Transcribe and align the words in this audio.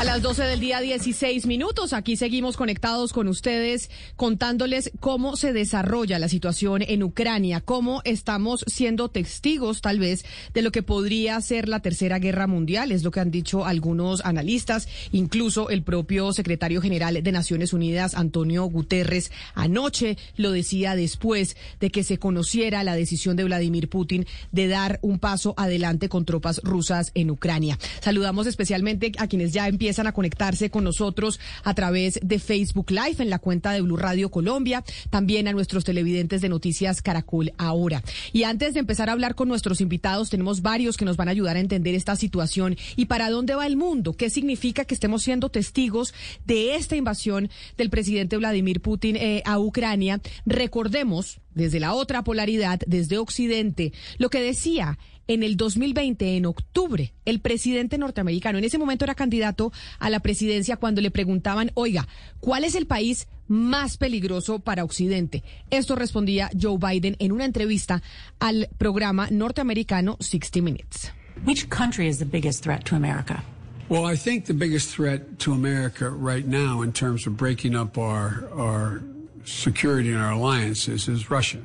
A 0.00 0.04
las 0.04 0.22
12 0.22 0.44
del 0.44 0.60
día 0.60 0.80
16 0.80 1.44
minutos, 1.44 1.92
aquí 1.92 2.16
seguimos 2.16 2.56
conectados 2.56 3.12
con 3.12 3.28
ustedes 3.28 3.90
contándoles 4.16 4.92
cómo 4.98 5.36
se 5.36 5.52
desarrolla 5.52 6.18
la 6.18 6.30
situación 6.30 6.80
en 6.80 7.02
Ucrania, 7.02 7.60
cómo 7.60 8.00
estamos 8.06 8.64
siendo 8.66 9.10
testigos 9.10 9.82
tal 9.82 9.98
vez 9.98 10.24
de 10.54 10.62
lo 10.62 10.72
que 10.72 10.82
podría 10.82 11.38
ser 11.42 11.68
la 11.68 11.80
tercera 11.80 12.18
guerra 12.18 12.46
mundial, 12.46 12.92
es 12.92 13.02
lo 13.02 13.10
que 13.10 13.20
han 13.20 13.30
dicho 13.30 13.66
algunos 13.66 14.24
analistas, 14.24 14.88
incluso 15.12 15.68
el 15.68 15.82
propio 15.82 16.32
secretario 16.32 16.80
general 16.80 17.22
de 17.22 17.32
Naciones 17.32 17.74
Unidas, 17.74 18.14
Antonio 18.14 18.64
Guterres, 18.64 19.30
anoche 19.54 20.16
lo 20.34 20.50
decía 20.50 20.96
después 20.96 21.58
de 21.78 21.90
que 21.90 22.04
se 22.04 22.16
conociera 22.16 22.84
la 22.84 22.96
decisión 22.96 23.36
de 23.36 23.44
Vladimir 23.44 23.90
Putin 23.90 24.26
de 24.50 24.66
dar 24.66 24.98
un 25.02 25.18
paso 25.18 25.52
adelante 25.58 26.08
con 26.08 26.24
tropas 26.24 26.62
rusas 26.64 27.10
en 27.12 27.30
Ucrania. 27.30 27.78
Saludamos 28.00 28.46
especialmente 28.46 29.12
a 29.18 29.26
quienes 29.26 29.52
ya 29.52 29.68
empiezan 29.68 29.89
empiezan 29.90 30.06
a 30.06 30.12
conectarse 30.12 30.70
con 30.70 30.84
nosotros 30.84 31.40
a 31.64 31.74
través 31.74 32.20
de 32.22 32.38
Facebook 32.38 32.92
Live 32.92 33.16
en 33.18 33.28
la 33.28 33.40
cuenta 33.40 33.72
de 33.72 33.80
Blue 33.80 33.96
Radio 33.96 34.30
Colombia, 34.30 34.84
también 35.10 35.48
a 35.48 35.52
nuestros 35.52 35.82
televidentes 35.82 36.40
de 36.40 36.48
Noticias 36.48 37.02
Caracol 37.02 37.52
ahora. 37.58 38.04
Y 38.32 38.44
antes 38.44 38.74
de 38.74 38.78
empezar 38.78 39.08
a 39.08 39.12
hablar 39.12 39.34
con 39.34 39.48
nuestros 39.48 39.80
invitados, 39.80 40.30
tenemos 40.30 40.62
varios 40.62 40.96
que 40.96 41.04
nos 41.04 41.16
van 41.16 41.26
a 41.26 41.32
ayudar 41.32 41.56
a 41.56 41.60
entender 41.60 41.96
esta 41.96 42.14
situación 42.14 42.76
y 42.94 43.06
para 43.06 43.30
dónde 43.30 43.56
va 43.56 43.66
el 43.66 43.76
mundo, 43.76 44.12
qué 44.12 44.30
significa 44.30 44.84
que 44.84 44.94
estemos 44.94 45.24
siendo 45.24 45.48
testigos 45.48 46.14
de 46.46 46.76
esta 46.76 46.94
invasión 46.94 47.50
del 47.76 47.90
presidente 47.90 48.36
Vladimir 48.36 48.80
Putin 48.80 49.16
eh, 49.16 49.42
a 49.44 49.58
Ucrania. 49.58 50.20
Recordemos 50.46 51.40
desde 51.52 51.80
la 51.80 51.94
otra 51.94 52.22
polaridad, 52.22 52.78
desde 52.86 53.18
Occidente, 53.18 53.92
lo 54.18 54.30
que 54.30 54.40
decía 54.40 54.98
en 55.30 55.44
el 55.44 55.56
2020, 55.56 56.36
en 56.36 56.46
octubre, 56.46 57.12
el 57.24 57.38
presidente 57.38 57.98
norteamericano, 57.98 58.58
en 58.58 58.64
ese 58.64 58.78
momento 58.78 59.04
era 59.04 59.14
candidato 59.14 59.72
a 60.00 60.10
la 60.10 60.18
presidencia 60.18 60.76
cuando 60.76 61.00
le 61.00 61.12
preguntaban, 61.12 61.70
oiga, 61.74 62.08
¿cuál 62.40 62.64
es 62.64 62.74
el 62.74 62.86
país 62.86 63.28
más 63.46 63.96
peligroso 63.96 64.58
para 64.58 64.82
Occidente? 64.82 65.44
Esto 65.70 65.94
respondía 65.94 66.50
Joe 66.60 66.78
Biden 66.78 67.14
en 67.20 67.30
una 67.30 67.44
entrevista 67.44 68.02
al 68.40 68.70
programa 68.76 69.28
norteamericano 69.30 70.16
60 70.18 70.62
Minutes. 70.62 71.12
Which 71.46 71.68
country 71.68 72.08
is 72.08 72.18
the 72.18 72.24
biggest 72.24 72.64
threat 72.64 72.84
to 72.86 72.96
America? 72.96 73.44
Well, 73.88 74.06
I 74.06 74.16
think 74.16 74.46
the 74.46 74.54
biggest 74.54 74.94
threat 74.96 75.38
to 75.44 75.52
America 75.52 76.10
right 76.10 76.46
now 76.46 76.82
in 76.82 76.92
terms 76.92 77.28
of 77.28 77.36
breaking 77.36 77.76
up 77.76 77.96
our, 77.98 78.48
our 78.52 79.00
security 79.44 80.10
and 80.10 80.20
our 80.20 80.32
alliances 80.32 81.08
is 81.08 81.30
Russia. 81.30 81.60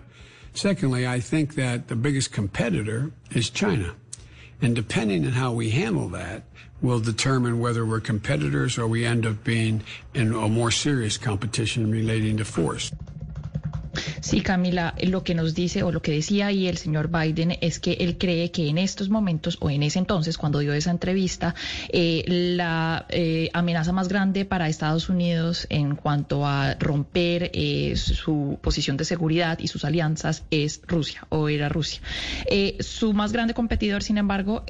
Secondly, 0.55 1.05
I 1.05 1.19
think 1.19 1.55
that 1.55 1.89
the 1.89 1.97
biggest 1.97 2.31
competitor 2.31 3.11
is 3.31 3.49
China. 3.49 3.93
And 4.61 4.73
depending 4.73 5.25
on 5.25 5.33
how 5.33 5.51
we 5.51 5.69
handle 5.69 6.07
that 6.09 6.43
will 6.81 7.01
determine 7.01 7.59
whether 7.59 7.85
we're 7.85 7.99
competitors 7.99 8.77
or 8.77 8.87
we 8.87 9.05
end 9.05 9.25
up 9.25 9.43
being 9.43 9.83
in 10.13 10.33
a 10.33 10.47
more 10.47 10.71
serious 10.71 11.17
competition 11.17 11.91
relating 11.91 12.37
to 12.37 12.45
force. 12.45 12.89
Sí, 14.21 14.41
Camila, 14.41 14.95
lo 15.01 15.23
que 15.23 15.35
nos 15.35 15.53
dice 15.53 15.83
o 15.83 15.91
lo 15.91 16.01
que 16.01 16.11
decía 16.11 16.47
ahí 16.47 16.67
el 16.67 16.77
señor 16.77 17.09
Biden 17.09 17.57
es 17.61 17.79
que 17.79 17.93
él 17.93 18.17
cree 18.17 18.51
que 18.51 18.67
en 18.67 18.77
estos 18.77 19.09
momentos 19.09 19.57
o 19.59 19.69
en 19.69 19.83
ese 19.83 19.99
entonces, 19.99 20.37
cuando 20.37 20.59
dio 20.59 20.73
esa 20.73 20.91
entrevista, 20.91 21.55
eh, 21.89 22.23
la 22.27 23.05
eh, 23.09 23.49
amenaza 23.53 23.91
más 23.91 24.07
grande 24.07 24.45
para 24.45 24.67
Estados 24.67 25.09
Unidos 25.09 25.67
en 25.69 25.95
cuanto 25.95 26.45
a 26.45 26.75
romper 26.75 27.51
eh, 27.53 27.95
su 27.95 28.59
posición 28.61 28.97
de 28.97 29.05
seguridad 29.05 29.59
y 29.59 29.67
sus 29.67 29.85
alianzas 29.85 30.43
es 30.51 30.81
Rusia 30.87 31.25
o 31.29 31.49
era 31.49 31.69
Rusia. 31.69 32.01
su 32.79 33.13
más 33.13 33.31
grande 33.31 33.53
competidor, 33.53 34.03
sin 34.03 34.17
embargo, 34.17 34.63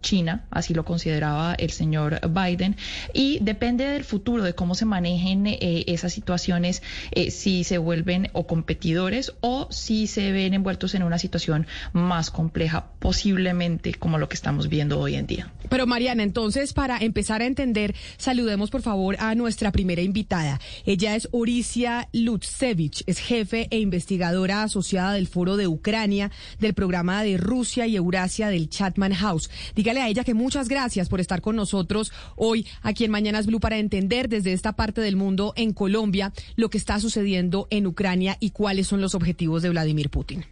China, 0.00 0.44
así 0.50 0.74
lo 0.74 0.84
consideraba 0.84 1.54
el 1.54 1.70
señor 1.70 2.20
Biden, 2.28 2.76
y 3.12 3.38
depende 3.40 3.84
del 3.86 4.04
futuro, 4.04 4.42
de 4.42 4.54
cómo 4.54 4.74
se 4.74 4.84
manejen 4.84 5.46
esas 5.46 6.12
situaciones, 6.12 6.82
si 7.30 7.64
se 7.64 7.78
vuelven 7.78 8.28
o 8.32 8.46
competidores 8.66 9.32
o 9.42 9.68
si 9.70 10.08
se 10.08 10.32
ven 10.32 10.52
envueltos 10.52 10.96
en 10.96 11.04
una 11.04 11.20
situación 11.20 11.68
más 11.92 12.32
compleja, 12.32 12.86
posiblemente 12.98 13.94
como 13.94 14.18
lo 14.18 14.28
que 14.28 14.34
estamos 14.34 14.68
viendo 14.68 14.98
hoy 14.98 15.14
en 15.14 15.28
día. 15.28 15.52
Pero 15.68 15.86
Mariana, 15.86 16.24
entonces 16.24 16.72
para 16.72 16.98
empezar 16.98 17.42
a 17.42 17.46
entender, 17.46 17.94
saludemos 18.16 18.70
por 18.70 18.82
favor 18.82 19.18
a 19.20 19.36
nuestra 19.36 19.70
primera 19.70 20.02
invitada. 20.02 20.60
Ella 20.84 21.14
es 21.14 21.28
Orisia 21.30 22.08
Lutsevich, 22.12 23.04
es 23.06 23.20
jefe 23.20 23.68
e 23.70 23.78
investigadora 23.78 24.64
asociada 24.64 25.12
del 25.12 25.28
Foro 25.28 25.56
de 25.56 25.68
Ucrania, 25.68 26.32
del 26.58 26.74
programa 26.74 27.22
de 27.22 27.36
Rusia 27.36 27.86
y 27.86 27.94
Eurasia 27.94 28.48
del 28.48 28.68
Chatman 28.68 29.14
House. 29.14 29.48
Dígale 29.76 30.00
a 30.00 30.08
ella 30.08 30.24
que 30.24 30.34
muchas 30.34 30.68
gracias 30.68 31.08
por 31.08 31.20
estar 31.20 31.40
con 31.40 31.54
nosotros 31.54 32.12
hoy 32.34 32.66
aquí 32.82 33.04
en 33.04 33.12
Mañanas 33.12 33.46
Blue 33.46 33.60
para 33.60 33.78
entender 33.78 34.28
desde 34.28 34.52
esta 34.52 34.72
parte 34.72 35.00
del 35.00 35.14
mundo 35.14 35.52
en 35.54 35.72
Colombia 35.72 36.32
lo 36.56 36.68
que 36.68 36.78
está 36.78 36.98
sucediendo 36.98 37.68
en 37.70 37.86
Ucrania 37.86 38.36
y 38.40 38.50
cuáles 38.56 38.86
son 38.86 39.02
los 39.02 39.14
objetivos 39.14 39.60
de 39.60 39.68
Vladimir 39.68 40.08
Putin. 40.08 40.46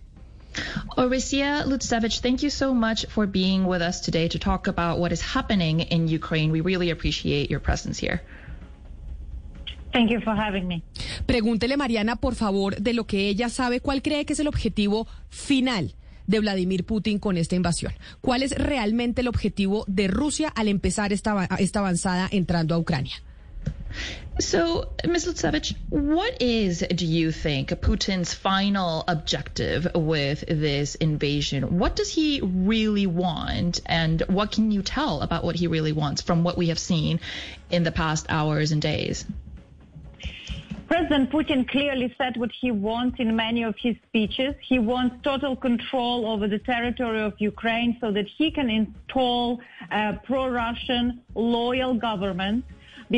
Orisia 0.99 1.65
Lutsevich, 1.65 2.21
thank 2.21 2.43
you 2.43 2.51
so 2.51 2.75
much 2.75 3.07
for 3.07 3.27
being 3.27 3.65
with 3.65 3.81
us 3.81 4.03
today 4.03 4.29
to 4.29 4.39
talk 4.39 4.69
about 4.69 4.99
what 4.99 5.11
is 5.11 5.23
happening 5.23 5.81
in 5.81 6.07
Ukraine. 6.07 6.53
We 6.53 6.61
really 6.61 6.91
appreciate 6.91 7.51
your 7.51 7.63
presence 7.63 7.99
here. 7.99 8.21
Thank 9.91 10.11
you 10.11 10.21
for 10.21 10.37
having 10.37 10.69
me. 10.69 10.83
Pregúntele, 11.25 11.79
Mariana, 11.79 12.17
por 12.17 12.35
favor, 12.35 12.77
de 12.77 12.93
lo 12.93 13.05
que 13.07 13.29
ella 13.29 13.49
sabe, 13.49 13.81
¿cuál 13.81 14.03
cree 14.03 14.27
que 14.27 14.35
es 14.35 14.41
el 14.41 14.49
objetivo 14.49 15.07
final 15.31 15.95
de 16.27 16.41
Vladimir 16.41 16.85
Putin 16.85 17.19
con 17.19 17.39
esta 17.39 17.57
invasión? 17.57 17.95
¿Cuál 18.21 18.43
es 18.43 18.53
realmente 18.53 19.23
el 19.23 19.29
objetivo 19.29 19.85
de 19.89 20.09
Rusia 20.09 20.53
al 20.55 20.69
empezar 20.69 21.15
esta, 21.15 21.49
esta 21.59 21.79
avanzada 21.79 22.29
entrando 22.31 22.75
a 22.75 22.79
Ucrania? 22.79 23.15
So, 24.41 24.89
Ms. 25.07 25.27
Lutsevich, 25.27 25.77
what 25.91 26.43
is, 26.43 26.81
do 26.81 27.07
you 27.07 27.31
think, 27.31 27.69
Putin's 27.71 28.35
final 28.35 29.05
objective 29.07 29.87
with 29.95 30.43
this 30.49 30.97
invasion? 30.97 31.79
What 31.79 31.95
does 31.95 32.13
he 32.13 32.41
really 32.43 33.07
want? 33.07 33.81
And 33.87 34.21
what 34.23 34.51
can 34.51 34.73
you 34.73 34.83
tell 34.83 35.21
about 35.21 35.45
what 35.45 35.55
he 35.55 35.69
really 35.69 35.93
wants 35.93 36.21
from 36.21 36.43
what 36.43 36.59
we 36.59 36.69
have 36.69 36.81
seen 36.81 37.21
in 37.71 37.85
the 37.85 37.93
past 37.93 38.27
hours 38.29 38.73
and 38.73 38.83
days? 38.83 39.25
President 40.89 41.31
Putin 41.31 41.69
clearly 41.69 42.15
said 42.19 42.37
what 42.37 42.51
he 42.53 42.71
wants 42.71 43.21
in 43.21 43.35
many 43.37 43.63
of 43.63 43.77
his 43.79 43.97
speeches. 44.09 44.55
He 44.61 44.79
wants 44.79 45.17
total 45.23 45.57
control 45.57 46.27
over 46.27 46.49
the 46.49 46.59
territory 46.59 47.23
of 47.23 47.35
Ukraine 47.39 47.97
so 48.01 48.11
that 48.13 48.27
he 48.27 48.51
can 48.51 48.69
install 48.69 49.61
a 49.91 50.15
pro-Russian 50.25 51.21
loyal 51.35 51.95
government 51.95 52.65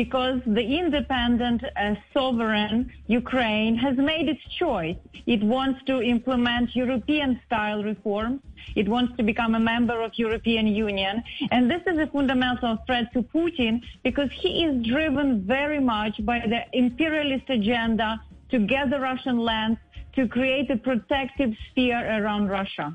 because 0.03 0.39
the 0.45 0.67
independent 0.81 1.63
uh, 1.63 1.95
sovereign 2.13 2.77
Ukraine 3.07 3.75
has 3.75 3.95
made 3.97 4.29
its 4.33 4.45
choice. 4.63 4.99
It 5.25 5.41
wants 5.41 5.79
to 5.89 5.95
implement 6.03 6.75
European 6.75 7.31
style 7.47 7.81
reforms. 7.83 8.41
It 8.75 8.87
wants 8.87 9.17
to 9.17 9.23
become 9.23 9.55
a 9.55 9.63
member 9.73 9.97
of 10.07 10.11
European 10.25 10.67
Union. 10.67 11.23
And 11.49 11.63
this 11.73 11.81
is 11.91 11.97
a 11.97 12.05
fundamental 12.15 12.77
threat 12.85 13.07
to 13.15 13.23
Putin 13.23 13.81
because 14.03 14.29
he 14.43 14.51
is 14.65 14.85
driven 14.85 15.27
very 15.57 15.79
much 15.79 16.23
by 16.31 16.37
the 16.53 16.61
imperialist 16.83 17.49
agenda 17.49 18.09
to 18.51 18.57
get 18.73 18.91
the 18.91 18.99
Russian 18.99 19.39
lands 19.39 19.79
to 20.15 20.27
create 20.27 20.69
a 20.69 20.77
protective 20.89 21.51
sphere 21.71 22.01
around 22.17 22.43
Russia. 22.59 22.87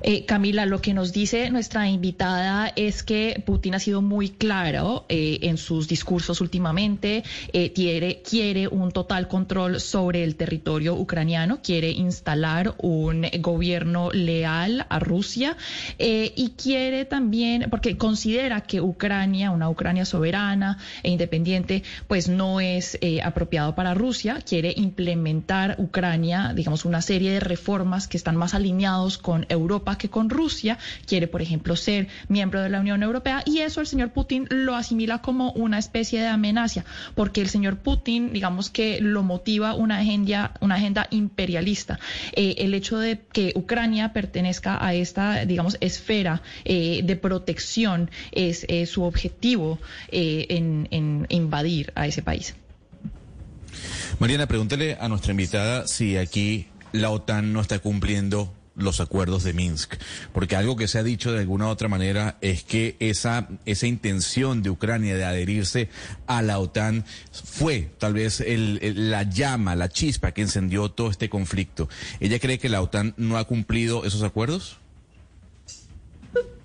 Eh, 0.00 0.24
Camila, 0.24 0.66
lo 0.66 0.80
que 0.80 0.94
nos 0.94 1.12
dice 1.12 1.50
nuestra 1.50 1.88
invitada 1.88 2.72
es 2.74 3.02
que 3.02 3.42
Putin 3.44 3.74
ha 3.74 3.78
sido 3.78 4.02
muy 4.02 4.30
claro 4.30 5.04
eh, 5.08 5.40
en 5.42 5.58
sus 5.58 5.88
discursos 5.88 6.40
últimamente, 6.40 7.24
eh, 7.52 7.72
quiere, 7.72 8.22
quiere 8.22 8.68
un 8.68 8.92
total 8.92 9.28
control 9.28 9.80
sobre 9.80 10.24
el 10.24 10.36
territorio 10.36 10.94
ucraniano, 10.94 11.60
quiere 11.62 11.90
instalar 11.90 12.74
un 12.78 13.26
gobierno 13.40 14.10
leal 14.12 14.86
a 14.88 14.98
Rusia 14.98 15.56
y 15.98 16.54
quiere 16.56 17.04
también, 17.04 17.68
porque 17.70 17.96
considera 17.96 18.62
que 18.62 18.80
Ucrania, 18.80 19.50
una 19.50 19.68
Ucrania 19.68 20.04
soberana 20.04 20.78
e 21.02 21.10
independiente, 21.10 21.82
pues 22.08 22.28
no 22.28 22.60
es 22.60 22.98
apropiado 23.22 23.74
para 23.74 23.94
Rusia, 23.94 24.38
quiere 24.46 24.72
implementar 24.76 25.76
Ucrania, 25.78 26.52
digamos, 26.54 26.84
una 26.84 27.02
serie 27.02 27.32
de 27.32 27.40
reformas 27.40 28.08
que 28.08 28.16
están 28.16 28.36
más 28.36 28.54
alineados 28.54 29.18
con 29.18 29.46
Europa 29.48 29.81
que 29.98 30.08
con 30.08 30.30
Rusia, 30.30 30.78
quiere, 31.06 31.26
por 31.26 31.42
ejemplo, 31.42 31.76
ser 31.76 32.08
miembro 32.28 32.62
de 32.62 32.68
la 32.68 32.80
Unión 32.80 33.02
Europea 33.02 33.42
y 33.44 33.58
eso 33.58 33.80
el 33.80 33.86
señor 33.86 34.10
Putin 34.10 34.46
lo 34.50 34.74
asimila 34.74 35.20
como 35.20 35.52
una 35.52 35.78
especie 35.78 36.20
de 36.20 36.28
amenaza, 36.28 36.84
porque 37.14 37.40
el 37.40 37.48
señor 37.48 37.76
Putin, 37.78 38.32
digamos 38.32 38.70
que 38.70 39.00
lo 39.00 39.22
motiva 39.22 39.74
una 39.74 39.98
agenda, 39.98 40.54
una 40.60 40.76
agenda 40.76 41.06
imperialista. 41.10 41.98
Eh, 42.32 42.56
el 42.58 42.74
hecho 42.74 42.98
de 42.98 43.20
que 43.32 43.52
Ucrania 43.54 44.12
pertenezca 44.12 44.84
a 44.84 44.94
esta, 44.94 45.44
digamos, 45.44 45.76
esfera 45.80 46.42
eh, 46.64 47.02
de 47.04 47.16
protección 47.16 48.10
es 48.32 48.66
su 48.88 49.02
objetivo 49.02 49.78
eh, 50.08 50.46
en, 50.48 50.88
en 50.90 51.26
invadir 51.28 51.92
a 51.94 52.06
ese 52.06 52.22
país. 52.22 52.54
Mariana, 54.18 54.46
pregúntale 54.46 54.96
a 55.00 55.08
nuestra 55.08 55.32
invitada 55.32 55.86
si 55.86 56.16
aquí 56.16 56.66
la 56.92 57.10
OTAN 57.10 57.52
no 57.52 57.60
está 57.60 57.78
cumpliendo 57.78 58.52
los 58.74 59.00
acuerdos 59.00 59.44
de 59.44 59.52
Minsk, 59.52 59.94
porque 60.32 60.56
algo 60.56 60.76
que 60.76 60.88
se 60.88 60.98
ha 60.98 61.02
dicho 61.02 61.32
de 61.32 61.40
alguna 61.40 61.66
u 61.66 61.70
otra 61.70 61.88
manera 61.88 62.38
es 62.40 62.64
que 62.64 62.96
esa, 63.00 63.48
esa 63.64 63.86
intención 63.86 64.62
de 64.62 64.70
Ucrania 64.70 65.16
de 65.16 65.24
adherirse 65.24 65.88
a 66.26 66.42
la 66.42 66.58
OTAN 66.58 67.04
fue 67.32 67.90
tal 67.98 68.14
vez 68.14 68.40
el, 68.40 69.10
la 69.10 69.24
llama, 69.24 69.76
la 69.76 69.88
chispa 69.88 70.32
que 70.32 70.42
encendió 70.42 70.90
todo 70.90 71.10
este 71.10 71.28
conflicto. 71.28 71.88
¿Ella 72.20 72.38
cree 72.38 72.58
que 72.58 72.68
la 72.68 72.82
OTAN 72.82 73.14
no 73.16 73.38
ha 73.38 73.44
cumplido 73.44 74.04
esos 74.04 74.22
acuerdos? 74.22 74.81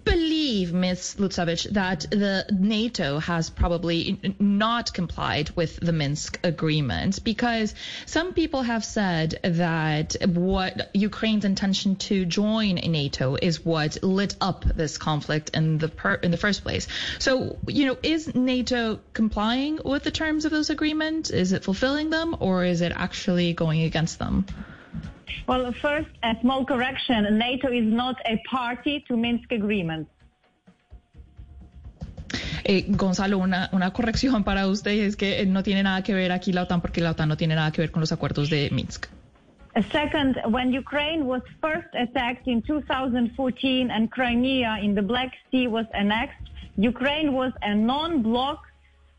Believe, 0.08 0.74
Ms. 0.74 1.16
Lutsevich, 1.20 1.72
that 1.72 2.02
the 2.10 2.46
NATO 2.52 3.20
has 3.20 3.50
probably 3.50 4.36
not 4.40 4.94
complied 4.94 5.50
with 5.56 5.80
the 5.80 5.94
Minsk 5.94 6.40
agreement 6.44 7.24
because 7.24 7.74
some 8.06 8.34
people 8.34 8.62
have 8.62 8.84
said 8.84 9.40
that 9.44 10.16
what 10.26 10.90
Ukraine's 10.94 11.46
intention 11.46 11.96
to 12.08 12.26
join 12.26 12.76
NATO 12.76 13.36
is 13.36 13.64
what 13.66 14.04
lit 14.04 14.36
up 14.42 14.64
this 14.64 14.98
conflict 14.98 15.52
in 15.54 15.78
the 15.78 15.90
per, 15.90 16.14
in 16.16 16.32
the 16.32 16.38
first 16.38 16.64
place. 16.64 16.88
So, 17.20 17.58
you 17.68 17.86
know, 17.86 17.98
is 18.02 18.34
NATO 18.34 19.00
complying 19.14 19.80
with 19.84 20.04
the 20.04 20.12
terms 20.12 20.46
of 20.46 20.52
those 20.52 20.70
agreements? 20.70 21.30
Is 21.30 21.52
it 21.52 21.64
fulfilling 21.64 22.10
them, 22.10 22.36
or 22.40 22.64
is 22.64 22.82
it 22.82 22.92
actually 22.96 23.54
going 23.54 23.84
against 23.84 24.20
them? 24.20 24.46
Well, 25.48 25.74
first, 25.74 26.10
a 26.24 26.36
small 26.42 26.66
correction. 26.66 27.38
NATO 27.38 27.70
is 27.72 27.86
not 27.86 28.16
a 28.26 28.38
party 28.50 29.04
to 29.08 29.18
Minsk 29.18 29.52
agreements. 29.52 30.12
Eh, 32.64 32.86
Gonzalo, 32.90 33.38
una, 33.38 33.70
una 33.72 33.92
corrección 33.94 34.44
para 34.44 34.68
usted 34.68 34.92
es 34.92 35.16
que 35.16 35.46
no 35.46 35.64
tiene 35.64 35.84
nada 35.84 36.04
que 36.04 36.14
ver 36.14 36.34
aquí 36.34 36.52
la 36.52 36.64
OTAN 36.64 36.82
porque 36.82 37.00
la 37.00 37.12
OTAN 37.12 37.30
no 37.30 37.38
tiene 37.38 37.56
nada 37.56 37.72
que 37.72 37.82
ver 37.82 37.92
con 37.92 38.02
los 38.02 38.12
acuerdos 38.12 38.50
de 38.50 38.70
Minsk. 38.72 39.08
Second, 39.92 40.38
when 40.48 40.74
Ukraine 40.74 41.26
was 41.26 41.44
first 41.62 41.88
attacked 41.94 42.48
in 42.48 42.62
2014 42.64 43.92
and 43.92 44.12
Crimea 44.12 44.80
in 44.82 44.96
the 44.96 45.04
Black 45.04 45.32
Sea 45.52 45.68
was 45.68 45.86
annexed, 45.94 46.50
Ukraine 46.78 47.34
was 47.34 47.54
a 47.62 47.76
non-bloc 47.76 48.60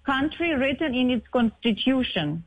country 0.04 0.54
written 0.54 0.94
in 0.94 1.11
its 1.11 1.26
constitution. 1.28 2.43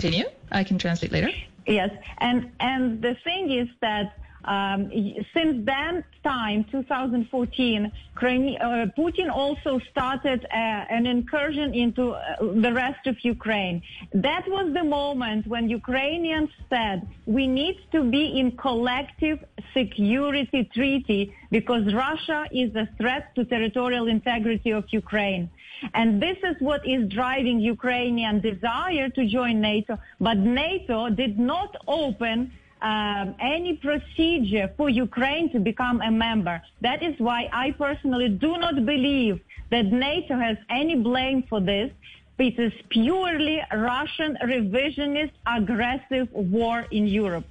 Continue. 0.00 0.26
I 0.50 0.64
can 0.64 0.78
translate 0.78 1.12
later. 1.12 1.30
Yes, 1.66 1.90
and 2.18 2.50
and 2.60 3.02
the 3.02 3.16
thing 3.22 3.50
is 3.50 3.68
that 3.80 4.16
um, 4.44 4.90
since 5.34 5.64
that 5.66 6.04
time, 6.24 6.64
2014, 6.70 7.92
Crimea, 8.14 8.58
uh, 8.58 8.86
Putin 8.98 9.30
also 9.30 9.78
started 9.90 10.44
uh, 10.44 10.56
an 10.56 11.06
incursion 11.06 11.74
into 11.74 12.12
uh, 12.12 12.36
the 12.40 12.72
rest 12.72 13.06
of 13.06 13.16
Ukraine. 13.22 13.82
That 14.12 14.48
was 14.48 14.72
the 14.72 14.84
moment 14.84 15.46
when 15.46 15.68
Ukrainians 15.68 16.50
said, 16.68 17.06
we 17.26 17.46
need 17.46 17.78
to 17.92 18.02
be 18.02 18.38
in 18.38 18.56
collective 18.56 19.44
security 19.74 20.68
treaty 20.74 21.34
because 21.50 21.92
Russia 21.92 22.46
is 22.52 22.74
a 22.74 22.88
threat 22.98 23.34
to 23.34 23.44
territorial 23.44 24.08
integrity 24.08 24.70
of 24.70 24.84
Ukraine. 24.90 25.50
And 25.94 26.22
this 26.22 26.36
is 26.42 26.56
what 26.60 26.86
is 26.86 27.08
driving 27.08 27.58
Ukrainian 27.60 28.40
desire 28.40 29.08
to 29.10 29.26
join 29.26 29.60
NATO. 29.60 29.98
But 30.20 30.38
NATO 30.38 31.08
did 31.08 31.38
not 31.38 31.74
open 31.88 32.52
um, 32.82 33.34
any 33.40 33.74
procedure 33.76 34.72
for 34.76 34.88
Ukraine 34.88 35.50
to 35.52 35.58
become 35.58 36.00
a 36.00 36.10
member. 36.10 36.62
That 36.80 37.02
is 37.02 37.14
why 37.18 37.48
I 37.52 37.72
personally 37.72 38.28
do 38.28 38.56
not 38.58 38.86
believe 38.86 39.40
that 39.70 39.86
NATO 39.86 40.36
has 40.38 40.56
any 40.68 40.96
blame 40.96 41.44
for 41.48 41.60
this. 41.60 41.90
It 42.38 42.58
is 42.58 42.72
purely 42.88 43.60
Russian 43.70 44.38
revisionist 44.42 45.32
aggressive 45.46 46.28
war 46.32 46.86
in 46.90 47.06
Europe. 47.06 47.44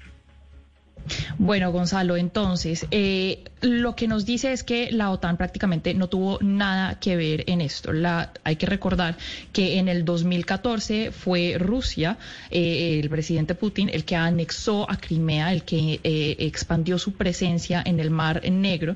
Bueno, 1.38 1.72
Gonzalo, 1.72 2.18
entonces, 2.18 2.88
eh, 2.92 3.44
lo 3.62 3.96
que 3.96 4.08
nos 4.08 4.26
dice 4.26 4.52
es 4.52 4.64
que 4.64 4.92
la 4.92 5.12
OTAN 5.12 5.38
prácticamente 5.38 5.94
no 5.94 6.08
tuvo 6.08 6.40
nada 6.42 7.00
que 7.00 7.16
ver 7.16 7.44
en 7.48 7.62
esto. 7.62 7.92
La, 7.92 8.32
hay 8.44 8.56
que 8.56 8.66
recordar 8.66 9.18
que 9.54 9.80
en 9.80 9.88
el 9.88 10.06
2014 10.06 11.12
fue 11.12 11.56
Rusia, 11.58 12.18
eh, 12.52 13.00
el 13.02 13.10
presidente 13.10 13.56
Putin, 13.56 13.90
el 13.90 14.06
que 14.06 14.16
anexó 14.16 14.90
a 14.90 14.98
Crimea, 14.98 15.54
el 15.54 15.64
que 15.64 16.00
eh, 16.04 16.36
expandió 16.40 16.98
su 16.98 17.14
presencia 17.14 17.82
en 17.86 18.00
el 18.00 18.12
Mar 18.12 18.42
Negro. 18.50 18.96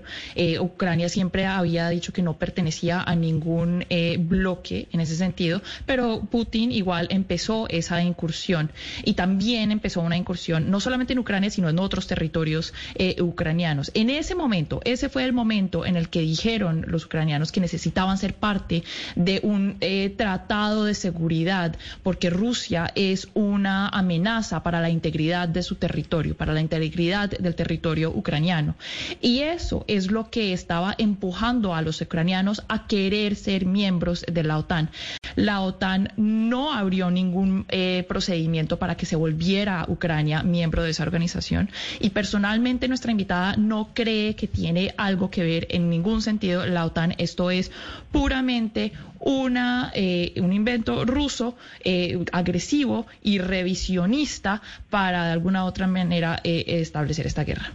Ucrania 0.60 1.10
siempre 1.10 1.45
había 1.45 1.89
dicho 1.89 2.13
que 2.13 2.21
no 2.21 2.38
pertenecía 2.38 3.01
a 3.01 3.15
ningún 3.15 3.86
bloque 4.19 4.88
en 4.92 5.00
ese 5.00 5.15
sentido, 5.15 5.62
pero 5.86 6.21
Putin 6.30 6.71
igual 6.71 7.07
empezó 7.10 7.68
esa 7.69 8.01
incursión 8.01 8.71
y 9.04 9.13
también 9.13 9.71
empezó 9.71 10.01
una 10.01 10.18
incursión 10.18 10.69
no 10.69 10.80
solamente 10.80 11.13
en 11.13 11.19
Ucrania, 11.19 11.50
sino 11.50 11.69
en 11.69 11.80
otros 11.80 12.07
territorios 12.07 12.74
eh, 12.95 13.21
ucranianos. 13.21 13.92
En 13.94 14.10
ese 14.10 14.36
momento, 14.36 14.52
ese 14.83 15.09
fue 15.09 15.23
el 15.23 15.33
momento 15.33 15.85
en 15.85 15.95
el 15.95 16.09
que 16.09 16.21
dijeron 16.21 16.85
los 16.88 17.05
ucranianos 17.05 17.51
que 17.51 17.59
necesitaban 17.59 18.17
ser 18.19 18.35
parte 18.35 18.83
de 19.15 19.39
un 19.41 19.77
eh, 19.81 20.13
tratado 20.15 20.86
de 20.86 20.93
seguridad 20.93 21.75
porque 22.03 22.29
Rusia 22.29 22.91
es 22.93 23.27
una 23.33 23.88
amenaza 23.89 24.62
para 24.62 24.79
la 24.79 24.89
integridad 24.89 25.48
de 25.48 25.63
su 25.63 25.75
territorio, 25.75 26.38
para 26.38 26.53
la 26.53 26.62
integridad 26.62 27.29
del 27.29 27.55
territorio 27.55 28.12
ucraniano. 28.12 28.75
Y 29.22 29.39
eso 29.39 29.86
es 29.88 30.12
lo 30.12 30.29
que 30.29 30.53
estaba 30.53 30.93
empujando 30.98 31.74
a 31.74 31.81
los 31.81 32.00
ucranianos 32.01 32.63
a 32.67 32.86
querer 32.86 33.36
ser 33.36 33.65
miembros 33.65 34.24
de 34.31 34.43
la 34.43 34.57
OTAN. 34.60 34.89
La 35.35 35.61
OTAN 35.61 36.13
no 36.17 36.73
abrió 36.73 37.11
ningún 37.11 37.65
eh, 37.69 38.05
procedimiento 38.07 38.77
para 38.77 38.95
que 38.95 39.05
se 39.05 39.15
volviera 39.15 39.85
Ucrania 39.87 40.43
miembro 40.43 40.83
de 40.83 40.91
esa 40.91 41.03
organización 41.03 41.69
y 41.99 42.09
personalmente 42.11 42.87
nuestra 42.87 43.11
invitada 43.11 43.55
no 43.57 43.89
cree 43.93 44.35
que 44.35 44.47
tiene 44.47 44.93
algo 44.97 45.29
que 45.29 45.43
ver 45.43 45.67
en 45.69 45.89
ningún 45.89 46.21
sentido 46.21 46.65
la 46.65 46.85
OTAN. 46.85 47.15
Esto 47.17 47.51
es 47.51 47.71
puramente 48.11 48.93
una, 49.19 49.91
eh, 49.95 50.33
un 50.37 50.53
invento 50.53 51.05
ruso 51.05 51.55
eh, 51.83 52.23
agresivo 52.31 53.07
y 53.21 53.39
revisionista 53.39 54.61
para 54.89 55.25
de 55.25 55.31
alguna 55.31 55.65
otra 55.65 55.87
manera 55.87 56.39
eh, 56.43 56.65
establecer 56.67 57.25
esta 57.25 57.43
guerra. 57.43 57.71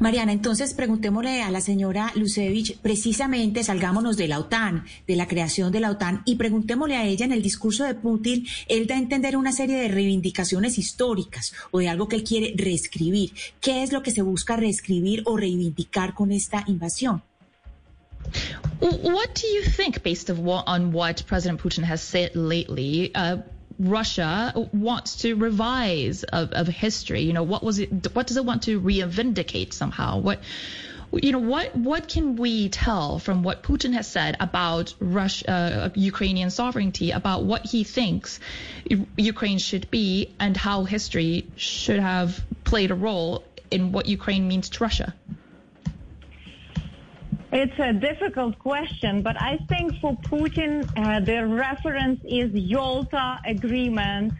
Mariana, 0.00 0.32
entonces 0.32 0.74
preguntémosle 0.74 1.42
a 1.42 1.50
la 1.50 1.60
señora 1.60 2.12
Lucevich, 2.14 2.78
precisamente 2.78 3.64
salgámonos 3.64 4.16
de 4.16 4.28
la 4.28 4.38
OTAN, 4.38 4.84
de 5.06 5.16
la 5.16 5.26
creación 5.26 5.72
de 5.72 5.80
la 5.80 5.90
OTAN, 5.90 6.22
y 6.24 6.36
preguntémosle 6.36 6.96
a 6.96 7.04
ella 7.04 7.26
en 7.26 7.32
el 7.32 7.42
discurso 7.42 7.84
de 7.84 7.94
Putin, 7.94 8.46
él 8.68 8.86
da 8.86 8.94
a 8.94 8.98
entender 8.98 9.36
una 9.36 9.52
serie 9.52 9.76
de 9.76 9.88
reivindicaciones 9.88 10.78
históricas 10.78 11.52
o 11.70 11.78
de 11.78 11.88
algo 11.88 12.08
que 12.08 12.16
él 12.16 12.24
quiere 12.24 12.54
reescribir. 12.56 13.32
¿Qué 13.60 13.82
es 13.82 13.92
lo 13.92 14.02
que 14.02 14.10
se 14.10 14.22
busca 14.22 14.56
reescribir 14.56 15.22
o 15.26 15.36
reivindicar 15.36 16.14
con 16.14 16.32
esta 16.32 16.64
invasión? 16.66 17.22
What 18.80 19.34
do 19.34 19.46
you 19.54 19.62
think, 19.62 20.02
based 20.02 20.30
on 20.30 20.92
what 20.92 21.22
President 21.26 21.60
Putin 21.60 21.84
has 21.84 22.02
said 22.02 22.34
lately? 22.34 23.12
Uh, 23.14 23.38
Russia 23.78 24.52
wants 24.72 25.16
to 25.16 25.34
revise 25.34 26.24
of, 26.24 26.52
of 26.52 26.66
history. 26.66 27.22
You 27.22 27.32
know, 27.32 27.42
what 27.42 27.62
was 27.62 27.78
it? 27.78 28.14
What 28.14 28.26
does 28.26 28.36
it 28.36 28.44
want 28.44 28.62
to 28.64 28.80
reivindicate 28.80 29.72
somehow? 29.72 30.18
What 30.18 30.40
you 31.12 31.32
know 31.32 31.38
what 31.38 31.76
what 31.76 32.08
can 32.08 32.36
we 32.36 32.68
tell 32.68 33.18
from 33.18 33.42
what 33.42 33.62
Putin 33.62 33.92
has 33.92 34.06
said 34.06 34.36
about 34.40 34.94
Russia, 34.98 35.50
uh, 35.50 35.88
Ukrainian 35.94 36.50
sovereignty, 36.50 37.10
about 37.10 37.44
what 37.44 37.64
he 37.64 37.84
thinks 37.84 38.40
Ukraine 39.16 39.58
should 39.58 39.90
be, 39.90 40.34
and 40.40 40.56
how 40.56 40.84
history 40.84 41.46
should 41.56 42.00
have 42.00 42.44
played 42.64 42.90
a 42.90 42.94
role 42.94 43.44
in 43.70 43.92
what 43.92 44.06
Ukraine 44.06 44.48
means 44.48 44.68
to 44.70 44.82
Russia? 44.82 45.14
It's 47.58 47.78
a 47.78 47.94
difficult 47.94 48.58
question, 48.58 49.22
but 49.22 49.40
I 49.40 49.56
think 49.70 49.98
for 49.98 50.14
Putin, 50.14 50.86
uh, 50.94 51.20
the 51.20 51.46
reference 51.46 52.20
is 52.22 52.52
Yalta 52.52 53.40
Agreement 53.46 54.34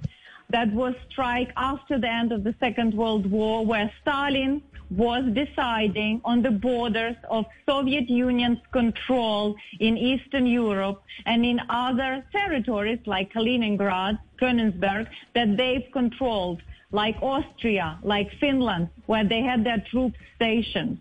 that 0.51 0.71
was 0.71 0.95
struck 1.09 1.49
after 1.57 1.99
the 1.99 2.11
end 2.11 2.31
of 2.31 2.45
the 2.45 2.55
Second 2.61 2.93
World 2.93 3.25
War, 3.31 3.65
where 3.65 3.91
Stalin 4.03 4.61
was 4.91 5.25
deciding 5.33 6.21
on 6.27 6.43
the 6.43 6.51
borders 6.51 7.17
of 7.31 7.47
Soviet 7.65 8.11
Union's 8.11 8.61
control 8.71 9.57
in 9.81 9.97
Eastern 9.97 10.47
Europe 10.47 11.03
and 11.25 11.43
in 11.43 11.59
other 11.71 12.23
territories 12.33 13.01
like 13.07 13.33
Kaliningrad, 13.33 14.19
Königsberg, 14.39 15.09
that 15.35 15.57
they've 15.57 15.89
controlled, 15.91 16.61
like 16.93 17.17
Austria, 17.21 17.99
like 18.03 18.31
Finland, 18.41 18.89
where 19.07 19.25
they 19.25 19.43
had 19.43 19.65
their 19.65 19.85
troops 19.91 20.17
stationed. 20.37 20.99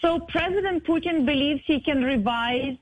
So 0.00 0.20
President 0.20 0.84
Putin 0.84 1.26
believes 1.26 1.60
he 1.66 1.80
can 1.80 2.02
revise 2.02 2.76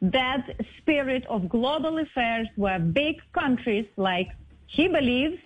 that 0.00 0.44
spirit 0.78 1.24
of 1.26 1.48
global 1.48 1.98
affairs 1.98 2.48
where 2.56 2.78
big 2.78 3.16
countries 3.32 3.86
like 3.96 4.28
he 4.66 4.88
believes 4.88 5.38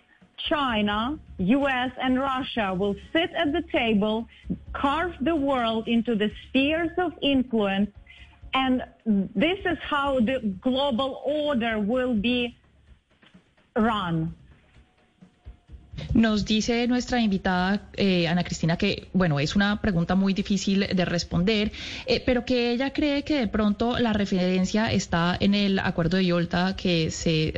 China, 0.48 1.18
US, 1.38 1.90
and 2.00 2.18
Russia 2.18 2.74
will 2.74 2.94
sit 3.12 3.30
at 3.32 3.52
the 3.52 3.62
table, 3.72 4.26
carve 4.72 5.14
the 5.20 5.34
world 5.34 5.88
into 5.88 6.14
the 6.14 6.30
spheres 6.48 6.90
of 6.98 7.12
influence, 7.22 7.90
and 8.54 8.82
this 9.04 9.58
is 9.64 9.78
how 9.82 10.20
the 10.20 10.54
global 10.62 11.22
order 11.24 11.78
will 11.78 12.14
be 12.14 12.56
run. 13.74 14.34
Nos 16.14 16.44
dice 16.44 16.86
nuestra 16.86 17.20
invitada 17.20 17.88
eh, 17.94 18.28
Ana 18.28 18.44
Cristina 18.44 18.76
que, 18.76 19.08
bueno, 19.12 19.40
es 19.40 19.56
una 19.56 19.80
pregunta 19.80 20.14
muy 20.14 20.34
difícil 20.34 20.86
de 20.94 21.04
responder, 21.04 21.72
eh, 22.06 22.22
pero 22.24 22.44
que 22.44 22.70
ella 22.70 22.92
cree 22.92 23.22
que 23.22 23.38
de 23.38 23.48
pronto 23.48 23.98
la 23.98 24.12
referencia 24.12 24.92
está 24.92 25.36
en 25.38 25.54
el 25.54 25.78
acuerdo 25.78 26.16
de 26.16 26.26
Yolta 26.26 26.76
que 26.76 27.10
se, 27.10 27.52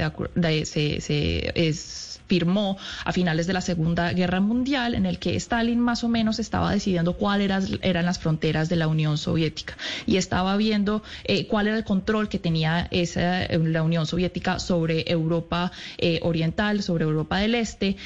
se, 0.64 1.00
se 1.00 1.52
es 1.54 2.07
firmó 2.28 2.76
a 3.04 3.12
finales 3.12 3.46
de 3.46 3.54
la 3.54 3.60
Segunda 3.60 4.12
Guerra 4.12 4.40
Mundial, 4.40 4.94
en 4.94 5.06
el 5.06 5.18
que 5.18 5.34
Stalin 5.36 5.80
más 5.80 6.04
o 6.04 6.08
menos 6.08 6.38
estaba 6.38 6.72
decidiendo 6.72 7.14
cuáles 7.14 7.78
eran 7.82 8.04
las 8.04 8.18
fronteras 8.18 8.68
de 8.68 8.76
la 8.76 8.86
Unión 8.86 9.18
Soviética 9.18 9.76
y 10.06 10.16
estaba 10.16 10.56
viendo 10.56 11.02
eh, 11.24 11.46
cuál 11.46 11.68
era 11.68 11.76
el 11.76 11.84
control 11.84 12.28
que 12.28 12.38
tenía 12.38 12.86
eh, 12.90 13.58
la 13.64 13.82
Unión 13.82 14.06
Soviética 14.06 14.58
sobre 14.58 15.10
Europa 15.10 15.72
eh, 15.96 16.20
Oriental, 16.22 16.82
sobre 16.82 17.04
Europa 17.04 17.38
del 17.38 17.54
Este. 17.54 17.96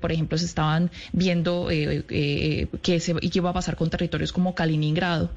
por 0.00 0.12
ejemplo, 0.12 0.36
se 0.36 0.46
estaban 0.46 0.90
viendo 1.12 1.68
qué, 1.68 3.00
se, 3.00 3.14
iba 3.20 3.50
a 3.50 3.52
pasar 3.52 3.76
con 3.76 3.88
territorios 3.88 4.32
como 4.32 4.54
Kaliningrado. 4.54 5.30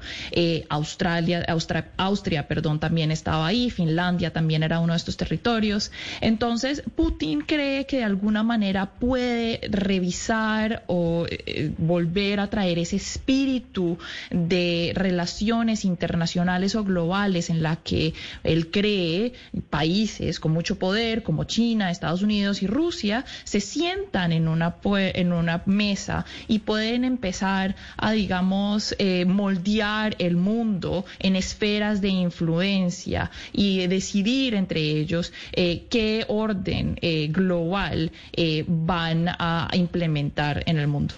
Australia, 0.68 1.44
Austria, 1.48 1.92
Austria 1.96 2.48
perdón, 2.48 2.80
también 2.80 3.10
estaba 3.10 3.46
ahí, 3.46 3.70
Finlandia 3.70 4.32
también 4.32 4.62
era 4.62 4.80
uno 4.80 4.92
de 4.92 4.96
estos 4.96 5.16
territorios. 5.16 5.90
Entonces, 6.20 6.82
Putin 6.96 7.42
cree 7.42 7.86
que 7.86 7.98
de 7.98 8.04
alguna 8.04 8.23
manera 8.42 8.86
puede 8.86 9.60
revisar 9.68 10.84
o 10.86 11.26
eh, 11.28 11.72
volver 11.78 12.40
a 12.40 12.48
traer 12.48 12.78
ese 12.78 12.96
espíritu 12.96 13.98
de 14.30 14.92
relaciones 14.94 15.84
internacionales 15.84 16.74
o 16.74 16.84
globales 16.84 17.50
en 17.50 17.62
la 17.62 17.76
que 17.76 18.14
él 18.42 18.70
cree 18.70 19.32
países 19.70 20.40
con 20.40 20.52
mucho 20.52 20.78
poder 20.78 21.22
como 21.22 21.44
China, 21.44 21.90
Estados 21.90 22.22
Unidos 22.22 22.62
y 22.62 22.66
Rusia 22.66 23.24
se 23.44 23.60
sientan 23.60 24.32
en 24.32 24.48
una, 24.48 24.76
en 24.84 25.32
una 25.32 25.62
mesa 25.66 26.24
y 26.48 26.60
pueden 26.60 27.04
empezar 27.04 27.76
a, 27.96 28.12
digamos, 28.12 28.94
eh, 28.98 29.24
moldear 29.24 30.16
el 30.18 30.36
mundo 30.36 31.04
en 31.18 31.36
esferas 31.36 32.00
de 32.00 32.08
influencia 32.08 33.30
y 33.52 33.86
decidir 33.86 34.54
entre 34.54 34.80
ellos 34.80 35.32
eh, 35.52 35.84
qué 35.90 36.24
orden 36.28 36.98
global 37.30 38.12
eh, 38.32 38.64
van 38.66 39.28
a 39.28 39.68
implementar 39.72 40.62
en 40.66 40.78
el 40.78 40.86
mundo. 40.86 41.14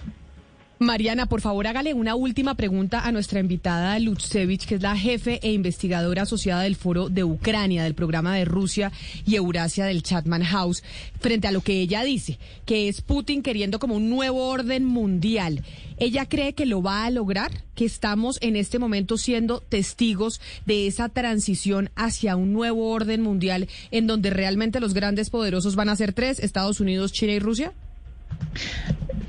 Mariana, 0.79 1.25
por 1.25 1.41
favor, 1.41 1.65
hágale 1.65 1.95
una 1.95 2.13
última 2.13 2.53
pregunta 2.53 2.99
a 2.99 3.11
nuestra 3.11 3.39
invitada 3.39 3.97
Lutsevich, 3.97 4.67
que 4.67 4.75
es 4.75 4.81
la 4.83 4.95
jefe 4.95 5.39
e 5.41 5.51
investigadora 5.51 6.21
asociada 6.21 6.61
del 6.61 6.75
Foro 6.75 7.09
de 7.09 7.23
Ucrania, 7.23 7.83
del 7.83 7.95
programa 7.95 8.35
de 8.35 8.45
Rusia 8.45 8.91
y 9.25 9.35
Eurasia 9.35 9.85
del 9.85 10.03
Chatman 10.03 10.43
House, 10.43 10.83
frente 11.19 11.47
a 11.47 11.51
lo 11.51 11.61
que 11.61 11.81
ella 11.81 12.03
dice, 12.03 12.37
que 12.65 12.89
es 12.89 13.01
Putin 13.01 13.41
queriendo 13.41 13.79
como 13.79 13.95
un 13.95 14.11
nuevo 14.11 14.49
orden 14.49 14.85
mundial. 14.85 15.63
¿Ella 15.97 16.29
cree 16.29 16.53
que 16.53 16.67
lo 16.67 16.83
va 16.83 17.05
a 17.05 17.11
lograr? 17.11 17.63
¿Que 17.73 17.85
estamos 17.85 18.37
en 18.41 18.55
este 18.55 18.77
momento 18.77 19.17
siendo 19.17 19.61
testigos 19.61 20.39
de 20.67 20.85
esa 20.85 21.09
transición 21.09 21.89
hacia 21.95 22.35
un 22.35 22.53
nuevo 22.53 22.91
orden 22.91 23.23
mundial 23.23 23.67
en 23.89 24.05
donde 24.05 24.29
realmente 24.29 24.79
los 24.79 24.93
grandes 24.93 25.31
poderosos 25.31 25.75
van 25.75 25.89
a 25.89 25.95
ser 25.95 26.13
tres, 26.13 26.37
Estados 26.37 26.79
Unidos, 26.79 27.13
China 27.13 27.33
y 27.33 27.39
Rusia? 27.39 27.73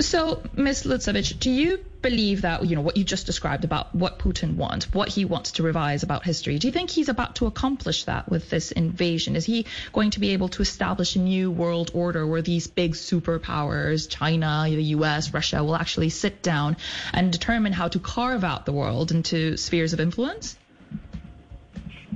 So, 0.00 0.42
Ms. 0.54 0.84
Lutsevich, 0.84 1.40
do 1.40 1.50
you 1.50 1.84
believe 2.02 2.42
that, 2.42 2.64
you 2.64 2.76
know, 2.76 2.82
what 2.82 2.96
you 2.96 3.02
just 3.02 3.26
described 3.26 3.64
about 3.64 3.92
what 3.94 4.20
Putin 4.20 4.54
wants, 4.54 4.92
what 4.94 5.08
he 5.08 5.24
wants 5.24 5.52
to 5.52 5.64
revise 5.64 6.04
about 6.04 6.24
history, 6.24 6.58
do 6.58 6.68
you 6.68 6.72
think 6.72 6.90
he's 6.90 7.08
about 7.08 7.36
to 7.36 7.46
accomplish 7.46 8.04
that 8.04 8.28
with 8.28 8.48
this 8.48 8.70
invasion? 8.70 9.34
Is 9.34 9.44
he 9.44 9.66
going 9.92 10.10
to 10.10 10.20
be 10.20 10.30
able 10.30 10.50
to 10.50 10.62
establish 10.62 11.16
a 11.16 11.18
new 11.18 11.50
world 11.50 11.90
order 11.94 12.24
where 12.24 12.42
these 12.42 12.68
big 12.68 12.92
superpowers, 12.92 14.08
China, 14.08 14.66
the 14.68 14.82
US, 14.94 15.34
Russia, 15.34 15.64
will 15.64 15.76
actually 15.76 16.10
sit 16.10 16.42
down 16.42 16.76
and 17.12 17.32
determine 17.32 17.72
how 17.72 17.88
to 17.88 17.98
carve 17.98 18.44
out 18.44 18.66
the 18.66 18.72
world 18.72 19.10
into 19.10 19.56
spheres 19.56 19.92
of 19.92 20.00
influence? 20.00 20.56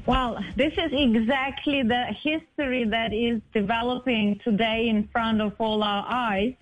Well, 0.07 0.38
this 0.57 0.73
is 0.73 0.92
exactly 0.92 1.83
the 1.83 2.07
history 2.23 2.85
that 2.85 3.12
is 3.12 3.40
developing 3.52 4.40
today 4.42 4.88
in 4.88 5.09
front 5.09 5.40
of 5.40 5.54
all 5.61 5.83
our 5.83 6.04
eyes. 6.09 6.54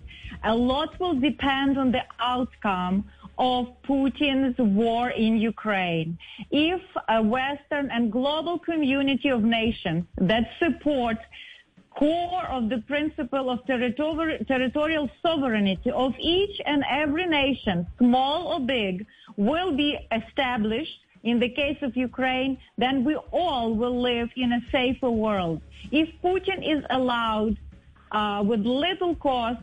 A 0.43 0.55
lot 0.55 0.99
will 0.99 1.19
depend 1.19 1.77
on 1.77 1.91
the 1.91 2.03
outcome 2.19 3.05
of 3.37 3.67
Putin's 3.83 4.57
war 4.57 5.09
in 5.09 5.37
Ukraine. 5.37 6.17
If 6.51 6.81
a 7.09 7.21
Western 7.21 7.89
and 7.91 8.11
global 8.11 8.59
community 8.59 9.29
of 9.29 9.43
nations 9.43 10.05
that 10.17 10.43
support 10.59 11.17
core 11.97 12.45
of 12.45 12.69
the 12.69 12.79
principle 12.79 13.49
of 13.49 13.65
territorial, 13.65 14.43
territorial 14.45 15.09
sovereignty 15.21 15.91
of 15.91 16.13
each 16.19 16.61
and 16.65 16.83
every 16.89 17.25
nation, 17.25 17.87
small 17.97 18.47
or 18.47 18.59
big, 18.59 19.05
will 19.37 19.75
be 19.75 19.97
established, 20.11 20.99
in 21.23 21.39
the 21.39 21.49
case 21.49 21.77
of 21.81 21.95
Ukraine, 21.95 22.57
then 22.77 23.03
we 23.03 23.15
all 23.31 23.73
will 23.75 24.01
live 24.01 24.29
in 24.35 24.53
a 24.53 24.61
safer 24.71 25.11
world. 25.11 25.61
If 25.91 26.09
Putin 26.23 26.59
is 26.75 26.83
allowed 26.89 27.57
uh, 28.11 28.43
with 28.45 28.61
little 28.61 29.15
cost 29.15 29.61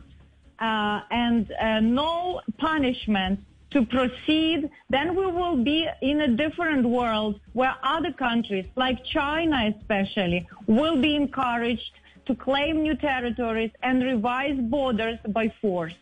and 0.61 1.53
uh, 1.53 1.81
no 1.81 2.41
punishment 2.59 3.41
to 3.71 3.85
proceed, 3.85 4.71
then 4.89 5.15
we 5.15 5.27
will 5.27 5.63
be 5.63 5.87
in 6.01 6.23
a 6.23 6.29
different 6.29 6.87
world 6.87 7.39
where 7.53 7.75
other 7.83 8.13
countries, 8.13 8.65
like 8.77 9.05
China 9.05 9.73
especially, 9.77 10.49
will 10.67 11.01
be 11.01 11.15
encouraged 11.15 11.93
to 12.27 12.35
claim 12.35 12.83
new 12.83 12.95
territories 12.95 13.71
and 13.83 14.03
revise 14.03 14.59
borders 14.59 15.19
by 15.29 15.53
force. 15.61 15.95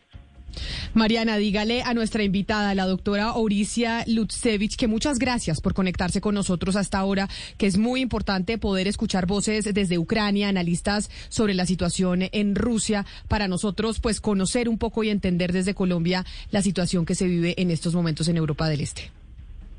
Mariana, 0.97 1.37
dígale 1.37 1.83
a 1.83 1.93
nuestra 1.93 2.23
invitada, 2.23 2.73
la 2.73 2.87
doctora 2.87 3.25
Auricia 3.25 4.03
Lutsevich, 4.07 4.75
que 4.75 4.87
muchas 4.87 5.19
gracias 5.19 5.61
por 5.61 5.75
conectarse 5.75 6.21
con 6.21 6.33
nosotros 6.33 6.75
hasta 6.75 6.97
ahora, 6.97 7.29
que 7.57 7.67
es 7.67 7.77
muy 7.77 8.01
importante 8.01 8.57
poder 8.57 8.87
escuchar 8.87 9.27
voces 9.27 9.71
desde 9.71 9.99
Ucrania, 9.99 10.49
analistas 10.49 11.11
sobre 11.29 11.53
la 11.53 11.67
situación 11.67 12.23
en 12.31 12.55
Rusia, 12.55 13.05
para 13.27 13.47
nosotros 13.47 13.99
pues 13.99 14.19
conocer 14.19 14.67
un 14.67 14.79
poco 14.79 15.03
y 15.03 15.09
entender 15.09 15.53
desde 15.53 15.75
Colombia 15.75 16.25
la 16.49 16.63
situación 16.63 17.05
que 17.05 17.13
se 17.13 17.27
vive 17.27 17.53
en 17.57 17.69
estos 17.69 17.93
momentos 17.93 18.27
en 18.27 18.37
Europa 18.37 18.67
del 18.67 18.81
Este. 18.81 19.11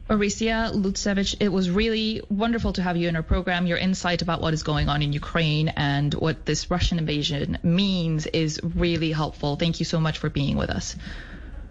Mauricia 0.09 0.73
Lutsevich, 0.73 1.37
it 1.39 1.51
was 1.51 1.69
really 1.69 2.23
wonderful 2.31 2.73
to 2.73 2.83
have 2.83 2.97
you 2.97 3.09
in 3.09 3.17
our 3.17 3.23
program. 3.23 3.67
Your 3.67 3.77
insight 3.77 4.23
about 4.23 4.41
what 4.41 4.55
is 4.55 4.63
going 4.63 4.89
on 4.89 5.03
in 5.03 5.13
Ukraine 5.13 5.69
and 5.69 6.15
what 6.15 6.47
this 6.47 6.71
Russian 6.71 6.99
invasion 6.99 7.59
means 7.63 8.27
is 8.27 8.59
really 8.63 9.13
helpful. 9.13 9.57
Thank 9.57 9.81
you 9.81 9.85
so 9.85 10.01
much 10.01 10.17
for 10.17 10.31
being 10.31 10.57
with 10.57 10.71
us. 10.71 10.97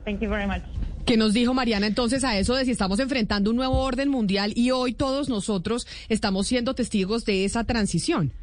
Thank 0.05 0.21
you 0.21 0.29
very 0.29 0.45
much. 0.45 0.61
¿Qué 1.05 1.17
nos 1.17 1.33
dijo 1.33 1.53
Mariana 1.55 1.87
entonces 1.87 2.23
a 2.23 2.37
eso 2.37 2.53
de 2.53 2.65
si 2.65 2.71
estamos 2.71 2.99
enfrentando 2.99 3.49
un 3.49 3.55
nuevo 3.55 3.79
orden 3.79 4.09
mundial 4.09 4.53
y 4.55 4.69
hoy 4.71 4.93
todos 4.93 5.29
nosotros 5.29 5.87
estamos 6.07 6.47
siendo 6.47 6.75
testigos 6.75 7.25
de 7.25 7.43
esa 7.43 7.63
transición? 7.63 8.33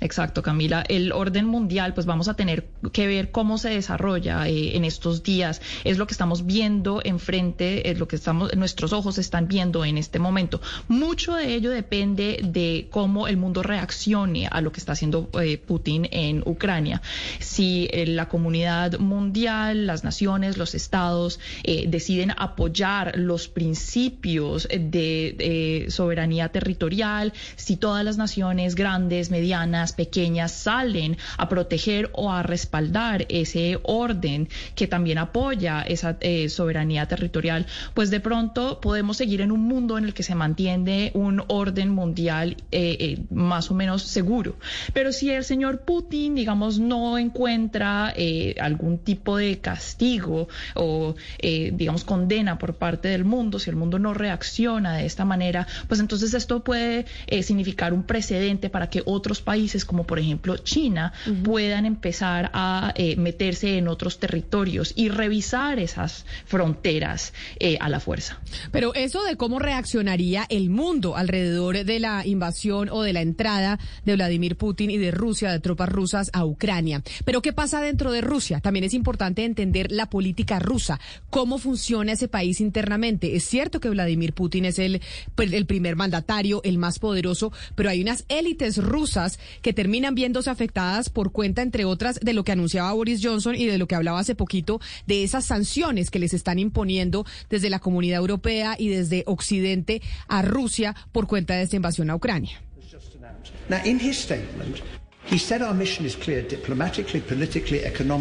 Exacto, 0.00 0.42
Camila. 0.42 0.84
El 0.88 1.12
orden 1.12 1.46
mundial, 1.46 1.94
pues 1.94 2.04
vamos 2.04 2.28
a 2.28 2.34
tener 2.34 2.66
que 2.92 3.06
ver 3.06 3.30
cómo 3.30 3.58
se 3.58 3.70
desarrolla 3.70 4.46
eh, 4.48 4.76
en 4.76 4.84
estos 4.84 5.22
días. 5.22 5.62
Es 5.84 5.98
lo 5.98 6.06
que 6.06 6.12
estamos 6.12 6.44
viendo 6.44 7.00
enfrente, 7.02 7.90
es 7.90 7.98
lo 7.98 8.08
que 8.08 8.16
estamos, 8.16 8.54
nuestros 8.56 8.92
ojos 8.92 9.18
están 9.18 9.48
viendo 9.48 9.84
en 9.84 9.96
este 9.96 10.18
momento. 10.18 10.60
Mucho 10.88 11.34
de 11.34 11.54
ello 11.54 11.70
depende 11.70 12.40
de 12.42 12.88
cómo 12.90 13.28
el 13.28 13.36
mundo 13.36 13.62
reaccione 13.62 14.48
a 14.48 14.60
lo 14.60 14.72
que 14.72 14.80
está 14.80 14.92
haciendo 14.92 15.30
eh, 15.40 15.58
Putin 15.58 16.08
en 16.10 16.42
Ucrania. 16.44 17.00
Si 17.38 17.88
eh, 17.90 18.06
la 18.06 18.28
comunidad 18.28 18.98
mundial, 18.98 19.86
las 19.86 20.04
naciones, 20.04 20.58
los 20.58 20.74
estados 20.74 21.40
deciden 21.64 22.32
apoyar 22.36 23.16
los 23.16 23.48
principios 23.48 24.68
de 24.68 25.86
soberanía 25.88 26.48
territorial, 26.50 27.32
si 27.56 27.76
todas 27.76 28.04
las 28.04 28.16
naciones 28.16 28.74
grandes, 28.74 29.30
medianas, 29.30 29.83
pequeñas 29.92 30.52
salen 30.52 31.16
a 31.36 31.48
proteger 31.48 32.10
o 32.12 32.30
a 32.30 32.42
respaldar 32.42 33.26
ese 33.28 33.78
orden 33.82 34.48
que 34.74 34.86
también 34.86 35.18
apoya 35.18 35.82
esa 35.82 36.16
eh, 36.20 36.48
soberanía 36.48 37.06
territorial, 37.06 37.66
pues 37.94 38.10
de 38.10 38.20
pronto 38.20 38.80
podemos 38.80 39.16
seguir 39.16 39.40
en 39.40 39.52
un 39.52 39.62
mundo 39.62 39.98
en 39.98 40.04
el 40.04 40.14
que 40.14 40.22
se 40.22 40.34
mantiene 40.34 41.10
un 41.14 41.42
orden 41.48 41.90
mundial 41.90 42.56
eh, 42.70 42.96
eh, 43.00 43.18
más 43.30 43.70
o 43.70 43.74
menos 43.74 44.02
seguro. 44.02 44.56
Pero 44.92 45.12
si 45.12 45.30
el 45.30 45.44
señor 45.44 45.80
Putin, 45.80 46.34
digamos, 46.34 46.78
no 46.78 47.18
encuentra 47.18 48.14
algún 48.60 48.98
tipo 48.98 49.36
de 49.36 49.58
castigo 49.58 50.48
o, 50.74 51.14
digamos, 51.40 52.04
condena 52.04 52.58
por 52.58 52.76
parte 52.76 53.08
del 53.08 53.24
mundo, 53.24 53.58
si 53.58 53.70
el 53.70 53.76
mundo 53.76 53.98
no 53.98 54.14
reacciona 54.14 54.96
de 54.96 55.06
esta 55.06 55.24
manera, 55.24 55.66
pues 55.88 56.00
entonces 56.00 56.34
esto 56.34 56.62
puede 56.62 57.06
significar 57.42 57.92
un 57.92 58.04
precedente 58.04 58.70
para 58.70 58.88
que 58.88 59.02
otros 59.04 59.40
países 59.40 59.73
como 59.84 60.04
por 60.04 60.18
ejemplo 60.18 60.58
China 60.58 61.12
puedan 61.42 61.86
empezar 61.86 62.50
a 62.52 62.92
eh, 62.96 63.16
meterse 63.16 63.78
en 63.78 63.88
otros 63.88 64.20
territorios 64.20 64.92
y 64.94 65.08
revisar 65.08 65.78
esas 65.78 66.26
fronteras 66.44 67.32
eh, 67.58 67.78
a 67.80 67.88
la 67.88 68.00
fuerza. 68.00 68.38
Pero 68.70 68.94
eso 68.94 69.22
de 69.24 69.36
cómo 69.36 69.58
reaccionaría 69.58 70.46
el 70.48 70.70
mundo 70.70 71.16
alrededor 71.16 71.84
de 71.84 71.98
la 71.98 72.26
invasión 72.26 72.88
o 72.90 73.02
de 73.02 73.12
la 73.12 73.22
entrada 73.22 73.78
de 74.04 74.14
Vladimir 74.14 74.56
Putin 74.56 74.90
y 74.90 74.98
de 74.98 75.10
Rusia, 75.10 75.50
de 75.50 75.60
tropas 75.60 75.88
rusas 75.88 76.30
a 76.32 76.44
Ucrania. 76.44 77.02
Pero 77.24 77.42
¿qué 77.42 77.52
pasa 77.52 77.80
dentro 77.80 78.12
de 78.12 78.20
Rusia? 78.20 78.60
También 78.60 78.84
es 78.84 78.94
importante 78.94 79.44
entender 79.44 79.90
la 79.90 80.10
política 80.10 80.58
rusa, 80.58 81.00
cómo 81.30 81.58
funciona 81.58 82.12
ese 82.12 82.28
país 82.28 82.60
internamente. 82.60 83.36
Es 83.36 83.44
cierto 83.44 83.80
que 83.80 83.88
Vladimir 83.88 84.34
Putin 84.34 84.66
es 84.66 84.78
el, 84.78 85.00
el 85.36 85.66
primer 85.66 85.96
mandatario, 85.96 86.60
el 86.64 86.78
más 86.78 86.98
poderoso, 86.98 87.52
pero 87.74 87.88
hay 87.88 88.02
unas 88.02 88.24
élites 88.28 88.76
rusas 88.76 89.38
que 89.64 89.72
terminan 89.72 90.14
viéndose 90.14 90.50
afectadas 90.50 91.08
por 91.08 91.32
cuenta, 91.32 91.62
entre 91.62 91.86
otras, 91.86 92.20
de 92.20 92.34
lo 92.34 92.44
que 92.44 92.52
anunciaba 92.52 92.92
Boris 92.92 93.20
Johnson 93.22 93.54
y 93.54 93.64
de 93.64 93.78
lo 93.78 93.88
que 93.88 93.94
hablaba 93.94 94.20
hace 94.20 94.34
poquito, 94.34 94.78
de 95.06 95.24
esas 95.24 95.46
sanciones 95.46 96.10
que 96.10 96.18
les 96.18 96.34
están 96.34 96.58
imponiendo 96.58 97.24
desde 97.48 97.70
la 97.70 97.78
comunidad 97.78 98.18
europea 98.18 98.76
y 98.78 98.88
desde 98.88 99.24
Occidente 99.26 100.02
a 100.28 100.42
Rusia 100.42 100.94
por 101.12 101.26
cuenta 101.26 101.54
de 101.54 101.62
esta 101.62 101.76
invasión 101.76 102.10
a 102.10 102.14
Ucrania. 102.14 102.60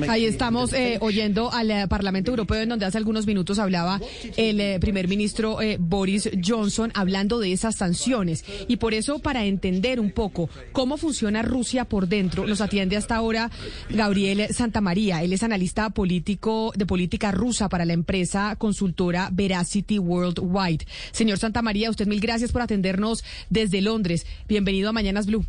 Ahí 0.09 0.25
estamos 0.25 0.71
eh, 0.73 0.97
oyendo 1.01 1.51
al 1.51 1.69
eh, 1.69 1.87
Parlamento 1.87 2.31
Europeo, 2.31 2.61
en 2.61 2.69
donde 2.69 2.85
hace 2.85 2.97
algunos 2.97 3.27
minutos 3.27 3.59
hablaba 3.59 3.99
el 4.37 4.59
eh, 4.59 4.77
primer 4.79 5.07
ministro 5.07 5.57
Boris 5.79 6.29
Johnson 6.43 6.91
hablando 6.95 7.39
de 7.39 7.51
esas 7.51 7.75
sanciones. 7.75 8.45
Y 8.67 8.77
por 8.77 8.93
eso, 8.93 9.19
para 9.19 9.45
entender 9.45 9.99
un 9.99 10.11
poco 10.11 10.49
cómo 10.71 10.97
funciona 10.97 11.41
Rusia 11.41 11.85
por 11.85 12.07
dentro, 12.07 12.47
nos 12.47 12.61
atiende 12.61 12.95
hasta 12.95 13.15
ahora 13.15 13.51
Gabriel 13.89 14.47
Santamaría. 14.53 15.23
Él 15.23 15.33
es 15.33 15.43
analista 15.43 15.89
político 15.89 16.71
de 16.75 16.85
política 16.85 17.31
rusa 17.31 17.69
para 17.69 17.85
la 17.85 17.93
empresa 17.93 18.55
consultora 18.57 19.29
Veracity 19.31 19.99
Worldwide. 19.99 20.85
Señor 21.11 21.37
Santamaría, 21.37 21.89
usted 21.89 22.07
mil 22.07 22.21
gracias 22.21 22.51
por 22.51 22.61
atendernos 22.61 23.23
desde 23.49 23.81
Londres. 23.81 24.25
Bienvenido 24.47 24.89
a 24.89 24.93
Mañanas 24.93 25.27
Blue. 25.27 25.45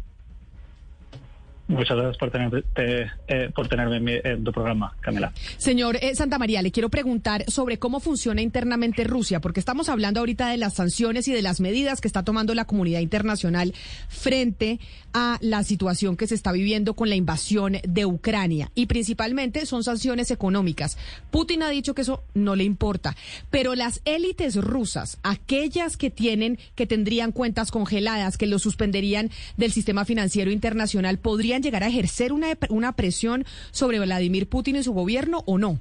Muchas 1.66 1.96
gracias 1.96 2.18
por, 2.18 2.30
eh, 2.76 3.50
por 3.54 3.68
tenerme 3.68 4.20
en, 4.22 4.44
tu 4.44 4.52
programa, 4.52 4.94
Camila. 5.00 5.32
Señor 5.56 5.96
eh, 6.02 6.14
Santa 6.14 6.38
María, 6.38 6.60
le 6.60 6.70
quiero 6.70 6.90
preguntar 6.90 7.44
sobre 7.50 7.78
cómo 7.78 8.00
funciona 8.00 8.42
internamente 8.42 9.04
Rusia, 9.04 9.40
porque 9.40 9.60
estamos 9.60 9.88
hablando 9.88 10.20
ahorita 10.20 10.48
de 10.48 10.58
las 10.58 10.74
sanciones 10.74 11.26
y 11.28 11.32
de 11.32 11.40
las 11.40 11.60
medidas 11.60 12.02
que 12.02 12.08
está 12.08 12.22
tomando 12.22 12.54
la 12.54 12.66
comunidad 12.66 13.00
internacional 13.00 13.72
frente 14.08 14.78
a 15.14 15.38
la 15.40 15.62
situación 15.62 16.16
que 16.16 16.26
se 16.26 16.34
está 16.34 16.52
viviendo 16.52 16.94
con 16.94 17.08
la 17.08 17.14
invasión 17.14 17.78
de 17.86 18.04
Ucrania. 18.04 18.70
Y 18.74 18.86
principalmente 18.86 19.64
son 19.64 19.84
sanciones 19.84 20.30
económicas. 20.30 20.98
Putin 21.30 21.62
ha 21.62 21.70
dicho 21.70 21.94
que 21.94 22.02
eso 22.02 22.24
no 22.34 22.56
le 22.56 22.64
importa, 22.64 23.16
pero 23.50 23.74
las 23.74 24.02
élites 24.04 24.56
rusas, 24.56 25.18
aquellas 25.22 25.96
que 25.96 26.10
tienen, 26.10 26.58
que 26.74 26.86
tendrían 26.86 27.32
cuentas 27.32 27.70
congeladas, 27.70 28.36
que 28.36 28.46
lo 28.46 28.58
suspenderían 28.58 29.30
del 29.56 29.72
sistema 29.72 30.04
financiero 30.04 30.50
internacional, 30.50 31.18
podrían 31.18 31.53
llegar 31.62 31.82
a 31.82 31.88
ejercer 31.88 32.32
una, 32.32 32.48
una 32.68 32.92
presión 32.92 33.44
sobre 33.70 33.98
Vladimir 34.00 34.48
Putin 34.48 34.76
y 34.76 34.82
su 34.82 34.92
gobierno 34.92 35.42
o 35.46 35.58
no? 35.58 35.80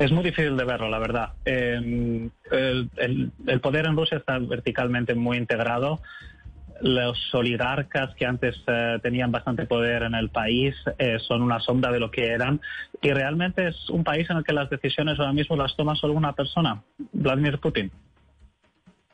Es 0.00 0.10
muy 0.10 0.24
difícil 0.24 0.56
de 0.56 0.64
verlo, 0.64 0.88
la 0.88 0.98
verdad. 0.98 1.32
Em, 1.44 2.30
el, 2.50 3.60
poder 3.60 3.84
en 3.84 3.94
Rusia 3.94 4.16
está 4.16 4.38
verticalmente 4.38 5.14
muy 5.14 5.36
integrado. 5.36 6.00
Los 6.80 7.18
oligarcas 7.34 8.14
que 8.14 8.24
antes 8.24 8.56
eh, 8.66 8.98
tenían 9.02 9.30
bastante 9.30 9.66
poder 9.66 10.04
en 10.04 10.14
el 10.14 10.30
país 10.30 10.74
eh, 10.96 11.18
son 11.28 11.42
una 11.42 11.60
sombra 11.60 11.92
de 11.92 12.00
lo 12.00 12.10
que 12.10 12.28
eran. 12.28 12.62
Y 13.02 13.10
realmente 13.10 13.68
es 13.68 13.90
un 13.90 14.02
país 14.02 14.26
en 14.30 14.38
el 14.38 14.44
que 14.44 14.54
las 14.54 14.70
decisiones 14.70 15.18
ahora 15.18 15.34
mismo 15.34 15.54
las 15.54 15.76
toma 15.76 15.94
solo 15.94 16.14
una 16.14 16.32
persona, 16.32 16.82
Vladimir 17.12 17.58
Putin. 17.58 17.92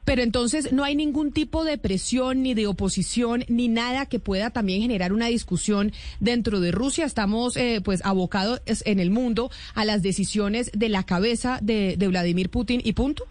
Pero 0.07 0.23
entonces 0.23 0.73
no 0.73 0.85
hay 0.85 0.95
ningún 0.95 1.33
tipo 1.33 1.65
de 1.65 1.79
presión 1.79 2.45
ni 2.45 2.55
de 2.55 2.69
oposición 2.69 3.45
ni 3.49 3.67
nada 3.67 4.07
que 4.07 4.21
pueda 4.21 4.51
también 4.51 4.81
generar 4.81 5.13
una 5.13 5.27
discusión 5.27 5.91
dentro 6.21 6.61
de 6.61 6.71
Rusia. 6.71 7.05
Estamos 7.05 7.57
eh, 7.57 7.81
pues 7.85 8.07
abocados 8.07 8.63
en 8.85 9.01
el 9.01 9.11
mundo 9.11 9.51
a 9.75 9.85
las 9.85 10.03
decisiones 10.03 10.71
de 10.73 10.89
la 10.89 11.03
cabeza 11.03 11.59
de, 11.61 11.97
Vladimir 12.07 12.51
Putin 12.51 12.81
y 12.85 12.93
punto. 12.93 13.27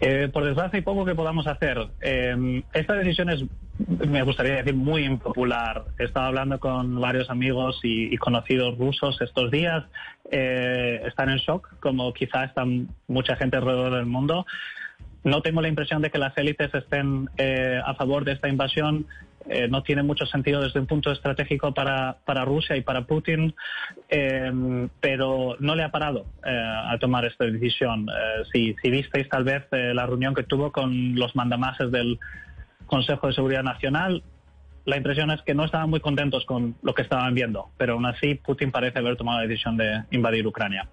Eh, 0.00 0.30
por 0.32 0.46
desgracia 0.46 0.78
hay 0.78 0.82
poco 0.82 1.04
que 1.04 1.14
podamos 1.14 1.46
hacer. 1.46 1.76
Eh, 2.00 2.62
esta 2.72 2.94
me 3.86 4.22
gustaría 4.22 4.56
decir, 4.56 4.74
muy 4.74 5.04
impopular. 5.04 5.84
He 5.98 6.04
estado 6.04 6.26
hablando 6.26 6.58
con 6.58 7.00
varios 7.00 7.30
amigos 7.30 7.78
y, 7.82 8.12
y 8.12 8.16
conocidos 8.16 8.76
rusos 8.78 9.20
estos 9.20 9.50
días. 9.50 9.84
Eh, 10.30 11.02
están 11.06 11.30
en 11.30 11.38
shock, 11.38 11.78
como 11.80 12.12
quizá 12.12 12.44
están 12.44 12.88
mucha 13.06 13.36
gente 13.36 13.56
alrededor 13.56 13.94
del 13.94 14.06
mundo. 14.06 14.46
No 15.24 15.42
tengo 15.42 15.60
la 15.60 15.68
impresión 15.68 16.02
de 16.02 16.10
que 16.10 16.18
las 16.18 16.36
élites 16.36 16.72
estén 16.74 17.28
eh, 17.36 17.80
a 17.84 17.94
favor 17.94 18.24
de 18.24 18.32
esta 18.32 18.48
invasión. 18.48 19.06
Eh, 19.48 19.66
no 19.68 19.82
tiene 19.82 20.02
mucho 20.02 20.26
sentido 20.26 20.60
desde 20.60 20.78
un 20.78 20.86
punto 20.86 21.10
estratégico 21.10 21.72
para, 21.72 22.18
para 22.24 22.44
Rusia 22.44 22.76
y 22.76 22.82
para 22.82 23.06
Putin, 23.06 23.54
eh, 24.10 24.88
pero 25.00 25.56
no 25.58 25.74
le 25.74 25.84
ha 25.84 25.90
parado 25.90 26.26
a 26.42 26.96
tomar 26.98 27.24
esta 27.24 27.46
decisión. 27.46 28.06
Si, 28.52 28.74
si, 28.82 28.90
visteis 28.90 29.28
tal 29.28 29.44
vez 29.44 29.64
la 29.70 30.04
reunión 30.06 30.34
que 30.34 30.42
tuvo 30.42 30.70
con 30.70 31.14
los 31.14 31.34
mandamases 31.34 31.90
del 31.90 32.18
Consejo 32.88 33.28
de 33.28 33.34
Seguridad 33.34 33.62
Nacional, 33.62 34.24
la 34.84 34.96
impresión 34.96 35.30
es 35.30 35.42
que 35.42 35.54
no 35.54 35.64
estaban 35.64 35.90
muy 35.90 36.00
contentos 36.00 36.44
con 36.46 36.74
lo 36.82 36.94
que 36.94 37.02
estaban 37.02 37.34
viendo, 37.34 37.70
pero 37.76 37.92
aún 37.92 38.06
así 38.06 38.34
Putin 38.34 38.72
parece 38.72 38.98
haber 38.98 39.16
tomado 39.16 39.38
la 39.38 39.46
decisión 39.46 39.76
de 39.76 40.04
invadir 40.10 40.46
Ucrania. 40.46 40.88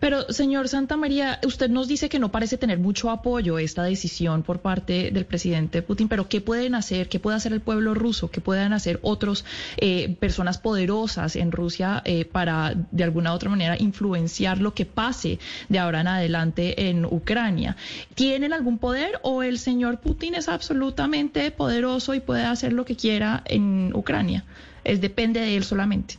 Pero, 0.00 0.30
señor 0.32 0.68
Santa 0.68 0.96
María, 0.96 1.38
usted 1.46 1.70
nos 1.70 1.88
dice 1.88 2.08
que 2.08 2.18
no 2.18 2.30
parece 2.30 2.58
tener 2.58 2.78
mucho 2.78 3.10
apoyo 3.10 3.58
esta 3.58 3.82
decisión 3.82 4.42
por 4.42 4.60
parte 4.60 5.10
del 5.10 5.24
presidente 5.24 5.82
Putin, 5.82 6.08
pero 6.08 6.28
¿qué 6.28 6.40
pueden 6.40 6.74
hacer? 6.74 7.08
¿Qué 7.08 7.20
puede 7.20 7.36
hacer 7.36 7.52
el 7.52 7.60
pueblo 7.60 7.94
ruso? 7.94 8.30
¿Qué 8.30 8.40
pueden 8.40 8.72
hacer 8.72 8.98
otras 9.02 9.44
eh, 9.76 10.16
personas 10.20 10.58
poderosas 10.58 11.36
en 11.36 11.52
Rusia 11.52 12.02
eh, 12.04 12.24
para, 12.24 12.74
de 12.90 13.04
alguna 13.04 13.32
u 13.32 13.34
otra 13.34 13.50
manera, 13.50 13.76
influenciar 13.78 14.58
lo 14.58 14.74
que 14.74 14.84
pase 14.86 15.38
de 15.68 15.78
ahora 15.78 16.00
en 16.00 16.08
adelante 16.08 16.88
en 16.88 17.04
Ucrania? 17.04 17.76
¿Tienen 18.14 18.52
algún 18.52 18.78
poder 18.78 19.20
o 19.22 19.42
el 19.42 19.58
señor 19.58 20.00
Putin 20.00 20.34
es 20.34 20.48
absolutamente 20.48 21.50
poderoso 21.50 22.14
y 22.14 22.20
puede 22.20 22.44
hacer 22.44 22.72
lo 22.72 22.84
que 22.84 22.96
quiera 22.96 23.42
en 23.46 23.92
Ucrania? 23.94 24.44
Es 24.84 25.00
depende 25.00 25.40
de 25.40 25.56
él 25.56 25.64
solamente. 25.64 26.16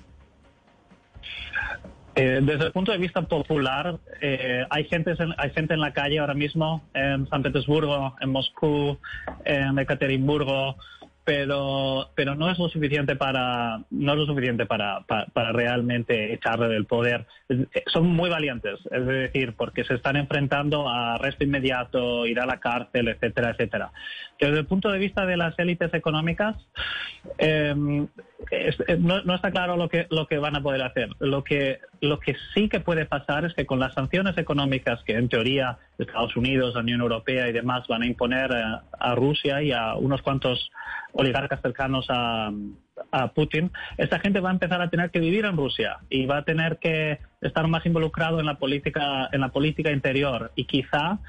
Eh, 2.15 2.39
desde 2.43 2.65
el 2.65 2.71
punto 2.71 2.91
de 2.91 2.99
vista 2.99 3.23
popular, 3.23 3.97
eh, 4.21 4.65
hay, 4.69 4.83
gente, 4.85 5.15
hay 5.37 5.49
gente 5.49 5.73
en 5.73 5.79
la 5.79 5.93
calle 5.93 6.19
ahora 6.19 6.35
mismo, 6.35 6.83
en 6.93 7.27
San 7.27 7.41
Petersburgo, 7.41 8.15
en 8.19 8.29
Moscú, 8.29 8.99
en 9.45 9.79
Ekaterimburgo, 9.79 10.75
pero 11.23 12.09
pero 12.15 12.35
no 12.35 12.49
es 12.49 12.59
lo 12.59 12.67
suficiente 12.67 13.15
para 13.15 13.79
no 13.91 14.11
es 14.11 14.19
lo 14.19 14.25
suficiente 14.25 14.65
para, 14.65 15.01
para, 15.01 15.51
realmente 15.53 16.33
echarle 16.33 16.67
del 16.67 16.85
poder. 16.85 17.25
Son 17.87 18.07
muy 18.07 18.29
valientes 18.29 18.79
es 18.91 19.05
decir 19.05 19.53
porque 19.55 19.85
se 19.85 19.95
están 19.95 20.17
enfrentando 20.17 20.89
a 20.89 21.15
arresto 21.15 21.43
inmediato 21.43 22.25
ir 22.25 22.39
a 22.39 22.45
la 22.45 22.59
cárcel 22.59 23.07
etcétera 23.07 23.51
etcétera. 23.51 23.91
Desde 24.39 24.59
el 24.59 24.65
punto 24.65 24.91
de 24.91 24.99
vista 24.99 25.25
de 25.25 25.37
las 25.37 25.57
élites 25.57 25.93
económicas 25.93 26.57
em, 27.37 28.07
no, 28.99 29.23
no, 29.23 29.35
está 29.35 29.51
claro 29.51 29.77
lo 29.77 29.87
que 29.87 30.07
lo 30.09 30.27
que 30.27 30.37
van 30.37 30.57
a 30.57 30.61
poder 30.61 30.81
hacer. 30.81 31.09
Lo 31.19 31.43
que 31.43 31.79
lo 32.03 32.19
que 32.19 32.35
sí 32.53 32.67
que 32.67 32.81
puede 32.81 33.05
pasar 33.05 33.45
es 33.45 33.53
que 33.53 33.65
con 33.65 33.79
las 33.79 33.93
sanciones 33.93 34.37
económicas 34.37 35.01
que 35.05 35.15
en 35.15 35.29
teoría 35.29 35.77
Estados 35.97 36.35
Unidos 36.35 36.75
la 36.75 36.81
Unión 36.81 36.99
Europea 36.99 37.47
y 37.47 37.53
demás 37.53 37.87
van 37.87 38.03
a 38.03 38.05
imponer 38.05 38.51
eh, 38.51 38.63
a 38.99 39.15
Rusia 39.15 39.61
y 39.63 39.71
a 39.71 39.95
unos 39.95 40.21
cuantos 40.21 40.69
oligarcas 41.13 41.61
cercanos 41.61 42.05
a, 42.09 42.51
Putin, 43.33 43.71
esta 43.97 44.19
gente 44.19 44.39
va 44.39 44.49
a 44.49 44.53
empezar 44.53 44.81
a 44.81 44.89
tener 44.89 45.09
que 45.09 45.19
vivir 45.19 45.45
en 45.45 45.57
Rusia 45.57 45.97
y 46.09 46.27
va 46.27 46.37
a 46.37 46.43
tener 46.43 46.77
que 46.77 47.19
estar 47.41 47.67
más 47.67 47.85
involucrado 47.87 48.39
en 48.39 48.45
la 48.45 48.55
política, 48.55 49.29
en 49.31 49.41
la 49.41 49.49
política 49.49 49.91
interior. 49.91 50.51
Y 50.55 50.65
quizá 50.65 51.19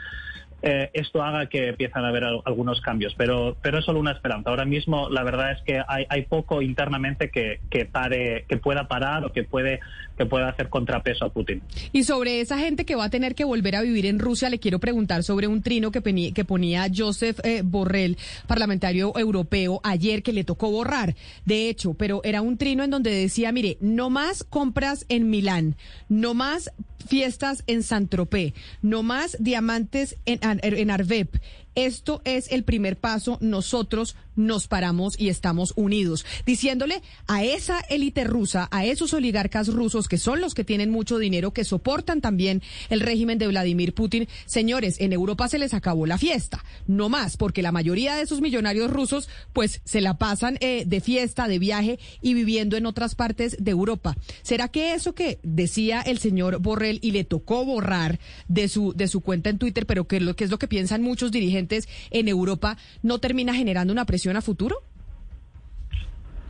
eh, 0.66 0.90
esto 0.94 1.22
haga 1.22 1.46
que 1.46 1.68
empiezan 1.68 2.06
a 2.06 2.08
haber 2.08 2.24
algunos 2.24 2.80
cambios, 2.80 3.14
pero, 3.18 3.54
pero 3.60 3.78
es 3.80 3.84
solo 3.84 4.00
una 4.00 4.12
esperanza. 4.12 4.48
Ahora 4.48 4.64
mismo 4.64 5.10
la 5.10 5.22
verdad 5.22 5.52
es 5.52 5.62
que 5.62 5.82
hay, 5.86 6.06
hay 6.08 6.22
poco 6.22 6.62
internamente 6.62 7.30
que, 7.30 7.60
que, 7.68 7.84
pare, 7.84 8.46
que 8.48 8.56
pueda 8.56 8.88
parar 8.88 9.26
o 9.26 9.32
que 9.32 9.44
puede 9.44 9.80
que 10.16 10.26
pueda 10.26 10.48
hacer 10.48 10.68
contrapeso 10.68 11.24
a 11.24 11.32
Putin. 11.32 11.62
Y 11.92 12.04
sobre 12.04 12.40
esa 12.40 12.58
gente 12.58 12.84
que 12.84 12.94
va 12.94 13.04
a 13.04 13.10
tener 13.10 13.34
que 13.34 13.44
volver 13.44 13.76
a 13.76 13.82
vivir 13.82 14.06
en 14.06 14.18
Rusia, 14.18 14.48
le 14.48 14.58
quiero 14.58 14.78
preguntar 14.78 15.22
sobre 15.22 15.48
un 15.48 15.62
trino 15.62 15.90
que, 15.90 16.32
que 16.32 16.44
ponía 16.44 16.86
Joseph 16.94 17.40
eh, 17.44 17.62
Borrell, 17.64 18.16
parlamentario 18.46 19.12
europeo, 19.18 19.80
ayer 19.82 20.22
que 20.22 20.32
le 20.32 20.44
tocó 20.44 20.70
borrar, 20.70 21.14
de 21.44 21.68
hecho, 21.68 21.94
pero 21.94 22.20
era 22.24 22.42
un 22.42 22.56
trino 22.56 22.84
en 22.84 22.90
donde 22.90 23.10
decía, 23.10 23.52
mire, 23.52 23.76
no 23.80 24.10
más 24.10 24.44
compras 24.44 25.04
en 25.08 25.30
Milán, 25.30 25.76
no 26.08 26.34
más 26.34 26.70
fiestas 27.06 27.64
en 27.66 27.82
Saint-Tropez, 27.82 28.54
no 28.82 29.02
más 29.02 29.36
diamantes 29.38 30.16
en, 30.26 30.40
en 30.62 30.90
Arvep. 30.90 31.36
Esto 31.74 32.22
es 32.24 32.50
el 32.50 32.64
primer 32.64 32.96
paso. 32.96 33.38
Nosotros 33.40 34.16
nos 34.36 34.66
paramos 34.66 35.18
y 35.18 35.28
estamos 35.28 35.72
unidos, 35.76 36.24
diciéndole 36.46 37.02
a 37.26 37.44
esa 37.44 37.80
élite 37.80 38.24
rusa, 38.24 38.68
a 38.70 38.84
esos 38.84 39.14
oligarcas 39.14 39.68
rusos 39.68 40.08
que 40.08 40.18
son 40.18 40.40
los 40.40 40.54
que 40.54 40.64
tienen 40.64 40.90
mucho 40.90 41.18
dinero, 41.18 41.52
que 41.52 41.64
soportan 41.64 42.20
también 42.20 42.62
el 42.90 43.00
régimen 43.00 43.38
de 43.38 43.46
Vladimir 43.46 43.94
Putin, 43.94 44.28
señores, 44.46 44.96
en 45.00 45.12
Europa 45.12 45.48
se 45.48 45.58
les 45.58 45.74
acabó 45.74 46.06
la 46.06 46.18
fiesta, 46.18 46.64
no 46.86 47.08
más, 47.08 47.36
porque 47.36 47.62
la 47.62 47.72
mayoría 47.72 48.16
de 48.16 48.22
esos 48.22 48.40
millonarios 48.40 48.90
rusos 48.90 49.28
pues 49.52 49.80
se 49.84 50.00
la 50.00 50.18
pasan 50.18 50.58
eh, 50.60 50.84
de 50.86 51.00
fiesta, 51.00 51.48
de 51.48 51.58
viaje 51.58 51.98
y 52.20 52.34
viviendo 52.34 52.76
en 52.76 52.86
otras 52.86 53.14
partes 53.14 53.56
de 53.60 53.70
Europa. 53.70 54.16
¿Será 54.42 54.68
que 54.68 54.94
eso 54.94 55.14
que 55.14 55.38
decía 55.42 56.00
el 56.00 56.18
señor 56.18 56.58
Borrell 56.58 56.98
y 57.02 57.12
le 57.12 57.24
tocó 57.24 57.64
borrar 57.64 58.18
de 58.48 58.68
su, 58.68 58.92
de 58.94 59.08
su 59.08 59.20
cuenta 59.20 59.50
en 59.50 59.58
Twitter, 59.58 59.86
pero 59.86 60.06
que, 60.06 60.20
lo, 60.20 60.34
que 60.34 60.44
es 60.44 60.50
lo 60.50 60.58
que 60.58 60.68
piensan 60.68 61.02
muchos 61.02 61.30
dirigentes, 61.30 61.63
en 62.10 62.28
Europa 62.28 62.76
no 63.02 63.18
termina 63.18 63.54
generando 63.54 63.92
una 63.92 64.04
presión 64.04 64.36
a 64.36 64.42
futuro? 64.42 64.82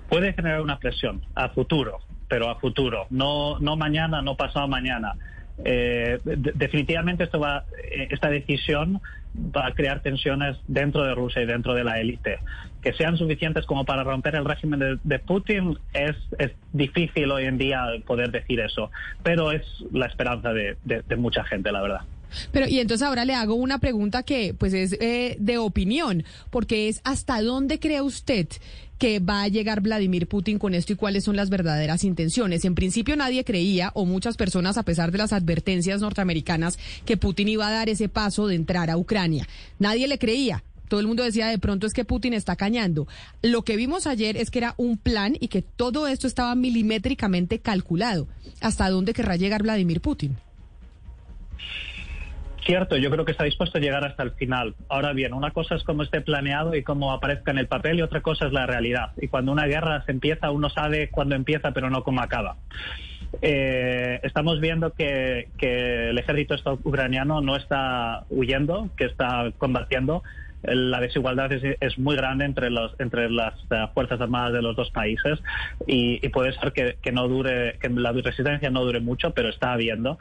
Puede 0.09 0.33
generar 0.33 0.61
una 0.61 0.79
presión 0.79 1.22
a 1.35 1.48
futuro, 1.48 1.98
pero 2.29 2.50
a 2.50 2.61
futuro, 2.61 3.07
no, 3.11 3.59
no 3.59 3.77
mañana, 3.77 4.22
no 4.22 4.37
pasado 4.37 4.68
mañana. 4.68 5.14
Eh, 5.64 6.18
definitivamente 6.24 7.24
esto 7.24 7.38
va, 7.38 7.64
eh, 7.90 8.09
esta 8.11 8.29
decisión 8.29 9.00
va 9.35 9.66
a 9.66 9.72
crear 9.72 10.00
tensiones 10.00 10.57
dentro 10.66 11.05
de 11.05 11.14
Rusia 11.14 11.42
y 11.42 11.46
dentro 11.46 11.74
de 11.74 11.85
la 11.85 12.00
élite. 12.00 12.38
Que 12.83 12.92
sean 12.92 13.16
suficientes 13.16 13.64
como 13.66 13.85
para 13.85 14.05
romper 14.05 14.35
el 14.37 14.44
régimen 14.44 15.00
de, 15.03 15.18
Putin 15.20 15.79
es, 15.92 16.16
es, 16.38 16.53
difícil 16.72 17.31
hoy 17.31 17.44
en 17.44 17.57
día 17.57 17.87
poder 18.07 18.31
decir 18.31 18.61
eso, 18.61 18.90
pero 19.22 19.53
es 19.53 19.62
la 19.92 20.07
esperanza 20.07 20.53
de 20.53 21.16
mucha 21.16 21.44
gente, 21.44 21.72
la 21.72 21.83
verdad. 21.83 22.00
Pero 22.52 22.68
y 22.68 22.80
entonces 22.80 23.06
ahora 23.06 23.24
le 23.24 23.34
hago 23.34 23.54
una 23.54 23.78
pregunta 23.78 24.22
que 24.22 24.54
pues 24.54 24.72
es 24.74 24.96
eh, 25.00 25.36
de 25.38 25.58
opinión, 25.58 26.24
porque 26.50 26.88
es 26.88 27.00
hasta 27.04 27.40
dónde 27.42 27.78
cree 27.78 28.00
usted 28.00 28.48
que 28.98 29.18
va 29.18 29.42
a 29.42 29.48
llegar 29.48 29.80
Vladimir 29.80 30.28
Putin 30.28 30.58
con 30.58 30.74
esto 30.74 30.92
y 30.92 30.96
cuáles 30.96 31.24
son 31.24 31.36
las 31.36 31.50
verdaderas 31.50 32.04
intenciones. 32.04 32.64
En 32.64 32.74
principio 32.74 33.16
nadie 33.16 33.44
creía, 33.44 33.90
o 33.94 34.04
muchas 34.04 34.36
personas, 34.36 34.78
a 34.78 34.82
pesar 34.82 35.10
de 35.10 35.18
las 35.18 35.32
advertencias 35.32 36.00
norteamericanas, 36.00 36.78
que 37.04 37.16
Putin 37.16 37.48
iba 37.48 37.66
a 37.66 37.72
dar 37.72 37.88
ese 37.88 38.08
paso 38.08 38.46
de 38.46 38.54
entrar 38.54 38.90
a 38.90 38.96
Ucrania. 38.96 39.48
Nadie 39.78 40.08
le 40.08 40.18
creía. 40.18 40.62
Todo 40.88 41.00
el 41.00 41.06
mundo 41.06 41.22
decía 41.22 41.48
de 41.48 41.58
pronto 41.58 41.86
es 41.86 41.94
que 41.94 42.04
Putin 42.04 42.34
está 42.34 42.56
cañando. 42.56 43.08
Lo 43.42 43.62
que 43.62 43.76
vimos 43.76 44.06
ayer 44.06 44.36
es 44.36 44.50
que 44.50 44.58
era 44.58 44.74
un 44.76 44.96
plan 44.96 45.36
y 45.40 45.48
que 45.48 45.62
todo 45.62 46.06
esto 46.06 46.26
estaba 46.26 46.54
milimétricamente 46.54 47.58
calculado. 47.58 48.28
¿Hasta 48.60 48.90
dónde 48.90 49.14
querrá 49.14 49.36
llegar 49.36 49.62
Vladimir 49.62 50.00
Putin? 50.00 50.36
Cierto, 52.64 52.96
yo 52.96 53.11
creo 53.11 53.27
que 53.27 53.33
está 53.33 53.44
dispuesto 53.44 53.77
a 53.77 53.81
llegar 53.81 54.05
hasta 54.05 54.22
el 54.22 54.33
final. 54.33 54.74
Ahora 54.88 55.12
bien, 55.12 55.35
una 55.35 55.50
cosa 55.50 55.74
es 55.74 55.85
cómo 55.85 56.03
esté 56.03 56.22
planeado 56.22 56.74
y 56.74 56.83
cómo 56.83 57.12
aparezca 57.12 57.50
en 57.50 57.59
el 57.59 57.66
papel 57.66 57.98
y 57.98 58.03
otra 58.03 58.22
cosa 58.22 58.46
es 58.46 58.53
la 58.53 58.64
realidad. 58.66 59.12
Y 59.20 59.29
cuando 59.29 59.53
una 59.53 59.66
guerra 59.66 60.03
se 60.07 60.12
empieza, 60.12 60.50
uno 60.50 60.70
sabe 60.70 61.11
cuándo 61.11 61.35
empieza, 61.35 61.72
pero 61.72 61.90
no 61.90 62.03
cómo 62.03 62.22
acaba. 62.22 62.57
Eh, 63.42 64.20
estamos 64.22 64.61
viendo 64.61 64.92
que, 64.92 65.48
el 65.61 66.18
ejército 66.18 66.79
ucraniano 66.85 67.42
no 67.42 67.57
está 67.57 68.24
huyendo, 68.31 68.88
que 68.96 69.05
está 69.05 69.53
combatiendo 69.59 70.22
la 70.66 71.00
desigualdad 71.00 71.53
es, 71.53 71.98
muy 71.98 72.16
grande 72.16 72.44
entre 72.44 72.70
los 72.70 72.98
entre 72.98 73.31
las 73.31 73.55
eh, 73.70 73.87
fuerzas 73.92 74.20
armadas 74.20 74.53
de 74.53 74.62
los 74.62 74.74
dos 74.77 74.90
países 74.90 75.38
y, 75.87 76.27
puede 76.31 76.53
ser 76.53 76.72
que, 76.72 77.12
no 77.12 77.29
dure 77.29 77.79
que 77.81 77.88
la 77.88 78.12
resistencia 78.12 78.70
no 78.70 78.85
dure 78.85 79.00
mucho 79.00 79.33
pero 79.33 79.48
está 79.48 79.72
habiendo. 79.72 80.18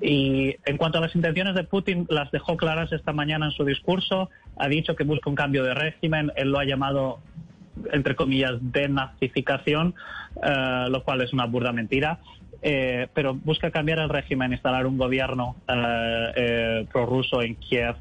Y 0.00 0.56
en 0.64 0.76
cuanto 0.76 0.98
a 0.98 1.00
las 1.00 1.14
intenciones 1.14 1.54
de 1.54 1.64
Putin 1.64 2.06
las 2.10 2.30
dejó 2.30 2.56
claras 2.56 2.92
esta 2.92 3.12
mañana 3.12 3.46
en 3.46 3.52
su 3.52 3.64
discurso. 3.64 4.30
Ha 4.56 4.68
dicho 4.68 4.96
que 4.96 5.04
busca 5.04 5.30
un 5.30 5.36
cambio 5.36 5.62
de 5.64 5.74
régimen. 5.74 6.32
Él 6.36 6.50
lo 6.50 6.58
ha 6.58 6.64
llamado 6.64 7.20
entre 7.92 8.16
comillas 8.16 8.54
denazificación 8.60 9.94
eh, 10.42 10.86
lo 10.90 11.02
cual 11.02 11.22
es 11.22 11.32
una 11.32 11.46
burda 11.46 11.72
mentira. 11.72 12.18
Eh, 12.62 13.06
pero 13.14 13.34
busca 13.34 13.70
cambiar 13.70 13.98
el 13.98 14.08
régimen, 14.08 14.52
instalar 14.52 14.86
un 14.86 14.98
gobierno 14.98 15.56
eh, 15.68 16.86
prorruso 16.90 17.42
en 17.42 17.54
Kiev 17.56 17.96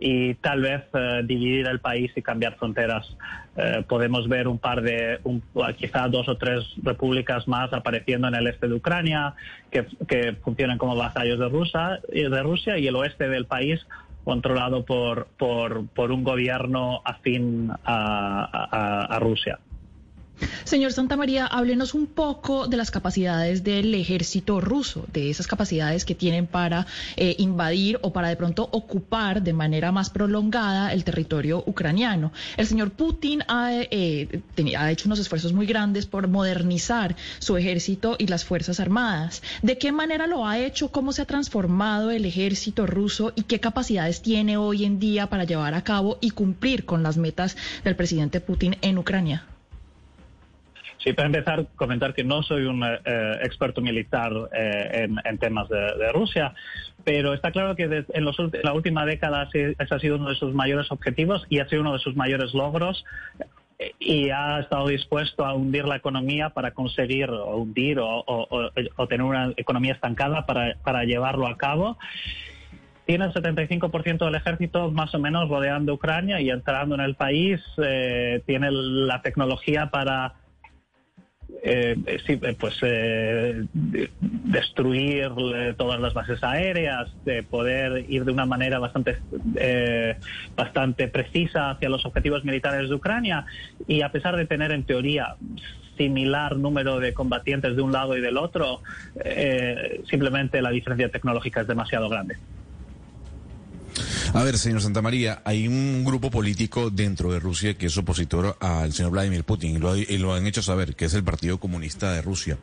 y 0.00 0.34
tal 0.36 0.62
vez 0.62 0.82
eh, 0.94 1.20
dividir 1.24 1.66
el 1.68 1.78
país 1.78 2.10
y 2.16 2.22
cambiar 2.22 2.56
fronteras. 2.56 3.06
Eh, 3.56 3.84
podemos 3.86 4.26
ver 4.28 4.48
un 4.48 4.58
par 4.58 4.80
de, 4.80 5.20
un, 5.24 5.42
quizá 5.76 6.08
dos 6.08 6.26
o 6.28 6.36
tres 6.36 6.64
repúblicas 6.82 7.46
más 7.46 7.72
apareciendo 7.72 8.26
en 8.28 8.34
el 8.34 8.46
este 8.46 8.66
de 8.66 8.74
Ucrania, 8.74 9.34
que, 9.70 9.86
que 10.08 10.32
funcionan 10.42 10.78
como 10.78 10.96
vasallos 10.96 11.38
de 11.38 11.48
Rusia, 11.48 12.00
de 12.08 12.42
Rusia 12.42 12.78
y 12.78 12.86
el 12.86 12.96
oeste 12.96 13.28
del 13.28 13.44
país 13.44 13.86
controlado 14.24 14.84
por, 14.84 15.28
por, 15.38 15.86
por 15.88 16.12
un 16.12 16.24
gobierno 16.24 17.02
afín 17.04 17.70
a, 17.84 19.06
a 19.10 19.18
Rusia. 19.18 19.58
Señor 20.64 20.92
Santa 20.92 21.16
María, 21.16 21.46
háblenos 21.46 21.94
un 21.94 22.06
poco 22.06 22.68
de 22.68 22.76
las 22.76 22.90
capacidades 22.90 23.64
del 23.64 23.94
ejército 23.94 24.60
ruso, 24.60 25.04
de 25.12 25.30
esas 25.30 25.46
capacidades 25.46 26.04
que 26.04 26.14
tienen 26.14 26.46
para 26.46 26.86
eh, 27.16 27.34
invadir 27.38 27.98
o 28.02 28.12
para 28.12 28.28
de 28.28 28.36
pronto 28.36 28.68
ocupar 28.70 29.42
de 29.42 29.52
manera 29.52 29.90
más 29.92 30.10
prolongada 30.10 30.92
el 30.92 31.04
territorio 31.04 31.62
ucraniano. 31.66 32.32
El 32.56 32.66
señor 32.66 32.90
Putin 32.92 33.42
eh, 33.50 34.42
ha 34.78 34.90
hecho 34.90 35.08
unos 35.08 35.18
esfuerzos 35.18 35.52
muy 35.52 35.66
grandes 35.66 36.06
por 36.06 36.28
modernizar 36.28 37.16
su 37.38 37.56
ejército 37.56 38.16
y 38.18 38.26
las 38.26 38.44
Fuerzas 38.44 38.80
Armadas. 38.80 39.42
¿De 39.62 39.78
qué 39.78 39.92
manera 39.92 40.26
lo 40.26 40.46
ha 40.46 40.58
hecho? 40.58 40.92
¿Cómo 40.92 41.12
se 41.12 41.22
ha 41.22 41.26
transformado 41.26 42.10
el 42.10 42.24
ejército 42.24 42.86
ruso 42.86 43.32
y 43.34 43.42
qué 43.42 43.60
capacidades 43.60 44.22
tiene 44.22 44.56
hoy 44.56 44.84
en 44.84 44.98
día 44.98 45.28
para 45.28 45.44
llevar 45.44 45.74
a 45.74 45.82
cabo 45.82 46.18
y 46.20 46.30
cumplir 46.30 46.84
con 46.84 47.02
las 47.02 47.16
metas 47.16 47.56
del 47.84 47.96
presidente 47.96 48.40
Putin 48.40 48.76
en 48.82 48.98
Ucrania? 48.98 49.46
Sí, 51.02 51.14
para 51.14 51.26
empezar, 51.26 51.66
comentar 51.76 52.12
que 52.12 52.24
no 52.24 52.42
soy 52.42 52.64
un 52.64 52.84
eh, 52.84 52.98
experto 53.42 53.80
militar 53.80 54.32
eh, 54.52 55.08
en, 55.24 55.38
temas 55.38 55.66
de, 55.70 56.12
Rusia, 56.12 56.52
pero 57.04 57.32
está 57.32 57.50
claro 57.52 57.74
que 57.74 57.84
en, 57.84 58.24
la 58.62 58.72
última 58.74 59.06
década 59.06 59.48
ese 59.52 59.74
ha 59.78 59.98
sido 59.98 60.16
uno 60.16 60.28
de 60.28 60.34
sus 60.34 60.52
mayores 60.52 60.92
objetivos 60.92 61.46
y 61.48 61.60
ha 61.60 61.68
sido 61.68 61.80
uno 61.80 61.94
de 61.94 62.00
sus 62.00 62.16
mayores 62.16 62.52
logros 62.52 63.02
y 63.98 64.28
ha 64.28 64.60
estado 64.60 64.88
dispuesto 64.88 65.46
a 65.46 65.54
hundir 65.54 65.86
la 65.86 65.96
economía 65.96 66.50
para 66.50 66.72
conseguir 66.72 67.30
o 67.30 67.56
hundir 67.56 67.98
o, 67.98 69.06
tener 69.08 69.24
una 69.24 69.54
economía 69.56 69.94
estancada 69.94 70.44
para, 70.44 71.04
llevarlo 71.04 71.46
a 71.46 71.56
cabo 71.56 71.96
tiene 73.06 73.24
el 73.24 73.32
75% 73.32 74.24
del 74.24 74.34
ejército 74.34 74.90
más 74.92 75.14
o 75.14 75.18
menos 75.18 75.48
rodeando 75.48 75.94
Ucrania 75.94 76.40
y 76.40 76.50
entrando 76.50 76.94
en 76.94 77.00
el 77.00 77.16
país. 77.16 77.60
Eh, 77.82 78.40
tiene 78.46 78.68
la 78.70 79.20
tecnología 79.20 79.90
para 79.90 80.34
eh, 81.62 81.96
sí, 82.26 82.38
eh, 82.42 82.56
pues 82.58 82.76
eh, 82.82 83.66
de- 83.72 84.10
destruir 84.20 85.30
eh, 85.54 85.74
todas 85.76 86.00
las 86.00 86.14
bases 86.14 86.42
aéreas, 86.42 87.10
de 87.24 87.42
poder 87.42 88.04
ir 88.08 88.24
de 88.24 88.32
una 88.32 88.46
manera 88.46 88.78
bastante 88.78 89.18
eh, 89.56 90.16
bastante 90.56 91.08
precisa 91.08 91.70
hacia 91.70 91.88
los 91.88 92.04
objetivos 92.06 92.44
militares 92.44 92.88
de 92.88 92.94
Ucrania 92.94 93.46
y 93.86 94.02
a 94.02 94.10
pesar 94.10 94.36
de 94.36 94.46
tener 94.46 94.72
en 94.72 94.84
teoría 94.84 95.36
similar 95.96 96.56
número 96.56 96.98
de 96.98 97.12
combatientes 97.12 97.76
de 97.76 97.82
un 97.82 97.92
lado 97.92 98.16
y 98.16 98.20
del 98.22 98.38
otro, 98.38 98.80
eh, 99.22 100.02
simplemente 100.08 100.62
la 100.62 100.70
diferencia 100.70 101.10
tecnológica 101.10 101.60
es 101.60 101.66
demasiado 101.66 102.08
grande. 102.08 102.36
A 104.32 104.44
ver, 104.44 104.58
señor 104.58 104.80
Santamaría, 104.80 105.42
hay 105.44 105.66
un 105.66 106.04
grupo 106.04 106.30
político 106.30 106.90
dentro 106.90 107.32
de 107.32 107.40
Rusia 107.40 107.74
que 107.74 107.86
es 107.86 107.98
opositor 107.98 108.56
al 108.60 108.92
señor 108.92 109.10
Vladimir 109.10 109.42
Putin 109.42 109.74
y 109.74 109.78
lo, 109.78 109.96
y 109.96 110.18
lo 110.18 110.34
han 110.34 110.46
hecho 110.46 110.62
saber, 110.62 110.94
que 110.94 111.06
es 111.06 111.14
el 111.14 111.24
Partido 111.24 111.58
Comunista 111.58 112.12
de 112.12 112.22
Rusia. 112.22 112.56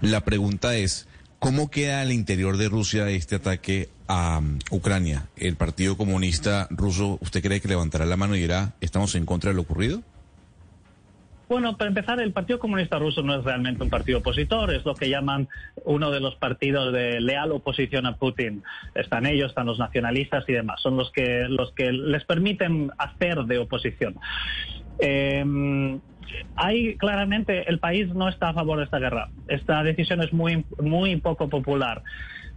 La 0.00 0.24
pregunta 0.24 0.76
es, 0.76 1.08
¿cómo 1.40 1.72
queda 1.72 2.02
al 2.02 2.12
interior 2.12 2.56
de 2.56 2.68
Rusia 2.68 3.10
este 3.10 3.34
ataque 3.34 3.88
a 4.06 4.38
um, 4.38 4.60
Ucrania? 4.70 5.28
¿El 5.36 5.56
Partido 5.56 5.96
Comunista 5.96 6.68
ruso, 6.70 7.18
usted 7.20 7.42
cree 7.42 7.60
que 7.60 7.68
levantará 7.68 8.06
la 8.06 8.16
mano 8.16 8.36
y 8.36 8.40
dirá, 8.40 8.76
estamos 8.80 9.16
en 9.16 9.26
contra 9.26 9.50
de 9.50 9.56
lo 9.56 9.62
ocurrido? 9.62 10.04
Bueno, 11.48 11.78
para 11.78 11.88
empezar, 11.88 12.20
el 12.20 12.32
Partido 12.32 12.58
Comunista 12.58 12.98
Ruso 12.98 13.22
no 13.22 13.34
es 13.34 13.44
realmente 13.44 13.82
un 13.82 13.88
partido 13.88 14.18
opositor, 14.18 14.72
es 14.74 14.84
lo 14.84 14.94
que 14.94 15.08
llaman 15.08 15.48
uno 15.84 16.10
de 16.10 16.20
los 16.20 16.36
partidos 16.36 16.92
de 16.92 17.20
leal 17.22 17.52
oposición 17.52 18.04
a 18.04 18.16
Putin. 18.16 18.62
Están 18.94 19.24
ellos, 19.24 19.48
están 19.50 19.66
los 19.66 19.78
nacionalistas 19.78 20.44
y 20.46 20.52
demás. 20.52 20.80
Son 20.82 20.96
los 20.96 21.10
que, 21.10 21.46
los 21.48 21.72
que 21.72 21.90
les 21.90 22.24
permiten 22.24 22.90
hacer 22.98 23.44
de 23.44 23.58
oposición. 23.58 24.16
Eh, 24.98 25.98
hay 26.56 26.96
claramente, 26.96 27.68
el 27.70 27.78
país 27.78 28.08
no 28.14 28.28
está 28.28 28.50
a 28.50 28.54
favor 28.54 28.78
de 28.78 28.84
esta 28.84 28.98
guerra. 28.98 29.30
Esta 29.48 29.82
decisión 29.82 30.22
es 30.22 30.32
muy, 30.32 30.66
muy 30.82 31.16
poco 31.16 31.48
popular. 31.48 32.02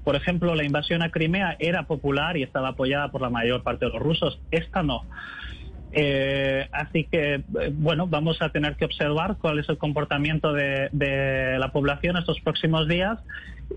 Por 0.03 0.15
ejemplo, 0.15 0.55
la 0.55 0.63
invasión 0.63 1.03
a 1.03 1.11
Crimea 1.11 1.55
era 1.59 1.83
popular 1.83 2.35
y 2.35 2.43
estaba 2.43 2.69
apoyada 2.69 3.11
por 3.11 3.21
la 3.21 3.29
mayor 3.29 3.63
parte 3.63 3.85
de 3.85 3.91
los 3.91 4.01
rusos. 4.01 4.41
Esta 4.51 4.83
no. 4.83 5.03
Eh, 5.93 6.67
así 6.71 7.05
que, 7.05 7.35
eh, 7.35 7.43
bueno, 7.73 8.07
vamos 8.07 8.41
a 8.41 8.49
tener 8.49 8.75
que 8.75 8.85
observar 8.85 9.37
cuál 9.39 9.59
es 9.59 9.67
el 9.69 9.77
comportamiento 9.77 10.53
de, 10.53 10.89
la 11.59 11.71
población 11.71 12.17
estos 12.17 12.39
próximos 12.39 12.87
días. 12.87 13.19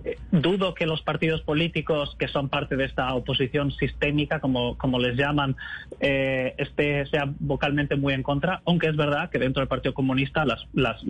Eh, 0.04 0.16
dudo 0.30 0.74
que 0.74 0.86
los 0.86 1.02
partidos 1.02 1.40
políticos 1.42 2.16
que 2.18 2.28
son 2.28 2.48
parte 2.48 2.76
de 2.76 2.84
esta 2.84 3.12
oposición 3.14 3.72
sistémica, 3.72 4.40
como, 4.40 4.76
como 4.78 4.98
les 4.98 5.16
llaman, 5.16 5.56
eh, 6.00 6.54
esté, 6.58 7.06
sea 7.06 7.32
vocalmente 7.40 7.96
muy 7.96 8.12
en 8.12 8.22
contra, 8.22 8.60
aunque 8.64 8.88
es 8.88 8.96
verdad 8.96 9.30
que 9.30 9.38
dentro 9.38 9.60
del 9.60 9.68
Partido 9.68 9.94
Comunista 9.94 10.44
las, 10.44 10.66
las, 10.72 11.02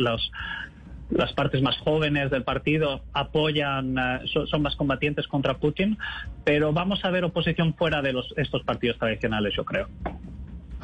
las 1.11 1.33
partes 1.35 1.63
más 1.63 1.77
jóvenes 1.79 2.31
del 2.31 2.45
partido 2.45 3.03
apoyan, 3.13 3.95
son 4.27 4.63
más 4.63 4.77
combatientes 4.77 5.27
contra 5.29 5.55
Putin, 5.55 5.99
pero 6.45 6.73
vamos 6.73 7.05
a 7.05 7.11
ver 7.11 7.25
oposición 7.25 7.75
fuera 7.75 8.03
de 8.03 8.13
los, 8.13 8.33
estos 8.37 8.63
partidos 8.65 8.99
tradicionales, 8.99 9.55
yo 9.55 9.65
creo. 9.65 9.89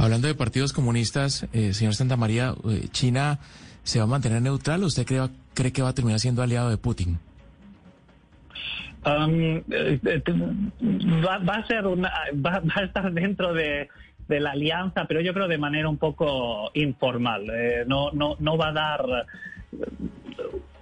Hablando 0.01 0.29
de 0.29 0.35
partidos 0.35 0.73
comunistas, 0.73 1.47
eh, 1.53 1.75
señor 1.75 1.95
Santa 1.95 2.17
María, 2.17 2.55
eh, 2.71 2.89
¿China 2.91 3.39
se 3.83 3.99
va 3.99 4.05
a 4.05 4.09
mantener 4.09 4.41
neutral 4.41 4.83
o 4.83 4.87
usted 4.87 5.05
cree, 5.05 5.29
cree 5.53 5.73
que 5.73 5.83
va 5.83 5.91
a 5.91 5.95
terminar 5.95 6.19
siendo 6.19 6.43
aliado 6.43 6.71
de 6.71 6.79
Putin? 6.79 7.19
Um, 9.05 9.57
eh, 9.71 10.01
eh, 10.03 10.23
va, 11.23 11.37
va 11.39 11.55
a 11.57 11.67
ser 11.67 11.87
una, 11.87 12.11
va, 12.35 12.61
va 12.61 12.75
a 12.77 12.85
estar 12.85 13.13
dentro 13.13 13.53
de, 13.53 13.89
la 14.29 14.53
alianza, 14.53 15.05
pero 15.07 15.21
yo 15.21 15.35
creo 15.35 15.49
de 15.49 15.59
manera 15.59 15.91
un 15.91 15.99
poco 15.99 16.71
informal. 16.73 17.45
No, 17.87 18.11
no, 18.13 18.37
no 18.39 18.57
va 18.57 18.69
a 18.69 18.73
dar 18.73 19.27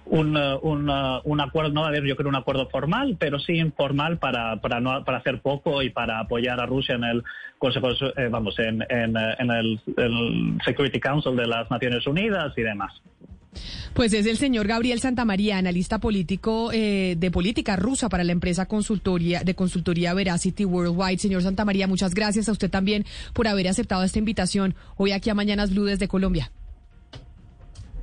un, 0.09 0.35
uh, 0.35 0.59
un, 0.61 0.89
uh, 0.89 1.21
un 1.23 1.41
acuerdo, 1.41 1.71
no 1.71 1.81
va 1.81 1.87
a 1.87 1.89
haber 1.89 2.03
yo 2.03 2.15
creo 2.15 2.29
un 2.29 2.35
acuerdo 2.35 2.67
formal, 2.69 3.15
pero 3.19 3.39
sí 3.39 3.53
informal 3.53 4.17
para, 4.17 4.57
para, 4.57 4.79
no, 4.79 5.03
para 5.05 5.19
hacer 5.19 5.41
poco 5.41 5.81
y 5.81 5.89
para 5.89 6.19
apoyar 6.19 6.59
a 6.59 6.65
Rusia 6.65 6.95
en 6.95 7.03
el 7.03 7.23
Consejo, 7.57 7.89
eh, 7.91 8.29
vamos, 8.31 8.57
en, 8.59 8.81
en, 8.89 9.17
eh, 9.17 9.79
el 9.97 10.57
Security 10.63 10.99
Council 10.99 11.35
de 11.35 11.45
las 11.45 11.69
Naciones 11.69 12.07
Unidas 12.07 12.53
y 12.57 12.61
demás. 12.61 12.93
Pues 13.93 14.13
es 14.13 14.25
el 14.27 14.37
señor 14.37 14.67
Gabriel 14.67 14.99
Santamaría, 14.99 15.57
analista 15.57 15.99
político 15.99 16.71
eh, 16.71 17.15
de 17.17 17.31
política 17.31 17.75
rusa 17.75 18.07
para 18.07 18.23
la 18.23 18.31
empresa 18.31 18.67
consultoría 18.67 19.43
de 19.43 19.55
consultoría 19.55 20.13
Veracity 20.13 20.63
Worldwide. 20.63 21.17
Señor 21.17 21.41
Santamaría, 21.41 21.87
muchas 21.87 22.13
gracias 22.13 22.47
a 22.47 22.51
usted 22.51 22.69
también 22.69 23.05
por 23.33 23.47
haber 23.47 23.67
aceptado 23.67 24.03
esta 24.03 24.19
invitación 24.19 24.75
hoy 24.95 25.11
aquí 25.11 25.29
a 25.29 25.33
Mañanas 25.33 25.71
Blue 25.71 25.85
desde 25.85 26.07
Colombia. 26.07 26.51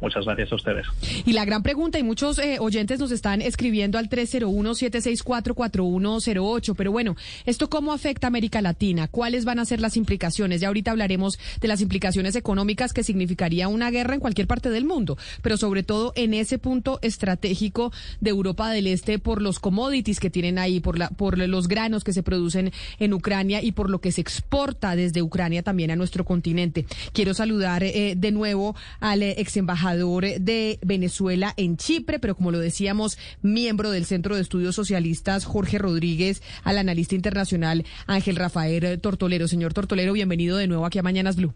Muchas 0.01 0.25
gracias 0.27 0.53
a 0.53 0.57
ustedes. 0.57 0.87
Y 1.25 1.33
la 1.33 1.47
gran 1.47 1.63
pregunta, 1.63 1.99
y 1.99 2.03
muchos 2.03 2.39
eh, 2.39 2.59
oyentes 2.61 3.01
nos 3.01 3.11
están 3.11 3.41
escribiendo 3.41 3.97
al 3.99 4.11
301-764-4108, 4.11 6.75
pero 6.77 6.93
bueno, 6.93 7.17
¿esto 7.47 7.71
cómo 7.71 7.95
afecta 7.95 8.27
a 8.27 8.29
América 8.29 8.61
Latina? 8.61 9.09
¿Cuáles 9.09 9.47
van 9.47 9.59
a 9.59 9.65
ser 9.65 9.81
las 9.81 9.97
implicaciones? 9.97 10.61
Ya 10.61 10.69
ahorita 10.69 10.91
hablaremos 10.91 11.39
de 11.61 11.69
las 11.69 11.81
implicaciones 11.81 12.37
económicas 12.37 12.93
que 12.93 13.03
significaría 13.03 13.69
una 13.69 13.91
guerra 13.91 14.13
en 14.15 14.21
cualquier 14.21 14.47
parte 14.47 14.69
del 14.69 14.85
mundo, 14.85 15.17
pero 15.41 15.57
sobre 15.57 15.83
todo 15.83 16.13
en 16.15 16.35
ese 16.35 16.59
punto 16.59 16.99
estratégico 17.01 17.91
de 18.21 18.29
Europa 18.31 18.69
del 18.71 18.89
Este 18.89 19.19
por 19.19 19.41
los 19.41 19.61
commodities 19.61 20.21
que 20.21 20.29
tienen 20.29 20.59
ahí, 20.59 20.81
por, 20.81 20.99
la, 20.99 21.09
por 21.09 21.39
los 21.39 21.69
granos 21.69 22.05
que 22.05 22.13
se 22.13 22.23
producen 22.23 22.71
en 22.99 23.15
Ucrania 23.15 23.63
y 23.63 23.73
por 23.73 23.89
lo 23.89 24.01
que 24.01 24.13
se 24.13 24.21
exporta 24.21 24.95
desde 24.95 25.23
Ucrania 25.23 25.63
también 25.63 25.91
a 25.91 25.97
nuestro 25.97 26.27
continente. 26.27 26.85
Quiero 27.15 27.33
saludar 27.33 27.83
eh, 27.83 28.13
de 28.15 28.31
nuevo 28.31 28.77
al 29.01 29.23
eh, 29.23 29.37
ex 29.39 29.57
embajador 29.57 29.86
de 29.95 30.79
Venezuela 30.83 31.55
en 31.57 31.77
Chipre, 31.77 32.19
pero 32.19 32.35
como 32.35 32.51
lo 32.51 32.59
decíamos, 32.59 33.19
miembro 33.43 33.91
del 33.91 34.05
Centro 34.05 34.35
de 34.35 34.43
Estudios 34.43 34.75
Socialistas 34.75 35.45
Jorge 35.45 35.79
Rodríguez, 35.79 36.43
al 36.65 36.79
analista 36.79 37.15
internacional 37.15 37.85
Ángel 38.07 38.37
Rafael 38.37 39.01
Tortolero. 39.01 39.49
Señor 39.49 39.75
Tortolero, 39.75 40.13
bienvenido 40.13 40.57
de 40.57 40.67
nuevo 40.67 40.87
aquí 40.87 40.99
a 40.99 41.03
Mañanas 41.03 41.37
Blue. 41.37 41.55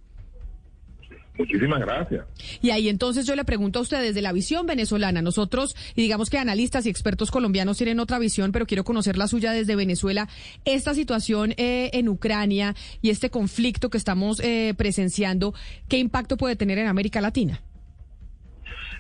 Muchísimas 1.41 1.81
gracias. 1.81 2.27
Y 2.61 2.69
ahí 2.69 2.91
entonces 2.91 3.27
yo 3.27 3.35
le 3.35 3.45
pregunto 3.45 3.79
a 3.79 3.83
usted 3.83 4.03
desde 4.03 4.21
la 4.21 4.33
visión 4.33 4.67
venezolana, 4.67 5.23
nosotros, 5.23 5.75
y 5.97 6.03
digamos 6.03 6.29
que 6.29 6.37
analistas 6.37 6.85
y 6.85 6.91
expertos 6.91 7.31
colombianos 7.31 7.79
tienen 7.79 7.99
otra 7.99 8.19
visión, 8.19 8.53
pero 8.53 8.67
quiero 8.67 8.85
conocer 8.85 9.17
la 9.17 9.27
suya 9.27 9.53
desde 9.53 9.75
Venezuela, 9.75 10.29
esta 10.67 10.93
situación 10.93 11.55
eh, 11.57 11.91
en 11.95 12.11
Ucrania 12.11 12.75
y 13.01 13.09
este 13.09 13.31
conflicto 13.31 13.89
que 13.89 13.97
estamos 13.97 14.39
eh, 14.41 14.75
presenciando, 14.77 15.55
¿qué 15.89 15.97
impacto 15.97 16.37
puede 16.37 16.57
tener 16.57 16.77
en 16.77 16.89
América 16.89 17.23
Latina? 17.23 17.63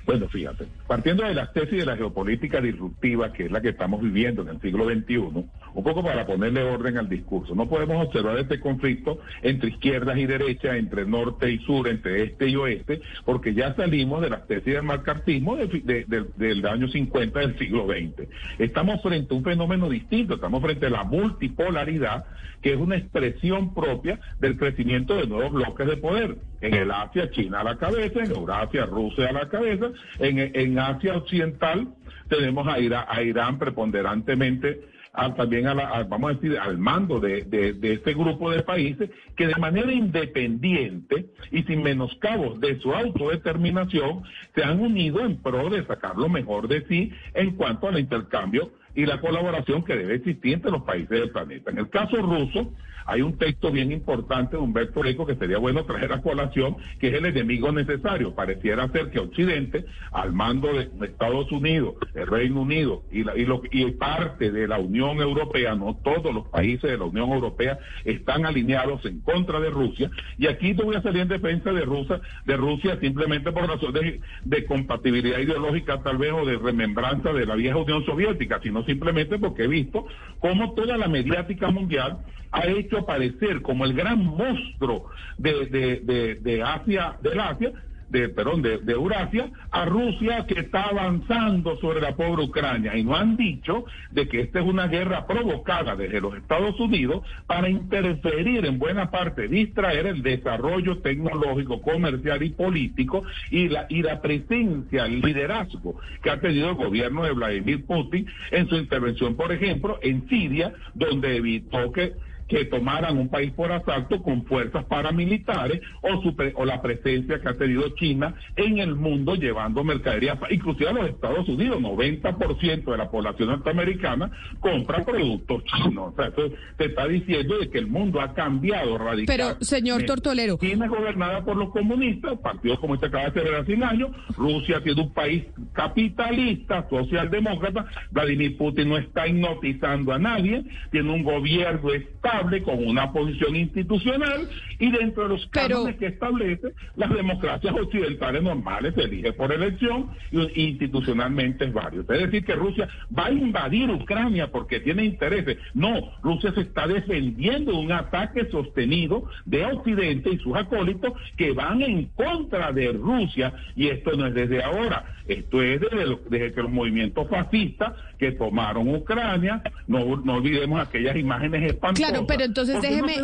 Bueno, 0.07 0.29
fíjate, 0.29 0.67
partiendo 0.87 1.25
de 1.25 1.35
la 1.35 1.53
tesis 1.53 1.79
de 1.79 1.87
la 1.87 1.97
geopolítica 1.97 2.61
disruptiva, 2.61 3.33
que 3.33 3.47
es 3.47 3.51
la 3.53 3.61
que 3.61 3.71
estamos 3.71 4.01
viviendo 4.01 4.43
en 4.43 4.49
el 4.49 4.61
siglo 4.61 4.85
XXI, 4.85 5.49
un 5.75 5.85
poco 5.85 6.03
para 6.03 6.27
ponerle 6.27 6.63
orden 6.63 6.99
al 6.99 7.09
discurso, 7.09 7.55
no 7.55 7.69
podemos 7.69 8.07
observar 8.07 8.39
este 8.39 8.61
conflicto 8.61 9.19
entre 9.43 9.71
izquierdas 9.71 10.19
y 10.19 10.27
derechas, 10.27 10.77
entre 10.77 11.07
norte 11.07 11.51
y 11.51 11.59
sur, 11.61 11.89
entre 11.89 12.23
este 12.25 12.49
y 12.49 12.57
oeste, 12.57 13.01
porque 13.25 13.55
ya 13.55 13.75
salimos 13.75 14.23
de 14.23 14.31
las 14.31 14.47
tesis 14.47 14.75
del 14.75 14.83
marcartismo 14.83 15.57
de, 15.57 15.67
de, 15.67 16.05
de, 16.07 16.25
del 16.37 16.67
año 16.67 16.89
50 16.89 17.39
del 17.39 17.59
siglo 17.59 17.87
XX. 17.87 18.29
Estamos 18.59 19.03
frente 19.03 19.35
a 19.35 19.37
un 19.39 19.45
fenómeno 19.45 19.89
distinto, 19.89 20.35
estamos 20.35 20.63
frente 20.63 20.87
a 20.87 20.91
la 20.91 21.05
multipolaridad, 21.05 22.25
que 22.63 22.73
es 22.73 22.79
una 22.79 22.97
expresión 22.97 23.75
propia 23.75 24.21
del 24.39 24.57
crecimiento 24.57 25.15
de 25.15 25.27
nuevos 25.27 25.53
bloques 25.53 25.87
de 25.87 25.97
poder. 25.97 26.37
En 26.61 26.75
el 26.75 26.91
Asia, 26.91 27.31
China 27.31 27.61
a 27.61 27.65
la 27.65 27.79
cabeza, 27.79 28.23
en 28.23 28.33
Eurasia, 28.33 28.85
Rusia 28.85 29.31
a 29.31 29.33
la 29.33 29.49
cabeza, 29.49 29.91
en, 30.19 30.39
en 30.39 30.79
Asia 30.79 31.17
Occidental 31.17 31.89
tenemos 32.31 32.67
a 32.69 32.79
Irán 33.23 33.59
preponderantemente 33.59 34.81
a, 35.13 35.35
también 35.35 35.67
a 35.67 35.75
la, 35.75 36.05
vamos 36.05 36.31
a 36.31 36.35
decir, 36.35 36.59
al 36.59 36.79
mando 36.79 37.21
de, 37.21 37.43
de, 37.43 37.73
de, 37.73 37.95
este 37.95 38.15
grupo 38.15 38.51
de 38.51 38.63
países 38.63 39.11
que 39.37 39.47
de 39.47 39.57
manera 39.57 39.93
independiente 39.93 41.27
y 41.51 41.63
sin 41.65 41.83
menoscabos 41.83 42.61
de 42.61 42.79
su 42.81 42.93
autodeterminación 42.93 44.23
se 44.55 44.63
han 44.63 44.81
unido 44.81 45.21
en 45.21 45.37
pro 45.43 45.69
de 45.69 45.85
sacar 45.87 46.17
lo 46.17 46.29
mejor 46.29 46.69
de 46.69 46.87
sí 46.87 47.13
en 47.35 47.57
cuanto 47.57 47.89
al 47.89 47.99
intercambio 47.99 48.71
y 48.95 49.07
la 49.07 49.21
colaboración 49.21 49.85
que 49.85 49.97
debe 49.97 50.17
existir 50.17 50.55
entre 50.55 50.71
los 50.71 50.83
países 50.83 51.11
del 51.11 51.31
planeta. 51.31 51.71
En 51.71 51.79
el 51.79 51.89
caso 51.89 52.17
ruso, 52.17 52.73
hay 53.07 53.23
un 53.23 53.37
texto 53.39 53.73
bien 53.73 53.91
importante 53.91 54.57
de 54.57 54.63
Humberto 54.63 55.05
Eco 55.05 55.27
que 55.27 55.35
sería 55.35 55.59
bueno 55.59 55.85
traer 55.85 56.13
a 56.13 56.21
colación, 56.21 56.77
que 57.01 57.09
es 57.09 57.15
el 57.15 57.27
enemigo 57.27 57.73
necesario. 57.73 58.35
Pareciera 58.35 58.89
ser 58.89 59.11
que 59.11 59.19
Occidente, 59.19 59.85
al 60.13 60.33
mando 60.33 60.73
de 60.73 60.91
Estados 61.07 61.51
Unidos, 61.51 61.95
el 62.15 62.29
Reino 62.29 62.61
Unido 62.61 63.03
y, 63.11 63.25
la, 63.25 63.37
y, 63.37 63.45
lo, 63.45 63.63
y 63.71 63.91
parte 63.93 64.51
de 64.53 64.69
la 64.69 64.79
Unión 64.79 65.21
Europea, 65.21 65.75
no 65.75 65.97
todos 65.97 66.33
los 66.33 66.49
países 66.49 66.91
de 66.91 66.99
la 66.99 67.05
Unión 67.05 67.31
Europea 67.31 67.79
están 68.05 68.47
alineados 68.47 69.05
en 69.07 69.21
contra 69.21 69.61
de 69.61 69.71
Rusia. 69.71 70.11
Y 70.39 70.47
aquí 70.47 70.75
te 70.75 70.85
voy 70.85 70.97
a 70.97 71.03
salir 71.03 71.23
en 71.23 71.29
defensa 71.29 71.73
de 71.73 71.85
Rusia, 71.85 72.21
de 72.45 72.57
Rusia 72.57 72.99
simplemente 73.01 73.51
por 73.53 73.69
razón 73.69 73.93
de, 73.93 74.21
de 74.45 74.67
compatibilidad 74.67 75.39
ideológica 75.39 76.03
tal 76.03 76.19
vez 76.19 76.33
o 76.33 76.45
de 76.45 76.59
remembranza 76.59 77.33
de 77.33 77.47
la 77.47 77.57
vieja 77.57 77.77
Unión 77.77 78.05
Soviética, 78.05 78.61
sino 78.63 78.80
simplemente 78.85 79.39
porque 79.39 79.65
he 79.65 79.69
visto 79.69 80.07
cómo 80.39 80.73
toda 80.75 80.97
la 80.97 81.09
mediática 81.09 81.71
mundial 81.71 82.19
ha 82.53 82.67
hecho 82.67 82.99
aparecer 82.99 83.63
como 83.63 83.85
el 83.85 83.95
gran 83.95 84.25
monstruo 84.25 85.11
de, 85.39 85.67
de, 85.67 86.01
de, 86.01 86.35
de 86.37 86.63
Asia, 86.63 87.17
del 87.23 87.41
Asia, 87.41 87.73
de, 88.11 88.29
perdón, 88.29 88.63
de, 88.63 88.79
de 88.79 88.93
Eurasia, 88.93 89.51
a 89.71 89.85
Rusia 89.85 90.45
que 90.47 90.61
está 90.61 90.83
avanzando 90.83 91.77
sobre 91.79 92.01
la 92.01 92.15
pobre 92.15 92.45
Ucrania. 92.45 92.97
Y 92.97 93.05
no 93.05 93.17
han 93.17 93.37
dicho 93.37 93.85
de 94.11 94.29
que 94.29 94.41
esta 94.41 94.61
es 94.61 94.67
una 94.67 94.89
guerra 94.89 95.27
provocada 95.27 95.97
desde 95.97 96.21
los 96.21 96.37
Estados 96.37 96.79
Unidos 96.81 97.25
para 97.47 97.69
interferir 97.69 98.67
en 98.67 98.79
buena 98.79 99.11
parte, 99.11 99.49
distraer 99.49 100.07
el 100.07 100.23
desarrollo 100.23 100.99
tecnológico, 100.99 101.81
comercial 101.81 102.43
y 102.43 102.51
político 102.51 103.23
y 103.51 103.69
la, 103.69 103.87
y 103.89 104.03
la 104.03 104.21
presencia, 104.21 105.07
el 105.07 105.21
liderazgo 105.21 105.99
que 106.23 106.31
ha 106.31 106.41
tenido 106.41 106.71
el 106.71 106.75
gobierno 106.75 107.25
de 107.25 107.33
Vladimir 107.33 107.85
Putin 107.87 108.27
en 108.51 108.69
su 108.69 108.77
intervención, 108.77 109.37
por 109.37 109.53
ejemplo, 109.53 109.99
en 110.03 110.29
Siria, 110.29 110.73
donde 110.95 111.37
evitó 111.37 111.93
que 111.93 112.13
que 112.51 112.65
tomaran 112.65 113.17
un 113.17 113.29
país 113.29 113.53
por 113.53 113.71
asalto 113.71 114.21
con 114.23 114.45
fuerzas 114.45 114.85
paramilitares 114.87 115.81
o, 116.03 116.21
su 116.21 116.35
o 116.57 116.65
la 116.65 116.83
presencia 116.83 117.41
que 117.41 117.49
ha 117.49 117.57
tenido 117.57 117.89
China 117.91 118.35
en 118.57 118.79
el 118.79 118.97
mundo 118.97 119.37
llevando 119.37 119.85
mercadería, 119.85 120.37
inclusive 120.51 120.91
a 120.91 120.93
los 120.93 121.09
Estados 121.09 121.49
Unidos, 121.49 121.81
90% 121.81 122.85
de 122.91 122.97
la 122.99 123.09
población 123.09 123.51
norteamericana 123.51 124.33
compra 124.59 125.05
productos 125.05 125.63
chinos. 125.65 126.13
O 126.13 126.17
sea, 126.17 126.27
eso 126.27 126.53
te 126.77 126.87
está 126.87 127.07
diciendo 127.07 127.57
de 127.57 127.71
que 127.71 127.79
el 127.79 127.87
mundo 127.87 128.21
ha 128.21 128.35
cambiado 128.35 128.99
radicalmente. 128.99 129.33
Pero, 129.33 129.65
señor 129.65 130.03
Tortolero. 130.03 130.59
China 130.59 130.87
es 130.87 130.91
gobernada 130.91 131.45
por 131.45 131.57
los 131.57 131.71
comunistas, 131.71 132.37
partido 132.41 132.81
como 132.81 132.95
este 132.95 133.07
acaba 133.07 133.27
de 133.27 133.33
celebrar 133.33 133.63
hace 133.63 133.75
un 133.75 133.85
año, 133.85 134.11
Rusia 134.37 134.83
tiene 134.83 135.03
un 135.03 135.13
país 135.13 135.45
capitalista, 135.73 136.89
socialdemócrata, 136.91 137.87
Vladimir 138.11 138.57
Putin 138.57 138.89
no 138.89 138.99
está 138.99 139.29
hipnotizando 139.29 140.13
a 140.13 140.19
nadie, 140.19 140.65
tiene 140.91 141.13
un 141.13 141.23
gobierno 141.23 141.93
estable 141.93 142.40
con 142.65 142.87
una 142.87 143.13
posición 143.13 143.55
institucional 143.55 144.49
y 144.79 144.91
dentro 144.91 145.25
de 145.25 145.29
los 145.31 145.47
cánones 145.49 145.97
que 145.97 146.07
establece 146.07 146.73
las 146.97 147.11
democracias 147.11 147.75
occidentales 147.75 148.43
normales 148.43 148.95
se 148.95 149.03
elige 149.03 149.33
por 149.33 149.53
elección 149.53 150.11
y 150.31 150.69
institucionalmente 150.69 151.67
es 151.67 151.73
válido. 151.73 152.03
Es 152.13 152.21
decir, 152.21 152.45
que 152.45 152.55
Rusia 152.55 152.89
va 153.17 153.27
a 153.27 153.33
invadir 153.33 153.91
Ucrania 153.91 154.51
porque 154.51 154.81
tiene 154.81 155.05
intereses. 155.05 155.59
No, 155.75 156.13
Rusia 156.23 156.53
se 156.55 156.63
está 156.63 156.87
defendiendo 156.87 157.73
de 157.73 157.79
un 157.79 157.93
ataque 157.93 158.49
sostenido 158.51 159.25
de 159.45 159.67
Occidente 159.67 160.31
y 160.31 160.39
sus 160.39 160.57
acólitos 160.57 161.13
que 161.37 161.53
van 161.53 161.83
en 161.83 162.07
contra 162.07 162.73
de 162.73 162.93
Rusia 162.93 163.53
y 163.77 163.89
esto 163.89 164.13
no 164.13 164.27
es 164.27 164.35
desde 164.35 164.63
ahora, 164.63 165.05
esto 165.29 165.63
es 165.63 165.81
desde, 165.81 166.19
desde 166.29 166.53
que 166.53 166.63
los 166.63 166.71
movimientos 166.71 167.29
fascistas 167.29 167.93
que 168.19 168.33
tomaron 168.33 168.95
Ucrania, 168.95 169.63
no, 169.87 170.17
no 170.17 170.35
olvidemos 170.35 170.81
aquellas 170.81 171.17
imágenes 171.17 171.73
espantosas. 171.73 172.11
Claro, 172.11 172.27
pero 172.31 172.45
entonces 172.45 172.81
déjeme, 172.81 173.15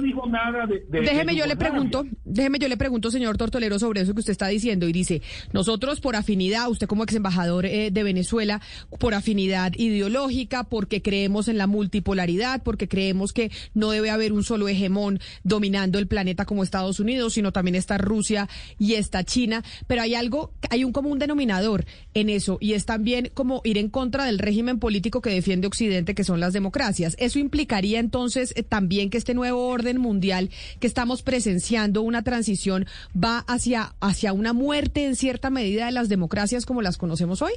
déjeme 0.89 1.37
yo 1.37 1.47
le 1.47 1.57
pregunto, 1.57 2.05
déjeme 2.37 2.59
yo 2.59 2.69
le 2.69 2.77
pregunto, 2.77 3.11
señor 3.11 3.37
Tortolero, 3.37 3.79
sobre 3.79 4.03
eso 4.03 4.15
que 4.15 4.21
usted 4.21 4.33
está 4.33 4.49
diciendo 4.49 4.89
y 4.89 4.93
dice, 4.93 5.23
nosotros 5.53 6.01
por 6.01 6.17
afinidad, 6.17 6.71
usted 6.71 6.87
como 6.87 7.03
ex 7.05 7.15
embajador 7.15 7.67
eh, 7.67 7.91
de 7.91 8.03
Venezuela, 8.03 8.61
por 8.99 9.15
afinidad 9.15 9.73
ideológica, 9.77 10.65
porque 10.65 11.03
creemos 11.03 11.49
en 11.49 11.59
la 11.59 11.67
multipolaridad, 11.67 12.63
porque 12.63 12.89
creemos 12.89 13.33
que 13.33 13.51
no 13.75 13.91
debe 13.91 14.11
haber 14.11 14.33
un 14.33 14.45
solo 14.45 14.69
hegemón 14.69 15.21
dominando 15.43 15.99
el 15.99 16.07
planeta 16.07 16.45
como 16.45 16.63
Estados 16.63 17.01
Unidos, 17.01 17.35
sino 17.35 17.53
también 17.53 17.75
está 17.75 17.99
Rusia 17.99 18.49
y 18.79 18.95
está 18.95 19.25
China, 19.25 19.65
pero 19.87 20.03
hay 20.03 20.15
algo, 20.15 20.53
hay 20.71 20.85
un 20.85 20.93
común 20.93 21.19
denominador 21.19 21.85
en 22.15 22.31
eso 22.31 22.59
y 22.61 22.75
es 22.75 22.85
también 22.85 23.31
como 23.35 23.61
ir 23.65 23.79
en 23.79 23.89
contra 23.89 24.25
del 24.25 24.39
régimen 24.39 24.79
político 24.79 25.21
que 25.21 25.31
defiende 25.31 25.67
Occidente, 25.67 26.15
que 26.15 26.25
son 26.25 26.41
las 26.41 26.53
democracias. 26.53 27.17
Eso 27.19 27.39
implicaría 27.39 27.99
entonces 27.99 28.53
eh, 28.57 28.63
también 28.63 29.11
que 29.11 29.19
este 29.19 29.35
nuevo 29.35 29.69
orden 29.69 29.99
mundial 29.99 30.51
que 30.81 30.87
estamos 30.87 31.23
presenciando, 31.23 32.03
una 32.03 32.23
transición, 32.27 32.85
va 33.17 33.39
hacia, 33.47 33.95
hacia 34.01 34.35
una 34.35 34.53
muerte 34.53 35.07
en 35.07 35.17
cierta 35.17 35.49
medida 35.49 35.87
de 35.87 35.93
las 35.93 36.11
democracias 36.11 36.67
como 36.67 36.83
las 36.83 36.99
conocemos 36.99 37.41
hoy? 37.41 37.53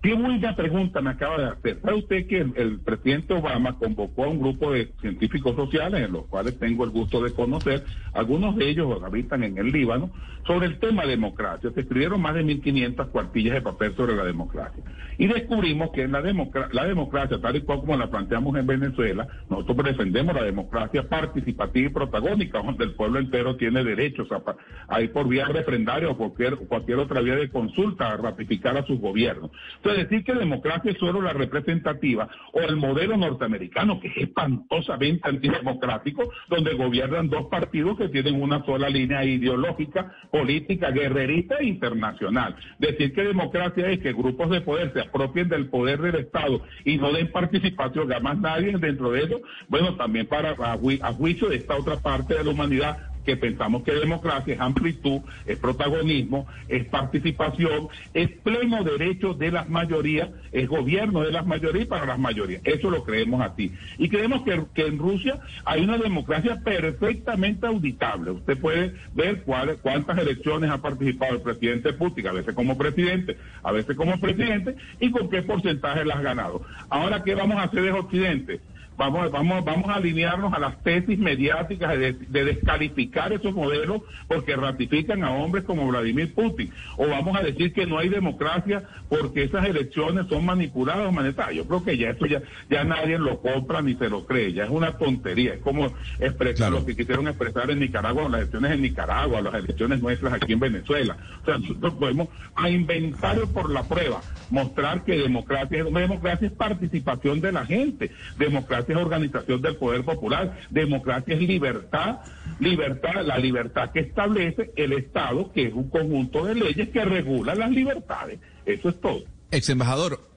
Qué 0.00 0.14
buena 0.14 0.54
pregunta 0.54 1.00
me 1.00 1.10
acaba 1.10 1.38
de 1.38 1.46
hacer. 1.46 1.80
¿Sabe 1.82 1.96
usted 1.96 2.26
que 2.28 2.38
el, 2.38 2.78
presidente 2.78 3.34
Obama 3.34 3.76
convocó 3.78 4.24
a 4.24 4.28
un 4.28 4.38
grupo 4.38 4.70
de 4.70 4.92
científicos 5.00 5.56
sociales, 5.56 6.06
en 6.06 6.12
los 6.12 6.26
cuales 6.26 6.56
tengo 6.56 6.84
el 6.84 6.90
gusto 6.90 7.20
de 7.20 7.32
conocer, 7.32 7.84
algunos 8.12 8.54
de 8.54 8.70
ellos 8.70 9.02
habitan 9.02 9.42
en 9.42 9.58
el 9.58 9.72
Líbano, 9.72 10.10
sobre 10.46 10.66
el 10.66 10.78
tema 10.78 11.04
democracia? 11.04 11.72
Se 11.74 11.80
escribieron 11.80 12.20
más 12.20 12.34
de 12.34 12.44
1.500 12.44 13.08
cuartillas 13.08 13.54
de 13.54 13.60
papel 13.60 13.96
sobre 13.96 14.14
la 14.14 14.24
democracia. 14.24 14.84
Y 15.18 15.26
descubrimos 15.26 15.90
que 15.90 16.02
en 16.02 16.12
la, 16.12 16.20
la 16.20 16.84
democracia, 16.84 17.40
tal 17.40 17.56
y 17.56 17.62
cual 17.62 17.80
como 17.80 17.96
la 17.96 18.08
planteamos 18.08 18.56
en 18.56 18.68
Venezuela, 18.68 19.26
nosotros 19.50 19.84
defendemos 19.84 20.32
la 20.32 20.44
democracia 20.44 21.08
participativa 21.08 21.88
y 21.88 21.92
protagónica, 21.92 22.62
donde 22.62 22.84
el 22.84 22.92
pueblo 22.92 23.18
entero 23.18 23.56
tiene 23.56 23.82
derechos 23.82 24.28
a, 24.30 24.40
a 24.86 25.02
ir 25.02 25.12
por 25.12 25.26
vía 25.26 25.46
refrendaria 25.46 26.08
o 26.08 26.16
cualquier, 26.16 26.54
cualquier 26.56 26.98
otra 26.98 27.20
vía 27.20 27.34
de 27.34 27.50
consulta 27.50 28.12
a 28.12 28.16
ratificar 28.16 28.76
a 28.76 28.86
sus 28.86 29.00
gobiernos 29.00 29.50
decir 29.94 30.24
que 30.24 30.34
democracia 30.34 30.90
es 30.90 30.98
solo 30.98 31.20
la 31.20 31.32
representativa 31.32 32.28
o 32.52 32.60
el 32.60 32.76
modelo 32.76 33.16
norteamericano, 33.16 34.00
que 34.00 34.08
es 34.08 34.16
espantosamente 34.16 35.28
antidemocrático, 35.28 36.30
donde 36.48 36.74
gobiernan 36.74 37.28
dos 37.28 37.46
partidos 37.46 37.96
que 37.98 38.08
tienen 38.08 38.40
una 38.40 38.64
sola 38.64 38.88
línea 38.88 39.24
ideológica, 39.24 40.12
política, 40.30 40.90
guerrerista 40.90 41.56
e 41.58 41.66
internacional. 41.66 42.56
Decir 42.78 43.12
que 43.12 43.22
democracia 43.22 43.90
es 43.90 44.00
que 44.00 44.12
grupos 44.12 44.50
de 44.50 44.60
poder 44.60 44.92
se 44.92 45.00
apropien 45.00 45.48
del 45.48 45.68
poder 45.68 46.00
del 46.00 46.16
Estado 46.16 46.62
y 46.84 46.96
no 46.96 47.12
den 47.12 47.30
participación 47.30 48.12
a 48.12 48.20
más 48.20 48.38
nadie 48.38 48.76
dentro 48.78 49.10
de 49.12 49.22
ello, 49.22 49.40
bueno, 49.68 49.94
también 49.96 50.26
para 50.26 50.50
a 50.50 51.12
juicio 51.12 51.48
de 51.48 51.56
esta 51.56 51.76
otra 51.76 51.96
parte 51.96 52.34
de 52.34 52.44
la 52.44 52.50
humanidad 52.50 53.07
que 53.24 53.36
pensamos 53.36 53.82
que 53.82 53.92
democracia 53.92 54.54
es 54.54 54.60
amplitud, 54.60 55.20
es 55.46 55.58
protagonismo, 55.58 56.46
es 56.68 56.86
participación, 56.86 57.88
es 58.14 58.30
pleno 58.30 58.84
derecho 58.84 59.34
de 59.34 59.50
las 59.50 59.68
mayorías, 59.68 60.30
es 60.52 60.68
gobierno 60.68 61.22
de 61.22 61.32
las 61.32 61.46
mayorías 61.46 61.86
para 61.86 62.06
las 62.06 62.18
mayorías. 62.18 62.62
Eso 62.64 62.90
lo 62.90 63.04
creemos 63.04 63.40
así. 63.40 63.72
Y 63.98 64.08
creemos 64.08 64.42
que, 64.42 64.86
en 64.88 64.98
Rusia 64.98 65.40
hay 65.64 65.84
una 65.84 65.98
democracia 65.98 66.60
perfectamente 66.64 67.66
auditable. 67.66 68.30
Usted 68.30 68.58
puede 68.58 68.94
ver 69.14 69.42
cuántas 69.42 70.18
elecciones 70.18 70.70
ha 70.70 70.78
participado 70.78 71.34
el 71.34 71.42
presidente 71.42 71.92
Putin, 71.92 72.28
a 72.28 72.32
veces 72.32 72.54
como 72.54 72.78
presidente, 72.78 73.36
a 73.62 73.72
veces 73.72 73.96
como 73.96 74.18
presidente, 74.18 74.76
y 75.00 75.10
con 75.10 75.28
qué 75.28 75.42
porcentaje 75.42 76.04
las 76.04 76.18
ha 76.18 76.22
ganado. 76.22 76.62
Ahora, 76.88 77.22
¿qué 77.22 77.34
vamos 77.34 77.58
a 77.58 77.64
hacer 77.64 77.82
desde 77.82 77.98
Occidente? 77.98 78.60
Vamos, 78.98 79.30
vamos, 79.30 79.64
vamos 79.64 79.88
a 79.88 79.94
alinearnos 79.94 80.52
a 80.52 80.58
las 80.58 80.82
tesis 80.82 81.18
mediáticas 81.18 81.98
de, 81.98 82.12
descalificar 82.28 83.32
esos 83.32 83.54
modelos 83.54 84.02
porque 84.26 84.56
ratifican 84.56 85.24
a 85.24 85.30
hombres 85.30 85.64
como 85.64 85.86
Vladimir 85.86 86.34
Putin. 86.34 86.70
O 86.96 87.06
vamos 87.06 87.38
a 87.38 87.42
decir 87.42 87.72
que 87.72 87.86
no 87.86 87.98
hay 87.98 88.08
democracia 88.08 88.82
porque 89.08 89.44
esas 89.44 89.64
elecciones 89.64 90.26
son 90.28 90.44
manipuladas 90.44 91.08
o 91.08 91.12
manetadas. 91.12 91.54
Yo 91.54 91.64
creo 91.66 91.84
que 91.84 91.96
ya 91.96 92.10
eso 92.10 92.26
ya, 92.26 92.42
ya 92.68 92.84
nadie 92.84 93.18
lo 93.18 93.40
compra 93.40 93.80
ni 93.80 93.94
se 93.94 94.08
lo 94.08 94.26
cree, 94.26 94.52
ya 94.52 94.64
es 94.64 94.70
una 94.70 94.98
tontería. 94.98 95.54
Es 95.54 95.60
como 95.60 95.86
expresar 96.18 96.72
lo 96.72 96.84
que 96.84 96.96
quisieron 96.96 97.28
expresar 97.28 97.70
en 97.70 97.78
Nicaragua, 97.78 98.28
las 98.28 98.40
elecciones 98.40 98.72
en 98.72 98.82
Nicaragua, 98.82 99.40
las 99.40 99.54
elecciones 99.54 100.02
nuestras 100.02 100.32
aquí 100.32 100.52
en 100.52 100.60
Venezuela. 100.60 101.16
O 101.42 101.44
sea, 101.44 101.58
nosotros 101.58 101.94
podemos 101.94 102.28
a 102.56 102.68
inventar 102.68 103.38
por 103.52 103.70
la 103.70 103.84
prueba, 103.84 104.20
mostrar 104.50 105.04
que 105.04 105.16
democracia, 105.16 105.84
democracia 105.84 106.48
es 106.48 106.52
participación 106.52 107.40
de 107.40 107.52
la 107.52 107.64
gente, 107.64 108.10
democracia 108.38 108.87
es 108.92 108.98
organización 108.98 109.62
del 109.62 109.76
poder 109.76 110.04
popular, 110.04 110.58
democracia 110.70 111.34
es 111.34 111.40
libertad, 111.40 112.20
libertad, 112.60 113.24
la 113.24 113.38
libertad 113.38 113.90
que 113.92 114.00
establece 114.00 114.72
el 114.76 114.92
Estado, 114.92 115.52
que 115.52 115.66
es 115.68 115.74
un 115.74 115.88
conjunto 115.90 116.44
de 116.44 116.54
leyes 116.54 116.88
que 116.90 117.04
regulan 117.04 117.58
las 117.58 117.70
libertades. 117.70 118.40
Eso 118.66 118.88
es 118.88 119.00
todo. 119.00 119.20
Ex 119.50 119.68
embajador, 119.70 120.27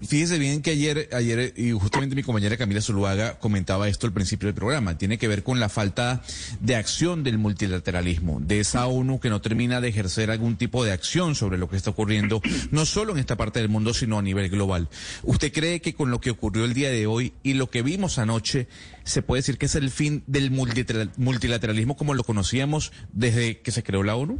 Fíjese 0.00 0.38
bien 0.38 0.62
que 0.62 0.70
ayer, 0.70 1.08
ayer, 1.12 1.52
y 1.56 1.72
justamente 1.72 2.16
mi 2.16 2.22
compañera 2.22 2.56
Camila 2.56 2.80
Zuluaga 2.80 3.38
comentaba 3.38 3.88
esto 3.88 4.06
al 4.06 4.12
principio 4.12 4.46
del 4.46 4.54
programa, 4.54 4.96
tiene 4.96 5.18
que 5.18 5.28
ver 5.28 5.42
con 5.42 5.60
la 5.60 5.68
falta 5.68 6.22
de 6.60 6.76
acción 6.76 7.24
del 7.24 7.38
multilateralismo, 7.38 8.40
de 8.40 8.60
esa 8.60 8.86
ONU 8.86 9.20
que 9.20 9.30
no 9.30 9.40
termina 9.40 9.80
de 9.80 9.88
ejercer 9.88 10.30
algún 10.30 10.56
tipo 10.56 10.84
de 10.84 10.92
acción 10.92 11.34
sobre 11.34 11.58
lo 11.58 11.68
que 11.68 11.76
está 11.76 11.90
ocurriendo, 11.90 12.40
no 12.70 12.86
solo 12.86 13.12
en 13.12 13.18
esta 13.18 13.36
parte 13.36 13.60
del 13.60 13.68
mundo, 13.68 13.94
sino 13.94 14.18
a 14.18 14.22
nivel 14.22 14.48
global. 14.50 14.88
¿Usted 15.22 15.52
cree 15.52 15.80
que 15.80 15.94
con 15.94 16.10
lo 16.10 16.20
que 16.20 16.30
ocurrió 16.30 16.64
el 16.64 16.74
día 16.74 16.90
de 16.90 17.06
hoy 17.06 17.32
y 17.42 17.54
lo 17.54 17.70
que 17.70 17.82
vimos 17.82 18.18
anoche, 18.18 18.68
se 19.04 19.22
puede 19.22 19.40
decir 19.40 19.58
que 19.58 19.66
es 19.66 19.74
el 19.74 19.90
fin 19.90 20.22
del 20.26 20.50
multilateralismo 20.50 21.96
como 21.96 22.14
lo 22.14 22.24
conocíamos 22.24 22.92
desde 23.12 23.60
que 23.60 23.72
se 23.72 23.82
creó 23.82 24.02
la 24.02 24.16
ONU? 24.16 24.38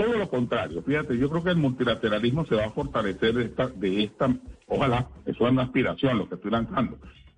Todo 0.00 0.16
lo 0.16 0.30
contrario, 0.30 0.82
fíjate, 0.82 1.18
yo 1.18 1.28
creo 1.28 1.44
que 1.44 1.50
el 1.50 1.58
multilateralismo 1.58 2.46
se 2.46 2.54
va 2.54 2.64
a 2.64 2.70
fortalecer 2.70 3.34
de 3.34 3.44
esta, 3.44 3.68
de 3.68 4.04
esta 4.04 4.34
ojalá, 4.66 5.08
eso 5.26 5.44
es 5.44 5.52
una 5.52 5.64
aspiración 5.64 6.16
lo 6.16 6.26
que 6.26 6.36
estoy 6.36 6.50
lanzando, 6.50 6.96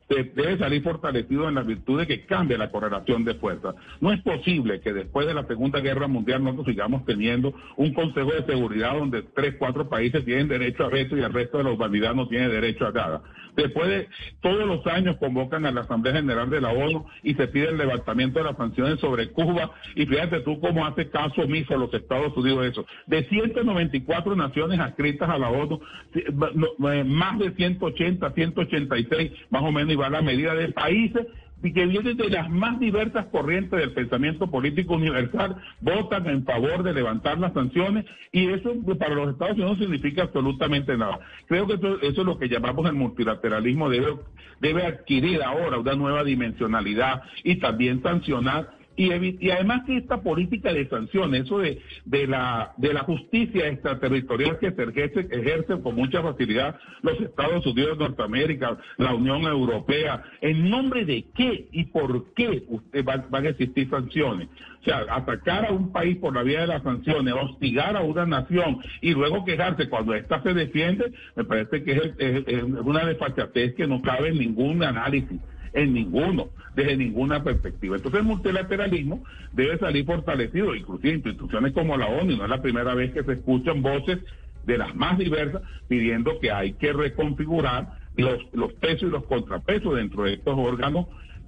debe 0.09 0.57
salir 0.59 0.81
fortalecido 0.85 1.49
en 1.49 1.57
la 1.57 1.63
virtud 1.63 1.99
de 1.99 2.07
que 2.07 2.25
cambie 2.25 2.57
la 2.57 2.71
correlación 2.71 3.25
de 3.25 3.35
fuerzas. 3.35 3.75
No 4.01 4.13
es 4.13 4.23
posible 4.23 4.81
que 4.81 4.93
después 4.93 5.27
de 5.27 5.35
la 5.35 5.45
Segunda 5.47 5.81
Guerra 5.81 6.07
Mundial 6.07 6.45
nosotros 6.45 6.69
sigamos 6.69 7.05
teniendo 7.05 7.53
un 7.77 7.93
Consejo 7.95 8.31
de 8.31 8.45
Seguridad 8.45 8.97
donde 8.97 9.23
tres, 9.35 9.57
cuatro 9.59 9.89
países 9.89 10.25
tienen 10.25 10.47
derecho 10.47 10.85
a 10.85 10.89
veto 10.89 11.17
y 11.17 11.21
el 11.21 11.33
resto 11.33 11.59
de 11.59 11.65
la 11.65 11.71
humanidad 11.71 12.15
no 12.15 12.29
tiene 12.29 12.49
derecho 12.49 12.87
a 12.87 12.93
nada. 12.93 13.23
Después 13.57 13.89
de 13.89 14.09
todos 14.41 14.67
los 14.67 14.87
años 14.87 15.17
convocan 15.19 15.67
a 15.67 15.73
la 15.73 15.83
Asamblea 15.83 16.15
General 16.15 16.49
de 16.49 16.61
la 16.61 16.71
ONU 16.71 17.05
y 17.23 17.35
se 17.35 17.49
pide 17.49 17.69
el 17.69 17.77
levantamiento 17.77 18.39
de 18.39 18.47
las 18.47 18.57
sanciones 18.57 18.99
sobre 19.01 19.31
Cuba 19.31 19.73
y 19.95 20.07
fíjate 20.07 20.41
tú 20.41 20.59
cómo 20.61 20.87
hace 20.87 21.11
caso 21.11 21.43
omiso 21.43 21.77
los 21.77 21.93
Estados 21.93 22.37
Unidos 22.37 22.67
eso. 22.67 22.87
De 23.07 23.25
194 23.25 24.37
naciones 24.37 24.81
adscritas 24.81 25.29
a 25.29 25.39
la 25.39 25.51
ONU, 25.51 25.81
eh, 26.15 27.05
más 27.05 27.39
de 27.39 27.53
180, 27.53 28.33
186 28.33 29.33
más 29.51 29.63
o 29.63 29.71
menos, 29.71 29.93
y 29.93 29.97
va 29.97 30.09
la 30.09 30.23
medida 30.23 30.55
de 30.55 30.69
países 30.69 31.27
y 31.63 31.73
que 31.73 31.87
vienen 31.87 32.17
de 32.17 32.29
las 32.29 32.51
más 32.51 32.79
diversas 32.81 33.27
corrientes 33.27 33.79
del 33.79 33.93
pensamiento 33.93 34.51
político 34.51 34.95
universal, 34.95 35.57
votan 35.81 36.27
en 36.29 36.45
favor 36.45 36.83
de 36.83 36.93
levantar 36.93 37.39
las 37.39 37.53
sanciones 37.53 38.05
y 38.33 38.49
eso 38.49 38.75
para 38.99 39.15
los 39.15 39.31
Estados 39.31 39.55
Unidos 39.55 39.79
no 39.79 39.85
significa 39.85 40.23
absolutamente 40.23 40.97
nada. 40.97 41.21
Creo 41.47 41.67
que 41.67 41.75
eso, 41.75 41.99
es 42.03 42.17
lo 42.17 42.39
que 42.39 42.49
llamamos 42.49 42.87
el 42.87 42.95
multilateralismo, 42.95 43.89
debe, 43.89 44.17
debe 44.61 44.87
adquirir 44.87 45.43
ahora 45.43 45.79
una 45.79 45.95
nueva 45.95 46.25
dimensionalidad 46.25 47.23
y 47.45 47.57
también 47.57 48.03
sancionar 48.03 48.82
y, 48.97 49.51
además 49.51 49.83
que 49.87 49.97
esta 49.97 50.21
política 50.21 50.73
de 50.73 50.89
sanciones, 50.89 51.43
eso 51.43 51.59
de, 51.59 51.81
de, 52.05 52.27
la, 52.27 52.73
de 52.77 52.93
la 52.93 53.01
justicia 53.01 53.69
extraterritorial 53.69 54.59
que 54.59 54.73
se 54.73 54.83
ejerce, 54.83 55.29
ejerce 55.31 55.81
con 55.81 55.95
mucha 55.95 56.23
facilidad 56.23 56.77
los 57.03 57.21
Estados 57.21 57.67
Unidos 57.67 57.99
de 57.99 58.05
Norteamérica, 58.05 58.79
la 58.99 59.15
Unión 59.15 59.43
Europea, 59.43 60.23
¿en 60.41 60.69
nombre 60.69 61.05
de 61.05 61.25
qué 61.35 61.69
y 61.73 61.85
por 61.85 62.33
qué 62.35 62.65
usted 62.69 63.05
van 63.05 63.47
a 63.47 63.49
existir 63.49 63.89
sanciones? 63.89 64.49
O 64.81 64.85
sea, 64.85 65.05
atacar 65.11 65.67
a 65.67 65.73
un 65.73 65.93
país 65.93 66.17
por 66.19 66.35
la 66.35 66.43
vía 66.43 66.63
de 66.63 66.67
las 66.67 66.83
sanciones, 66.83 67.35
hostigar 67.35 67.97
a 67.97 68.03
una 68.03 68.27
nación 68.27 68.79
y 69.01 69.13
luego 69.13 69.45
quejarse 69.45 69.89
cuando 69.89 70.15
ésta 70.15 70.43
se 70.43 70.55
defiende, 70.55 71.13
me 71.37 71.45
parece 71.45 71.85
que 71.85 71.93
es, 71.93 72.47
es 72.47 72.63
una 72.63 73.05
desfachatez 73.05 73.75
que 73.75 73.87
no 73.87 74.03
cabe 74.03 74.29
en 74.29 74.39
ningún 74.39 74.83
análisis 74.83 75.41
en 75.73 75.95
ninguno, 75.95 76.49
desde 76.75 76.97
ninguna 76.97 77.43
perspectiva. 77.43 77.97
Entonces 77.97 78.21
el 78.21 78.27
multilateralismo 78.27 79.25
debe 79.53 79.79
salir 79.79 80.05
fortalecido, 80.05 80.75
inclusive 80.75 81.15
instituciones 81.15 81.73
como 81.73 81.97
la 81.97 82.07
ONU, 82.07 82.37
no 82.37 82.45
es 82.45 82.51
la 82.51 82.63
primera 82.63 82.95
vez 82.95 83.13
que 83.13 83.25
se 83.25 83.33
escuchan 83.33 83.83
voces 83.83 84.19
de 84.65 84.79
las 84.79 84.95
más 84.95 85.19
diversas 85.19 85.63
pidiendo 85.89 86.39
que 86.41 86.51
hay 86.51 86.75
que 86.75 86.93
reconfigurar 86.93 87.99
los, 88.17 88.39
los 88.53 88.73
pesos 88.75 89.03
y 89.03 89.13
los 89.13 89.25
contrapesos 89.25 89.97
dentro 89.97 90.25
de 90.25 90.35
estos 90.35 90.57
órganos 90.57 91.07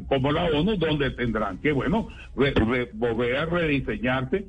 como 0.08 0.32
la 0.32 0.44
ONU, 0.44 0.76
donde 0.76 1.10
tendrán 1.10 1.58
que, 1.58 1.72
bueno, 1.72 2.08
volver 2.34 3.36
a 3.36 3.46
rediseñarse 3.46 4.46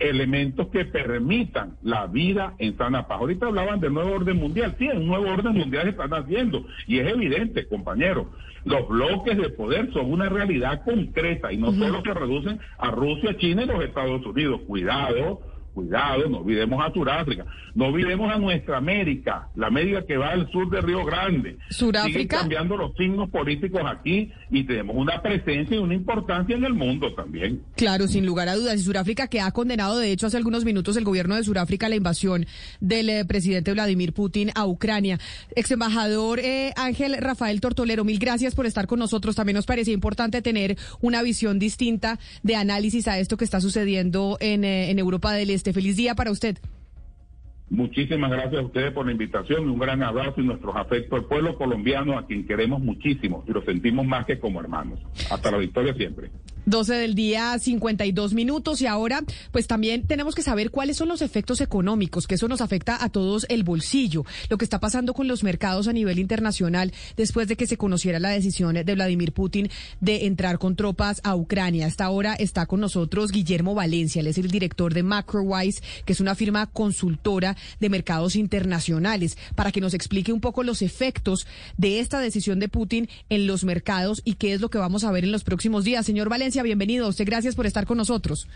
elementos 0.00 0.68
que 0.68 0.84
permitan 0.84 1.76
la 1.82 2.06
vida 2.06 2.54
en 2.58 2.76
sana 2.76 3.06
paz. 3.06 3.20
Ahorita 3.20 3.46
hablaban 3.46 3.80
del 3.80 3.94
nuevo 3.94 4.12
orden 4.12 4.36
mundial. 4.36 4.74
Sí, 4.78 4.88
un 4.88 5.06
nuevo 5.06 5.30
orden 5.30 5.54
mundial 5.54 5.88
están 5.88 6.12
haciendo. 6.12 6.66
Y 6.86 6.98
es 6.98 7.12
evidente, 7.12 7.66
compañeros, 7.68 8.26
los 8.64 8.88
bloques 8.88 9.36
de 9.36 9.50
poder 9.50 9.92
son 9.92 10.12
una 10.12 10.28
realidad 10.28 10.82
concreta 10.84 11.52
y 11.52 11.56
no 11.56 11.72
solo 11.72 12.02
se 12.02 12.12
reducen 12.12 12.58
a 12.78 12.90
Rusia, 12.90 13.36
China 13.36 13.62
y 13.62 13.66
los 13.66 13.84
Estados 13.84 14.24
Unidos. 14.26 14.60
Cuidado, 14.66 15.40
Cuidado, 15.78 16.28
no 16.28 16.38
olvidemos 16.38 16.84
a 16.84 16.92
Sudáfrica, 16.92 17.46
no 17.76 17.86
olvidemos 17.86 18.34
a 18.34 18.36
nuestra 18.36 18.78
América, 18.78 19.48
la 19.54 19.68
América 19.68 20.04
que 20.04 20.16
va 20.16 20.30
al 20.30 20.50
sur 20.50 20.68
de 20.70 20.80
Río 20.80 21.04
Grande. 21.04 21.56
Sudáfrica. 21.70 22.38
Cambiando 22.38 22.76
los 22.76 22.96
signos 22.96 23.30
políticos 23.30 23.80
aquí 23.86 24.32
y 24.50 24.64
tenemos 24.64 24.96
una 24.96 25.22
presencia 25.22 25.76
y 25.76 25.78
una 25.78 25.94
importancia 25.94 26.56
en 26.56 26.64
el 26.64 26.74
mundo 26.74 27.14
también. 27.14 27.62
Claro, 27.76 28.08
sin 28.08 28.26
lugar 28.26 28.48
a 28.48 28.56
dudas. 28.56 28.80
Y 28.80 28.82
Sudáfrica 28.82 29.28
que 29.28 29.40
ha 29.40 29.52
condenado, 29.52 29.98
de 29.98 30.10
hecho, 30.10 30.26
hace 30.26 30.36
algunos 30.36 30.64
minutos 30.64 30.96
el 30.96 31.04
gobierno 31.04 31.36
de 31.36 31.44
Sudáfrica 31.44 31.88
la 31.88 31.94
invasión 31.94 32.44
del 32.80 33.08
eh, 33.08 33.24
presidente 33.24 33.72
Vladimir 33.72 34.12
Putin 34.12 34.50
a 34.56 34.66
Ucrania. 34.66 35.20
Ex 35.54 35.70
embajador 35.70 36.40
eh, 36.40 36.72
Ángel 36.74 37.16
Rafael 37.18 37.60
Tortolero, 37.60 38.02
mil 38.02 38.18
gracias 38.18 38.56
por 38.56 38.66
estar 38.66 38.88
con 38.88 38.98
nosotros. 38.98 39.36
También 39.36 39.54
nos 39.54 39.66
parecía 39.66 39.94
importante 39.94 40.42
tener 40.42 40.76
una 41.00 41.22
visión 41.22 41.60
distinta 41.60 42.18
de 42.42 42.56
análisis 42.56 43.06
a 43.06 43.20
esto 43.20 43.36
que 43.36 43.44
está 43.44 43.60
sucediendo 43.60 44.38
en, 44.40 44.64
eh, 44.64 44.90
en 44.90 44.98
Europa 44.98 45.32
del 45.32 45.50
Este. 45.50 45.67
Feliz 45.72 45.96
día 45.96 46.14
para 46.14 46.30
usted. 46.30 46.58
Muchísimas 47.70 48.30
gracias 48.30 48.62
a 48.62 48.64
ustedes 48.64 48.92
por 48.92 49.04
la 49.04 49.12
invitación 49.12 49.64
y 49.64 49.66
un 49.66 49.78
gran 49.78 50.02
abrazo 50.02 50.40
y 50.40 50.44
nuestros 50.44 50.74
afectos 50.74 51.18
al 51.18 51.26
pueblo 51.26 51.56
colombiano 51.56 52.18
a 52.18 52.26
quien 52.26 52.46
queremos 52.46 52.80
muchísimo 52.80 53.44
y 53.46 53.52
lo 53.52 53.62
sentimos 53.62 54.06
más 54.06 54.24
que 54.24 54.38
como 54.38 54.60
hermanos. 54.60 55.00
Hasta 55.30 55.50
la 55.50 55.58
victoria 55.58 55.92
siempre. 55.94 56.30
12 56.68 56.94
del 56.94 57.14
día, 57.14 57.58
52 57.58 58.34
minutos. 58.34 58.80
Y 58.82 58.86
ahora, 58.86 59.22
pues 59.52 59.66
también 59.66 60.06
tenemos 60.06 60.34
que 60.34 60.42
saber 60.42 60.70
cuáles 60.70 60.96
son 60.96 61.08
los 61.08 61.22
efectos 61.22 61.60
económicos, 61.60 62.26
que 62.26 62.34
eso 62.34 62.48
nos 62.48 62.60
afecta 62.60 63.02
a 63.02 63.08
todos 63.08 63.46
el 63.48 63.64
bolsillo. 63.64 64.24
Lo 64.50 64.58
que 64.58 64.64
está 64.64 64.78
pasando 64.78 65.14
con 65.14 65.28
los 65.28 65.42
mercados 65.42 65.88
a 65.88 65.92
nivel 65.92 66.18
internacional 66.18 66.92
después 67.16 67.48
de 67.48 67.56
que 67.56 67.66
se 67.66 67.78
conociera 67.78 68.20
la 68.20 68.28
decisión 68.28 68.74
de 68.74 68.94
Vladimir 68.94 69.32
Putin 69.32 69.70
de 70.00 70.26
entrar 70.26 70.58
con 70.58 70.76
tropas 70.76 71.20
a 71.24 71.34
Ucrania. 71.34 71.86
Hasta 71.86 72.04
ahora 72.04 72.34
está 72.34 72.66
con 72.66 72.80
nosotros 72.80 73.32
Guillermo 73.32 73.74
Valencia. 73.74 74.20
Él 74.20 74.26
es 74.26 74.38
el 74.38 74.50
director 74.50 74.92
de 74.92 75.02
MacroWise, 75.02 75.82
que 76.04 76.12
es 76.12 76.20
una 76.20 76.34
firma 76.34 76.66
consultora 76.66 77.56
de 77.80 77.88
mercados 77.88 78.36
internacionales, 78.36 79.38
para 79.54 79.72
que 79.72 79.80
nos 79.80 79.94
explique 79.94 80.32
un 80.32 80.40
poco 80.40 80.62
los 80.62 80.82
efectos 80.82 81.46
de 81.76 82.00
esta 82.00 82.20
decisión 82.20 82.58
de 82.58 82.68
Putin 82.68 83.08
en 83.30 83.46
los 83.46 83.64
mercados 83.64 84.20
y 84.24 84.34
qué 84.34 84.52
es 84.52 84.60
lo 84.60 84.68
que 84.68 84.78
vamos 84.78 85.04
a 85.04 85.12
ver 85.12 85.24
en 85.24 85.32
los 85.32 85.44
próximos 85.44 85.84
días. 85.84 86.04
Señor 86.04 86.28
Valencia 86.28 86.57
bienvenido. 86.62 87.08
Usted 87.08 87.26
gracias 87.26 87.54
por 87.54 87.66
estar 87.66 87.86
con 87.86 87.96
nosotros. 87.96 88.46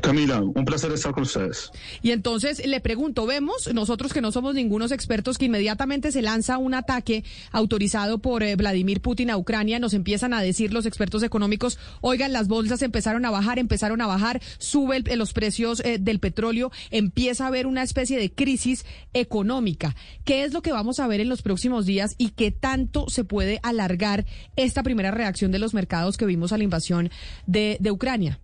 Camila, 0.00 0.40
un 0.40 0.64
placer 0.64 0.92
estar 0.92 1.12
con 1.12 1.24
ustedes. 1.24 1.70
Y 2.02 2.12
entonces 2.12 2.64
le 2.66 2.80
pregunto, 2.80 3.26
vemos 3.26 3.72
nosotros 3.74 4.12
que 4.12 4.20
no 4.20 4.32
somos 4.32 4.54
ningunos 4.54 4.92
expertos 4.92 5.38
que 5.38 5.46
inmediatamente 5.46 6.12
se 6.12 6.22
lanza 6.22 6.58
un 6.58 6.74
ataque 6.74 7.24
autorizado 7.50 8.18
por 8.18 8.42
eh, 8.42 8.54
Vladimir 8.56 9.00
Putin 9.00 9.30
a 9.30 9.36
Ucrania, 9.36 9.78
nos 9.78 9.94
empiezan 9.94 10.32
a 10.32 10.42
decir 10.42 10.72
los 10.72 10.86
expertos 10.86 11.22
económicos, 11.22 11.78
oigan, 12.00 12.32
las 12.32 12.48
bolsas 12.48 12.82
empezaron 12.82 13.24
a 13.24 13.30
bajar, 13.30 13.58
empezaron 13.58 14.00
a 14.00 14.06
bajar, 14.06 14.40
suben 14.58 15.04
los 15.16 15.32
precios 15.32 15.80
eh, 15.80 15.98
del 15.98 16.20
petróleo, 16.20 16.70
empieza 16.90 17.44
a 17.44 17.48
haber 17.48 17.66
una 17.66 17.82
especie 17.82 18.18
de 18.18 18.32
crisis 18.32 18.84
económica. 19.12 19.96
¿Qué 20.24 20.44
es 20.44 20.52
lo 20.52 20.62
que 20.62 20.72
vamos 20.72 21.00
a 21.00 21.06
ver 21.06 21.20
en 21.20 21.28
los 21.28 21.42
próximos 21.42 21.86
días 21.86 22.14
y 22.16 22.30
qué 22.30 22.50
tanto 22.50 23.08
se 23.08 23.24
puede 23.24 23.60
alargar 23.62 24.24
esta 24.56 24.82
primera 24.82 25.10
reacción 25.10 25.50
de 25.50 25.58
los 25.58 25.74
mercados 25.74 26.16
que 26.16 26.26
vimos 26.26 26.52
a 26.52 26.58
la 26.58 26.64
invasión 26.64 27.10
de 27.46 27.78
Ucrania? 27.90 28.40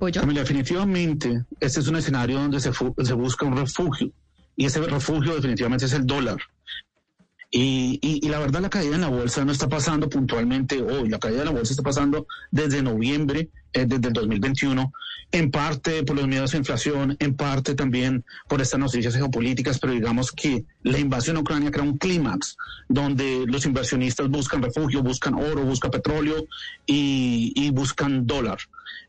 Definitivamente, 0.00 1.44
este 1.60 1.80
es 1.80 1.88
un 1.88 1.96
escenario 1.96 2.38
donde 2.38 2.58
se, 2.58 2.72
se 2.72 3.12
busca 3.12 3.44
un 3.44 3.56
refugio 3.56 4.10
y 4.56 4.64
ese 4.64 4.80
refugio 4.80 5.34
definitivamente 5.34 5.84
es 5.84 5.92
el 5.92 6.06
dólar. 6.06 6.38
Y, 7.50 7.98
y, 8.00 8.28
la 8.28 8.38
verdad 8.38 8.60
la 8.60 8.70
caída 8.70 8.94
en 8.94 9.00
la 9.00 9.08
bolsa 9.08 9.44
no 9.44 9.52
está 9.52 9.68
pasando 9.68 10.08
puntualmente 10.08 10.80
hoy, 10.80 11.08
la 11.08 11.18
caída 11.18 11.40
en 11.40 11.46
la 11.46 11.50
bolsa 11.50 11.72
está 11.72 11.82
pasando 11.82 12.26
desde 12.50 12.80
noviembre, 12.80 13.50
eh, 13.72 13.84
desde 13.86 14.08
el 14.08 14.12
2021, 14.14 14.92
en 15.32 15.50
parte 15.50 16.02
por 16.02 16.16
los 16.16 16.26
miedos 16.26 16.54
a 16.54 16.56
inflación, 16.56 17.16
en 17.20 17.36
parte 17.36 17.74
también 17.74 18.24
por 18.48 18.60
estas 18.60 18.80
noticias 18.80 19.14
geopolíticas, 19.14 19.78
pero 19.78 19.92
digamos 19.92 20.32
que 20.32 20.64
la 20.82 20.98
invasión 20.98 21.36
a 21.36 21.40
Ucrania 21.40 21.70
crea 21.70 21.84
un 21.84 21.98
clímax 21.98 22.56
donde 22.88 23.44
los 23.46 23.64
inversionistas 23.66 24.28
buscan 24.28 24.62
refugio, 24.62 25.02
buscan 25.02 25.34
oro, 25.34 25.62
buscan 25.62 25.90
petróleo 25.90 26.46
y, 26.86 27.70
buscan 27.70 28.26
dólar. 28.26 28.58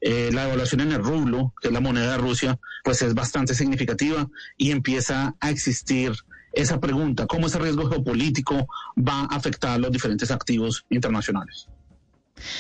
Eh, 0.02 0.30
la 0.32 0.44
devaluación 0.44 0.82
en 0.82 0.92
el 0.92 1.04
rublo, 1.04 1.54
que 1.60 1.70
es 1.70 1.74
la 1.74 1.80
moneda 1.80 2.12
de 2.12 2.18
Rusia, 2.18 2.60
pues 2.84 3.02
es 3.02 3.16
bastante 3.16 3.56
significativa 3.56 4.30
y 4.58 4.72
empieza 4.72 5.36
a 5.40 5.50
existir 5.50 6.14
esa 6.54 6.80
pregunta, 6.80 7.28
¿cómo 7.28 7.48
ese 7.48 7.60
riesgo 7.60 7.90
geopolítico 7.90 8.68
va 8.98 9.22
a 9.22 9.36
afectar 9.36 9.80
los 9.80 9.92
diferentes 9.92 10.32
activos 10.32 10.86
internacionales? 10.90 11.68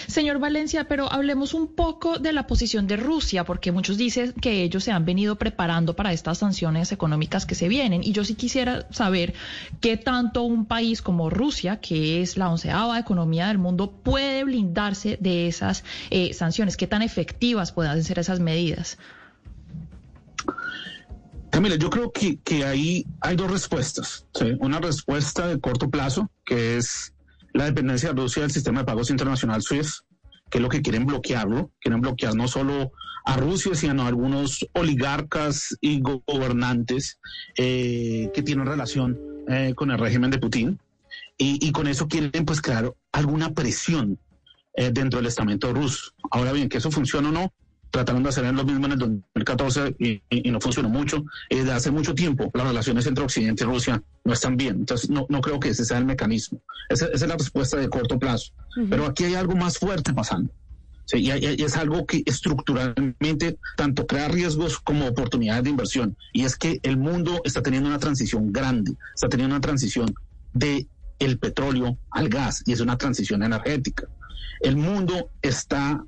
Señor 0.08 0.40
Valencia, 0.40 0.86
pero 0.86 1.12
hablemos 1.12 1.54
un 1.54 1.68
poco 1.68 2.20
de 2.20 2.34
la 2.34 2.48
posición 2.48 2.88
de 2.88 2.98
Rusia, 2.98 3.44
porque 3.44 3.72
muchos 3.72 3.98
dicen 3.98 4.34
que 4.34 4.64
ellos 4.64 4.84
se 4.84 4.92
han 4.92 5.06
venido 5.06 5.38
preparando 5.38 5.96
para 5.96 6.14
estas 6.14 6.40
sanciones 6.40 6.92
económicas 6.92 7.46
que 7.46 7.56
se 7.56 7.68
vienen. 7.68 8.04
Y 8.04 8.12
yo 8.12 8.24
sí 8.24 8.36
quisiera 8.36 8.88
saber 8.92 9.34
qué 9.80 9.98
tanto 9.98 10.44
un 10.44 10.66
país 10.66 11.02
como 11.02 11.30
Rusia, 11.30 11.80
que 11.80 12.22
es 12.22 12.38
la 12.38 12.50
onceava 12.50 13.00
economía 13.00 13.48
del 13.48 13.58
mundo, 13.58 13.92
puede 13.92 14.44
blindarse 14.44 15.18
de 15.20 15.48
esas 15.48 15.84
eh, 16.10 16.34
sanciones, 16.34 16.78
qué 16.78 16.88
tan 16.88 17.02
efectivas 17.02 17.72
pueden 17.72 18.04
ser 18.04 18.20
esas 18.20 18.40
medidas. 18.40 18.98
Camila, 21.52 21.76
yo 21.76 21.90
creo 21.90 22.12
que, 22.14 22.40
que 22.40 22.64
ahí 22.64 23.06
hay 23.20 23.36
dos 23.36 23.52
respuestas. 23.52 24.26
Una 24.60 24.80
respuesta 24.80 25.48
de 25.48 25.60
corto 25.60 25.90
plazo, 25.90 26.32
que 26.46 26.78
es 26.78 27.11
la 27.54 27.66
dependencia 27.66 28.10
de 28.14 28.22
Rusia 28.22 28.44
del 28.44 28.52
sistema 28.52 28.80
de 28.80 28.86
pagos 28.86 29.10
internacional 29.10 29.62
SWIFT, 29.62 30.06
que 30.50 30.58
es 30.58 30.62
lo 30.62 30.70
que 30.70 30.82
quieren 30.82 31.06
bloquearlo. 31.06 31.72
Quieren 31.80 32.02
bloquear 32.02 32.36
no 32.36 32.48
solo 32.48 32.92
a 33.26 33.38
Rusia, 33.38 33.76
sino 33.76 34.04
a 34.04 34.08
algunos 34.08 34.68
oligarcas 34.74 35.78
y 35.82 36.02
gobernantes 36.02 37.20
eh, 37.58 38.30
que 38.34 38.44
tienen 38.44 38.66
relación 38.66 39.20
eh, 39.48 39.74
con 39.76 39.92
el 39.92 39.98
régimen 39.98 40.32
de 40.32 40.40
Putin. 40.40 40.80
y, 41.38 41.72
con 41.72 41.88
eso 41.88 42.08
quieren 42.08 42.46
pues 42.46 42.62
crear 42.62 42.94
alguna 43.12 43.52
presión 43.54 44.20
eh, 44.76 44.92
dentro 44.94 45.20
del 45.20 45.28
estamento 45.28 45.74
ruso. 45.74 46.12
Ahora 46.30 46.54
bien, 46.54 46.70
que 46.70 46.78
eso 46.78 46.92
funcione 46.92 47.30
o 47.30 47.32
no, 47.32 47.54
trataron 47.92 48.24
de 48.24 48.30
hacer 48.30 48.52
lo 48.54 48.64
mismo 48.64 48.86
en 48.86 48.94
el 48.94 49.00
2014 49.00 49.96
y, 50.00 50.22
y, 50.30 50.50
no 50.50 50.60
funcionó 50.60 50.90
mucho. 50.90 51.24
Desde 51.50 51.72
hace 51.72 51.92
mucho 51.92 52.16
tiempo 52.16 52.50
las 52.54 52.68
relaciones 52.68 53.06
entre 53.06 53.24
Occidente 53.24 53.64
y 53.64 53.68
Rusia 53.68 54.02
no 54.24 54.34
están 54.34 54.58
bien. 54.58 54.78
Entonces 54.78 55.10
no, 55.10 55.26
no 55.30 55.42
creo 55.42 55.60
que 55.60 55.70
ese 55.70 55.86
sea 55.86 55.98
el 55.98 56.06
mecanismo. 56.06 56.62
Esa, 56.90 57.06
esa 57.08 57.26
es 57.26 57.30
la 57.30 57.38
respuesta 57.38 57.78
de 57.78 57.90
corto 57.90 58.18
plazo. 58.18 58.54
Uh 58.78 58.82
-huh. 58.82 58.90
Pero 58.90 59.06
aquí 59.06 59.26
hay 59.26 59.36
algo 59.36 59.56
más 59.56 59.78
fuerte 59.78 60.14
pasando. 60.14 60.52
Sí, 61.06 61.18
y, 61.18 61.32
y, 61.32 61.64
es 61.64 61.76
algo 61.76 62.06
que 62.06 62.24
estructuralmente 62.26 63.58
tanto 63.76 64.08
crea 64.08 64.30
riesgos 64.30 64.80
como 64.80 65.08
oportunidades 65.08 65.64
de 65.66 65.70
inversión. 65.70 66.16
Y 66.32 66.46
es 66.46 66.56
que 66.56 66.80
el 66.84 66.98
mundo 66.98 67.42
está 67.44 67.62
teniendo 67.62 67.90
una 67.90 68.00
transición 68.00 68.52
grande, 68.54 68.94
está 69.14 69.28
teniendo 69.28 69.56
una 69.56 69.62
transición 69.62 70.14
de 70.54 70.88
el 71.20 71.38
petróleo 71.38 71.98
al 72.10 72.30
gas 72.30 72.64
y 72.66 72.72
es 72.72 72.80
una 72.80 72.98
transición 72.98 73.44
energética. 73.44 74.08
El 74.62 74.76
mundo 74.76 75.30
está 75.42 76.04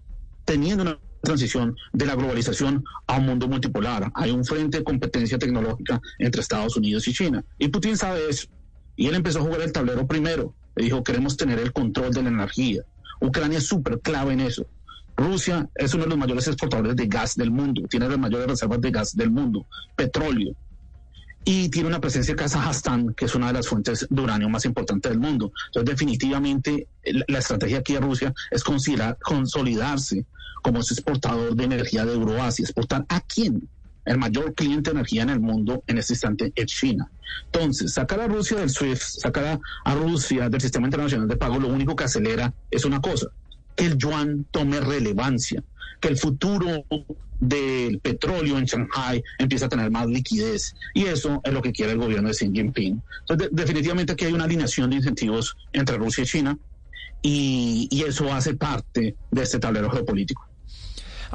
teniendo 0.45 0.84
una 0.84 0.99
transición 1.24 1.76
de 1.93 2.05
la 2.05 2.15
globalización 2.15 2.84
a 3.07 3.17
un 3.17 3.26
mundo 3.26 3.47
multipolar. 3.47 4.11
Hay 4.13 4.32
un 4.32 4.43
frente 4.43 4.80
de 4.80 4.84
competencia 4.84 5.39
tecnológica 5.39 5.99
entre 6.19 6.41
Estados 6.41 6.76
Unidos 6.76 7.07
y 7.07 7.13
China. 7.13 7.43
Y 7.57 7.69
Putin 7.69 7.97
sabe 7.97 8.30
eso. 8.30 8.47
Y 8.95 9.07
él 9.07 9.15
empezó 9.15 9.39
a 9.39 9.43
jugar 9.43 9.61
el 9.61 9.71
tablero 9.71 10.05
primero. 10.05 10.53
Le 10.76 10.86
dijo, 10.86 11.03
queremos 11.03 11.38
tener 11.38 11.59
el 11.59 11.71
control 11.71 12.13
de 12.13 12.24
la 12.24 12.30
energía. 12.30 12.84
Ucrania 13.21 13.59
es 13.59 13.67
súper 13.67 13.99
clave 14.01 14.34
en 14.34 14.41
eso. 14.41 14.65
Rusia 15.15 15.69
es 15.76 15.93
uno 15.93 16.03
de 16.03 16.09
los 16.09 16.17
mayores 16.17 16.47
exportadores 16.47 16.95
de 16.95 17.07
gas 17.07 17.36
del 17.36 17.51
mundo, 17.51 17.84
tiene 17.88 18.09
las 18.09 18.17
mayores 18.17 18.47
reservas 18.47 18.82
de 18.82 18.89
gas 18.89 19.15
del 19.15 19.30
mundo, 19.30 19.67
petróleo, 19.95 20.55
y 21.46 21.70
tiene 21.70 21.89
una 21.89 22.00
presencia 22.00 22.32
en 22.32 22.38
Kazajstán, 22.38 23.14
que 23.14 23.26
es 23.26 23.36
una 23.36 23.48
de 23.48 23.54
las 23.54 23.68
fuentes 23.68 24.08
de 24.10 24.22
uranio 24.22 24.50
más 24.50 24.66
importantes 24.66 25.12
del 25.12 25.20
mundo. 25.20 25.52
Entonces, 25.68 25.89
definitivamente, 25.89 26.88
la 27.28 27.39
estrategia 27.39 27.80
aquí 27.80 27.94
de 27.94 28.00
Rusia 28.00 28.34
es 28.50 28.64
considerar, 28.64 29.18
consolidarse 29.22 30.26
como 30.62 30.80
ese 30.80 30.94
exportador 30.94 31.56
de 31.56 31.64
energía 31.66 32.06
de 32.06 32.14
Euroasia. 32.14 32.64
¿Exportar 32.64 33.06
a 33.10 33.22
quién? 33.22 33.68
El 34.06 34.18
mayor 34.18 34.54
cliente 34.54 34.89
de 34.89 34.98
energía 34.98 35.24
en 35.24 35.30
el 35.30 35.39
mundo 35.39 35.84
en 35.88 35.98
este 35.98 36.14
instante 36.14 36.52
es 36.56 36.66
China. 36.66 37.10
Entonces, 37.46 37.94
sacar 37.94 38.20
a 38.22 38.28
Rusia 38.28 38.58
del 38.58 38.70
SWIFT, 38.70 39.02
sacar 39.02 39.60
a 39.86 39.96
Rusia 39.96 40.50
del 40.50 40.62
sistema 40.62 40.88
internacional 40.88 41.28
de 41.28 41.38
pago, 41.38 41.60
lo 41.60 41.68
único 41.68 41.96
que 41.96 42.04
acelera 42.04 42.54
es 42.70 42.86
una 42.86 43.02
cosa, 43.02 43.28
que 43.76 43.86
el 43.86 43.97
yuan 43.97 44.45
tome 44.51 44.80
relevancia, 44.80 45.63
que 45.99 46.09
el 46.09 46.17
futuro 46.17 46.86
del 47.39 47.99
petróleo 47.99 48.57
en 48.57 48.65
Shanghai 48.65 49.24
empiece 49.38 49.65
a 49.65 49.69
tener 49.69 49.91
más 49.91 50.07
liquidez. 50.07 50.76
Y 50.93 51.05
eso 51.05 51.41
es 51.43 51.53
lo 51.53 51.61
que 51.61 51.71
quiere 51.71 51.93
el 51.93 51.97
gobierno 51.97 52.30
de 52.30 52.36
Xi 52.36 52.49
Jinping. 52.53 53.01
Entonces, 53.21 53.49
de, 53.51 53.61
definitivamente 53.61 54.13
aquí 54.13 54.26
hay 54.26 54.34
una 54.34 54.45
alineación 54.45 54.89
de 54.89 54.97
incentivos 54.97 55.55
entre 55.74 55.97
Rusia 55.97 56.24
y 56.24 56.28
China 56.28 56.57
y, 57.21 57.88
y 57.91 58.03
eso 58.03 58.32
hace 58.34 58.55
parte 58.55 59.15
de 59.32 59.41
este 59.41 59.59
tablero 59.59 59.89
geopolítico. 59.89 60.53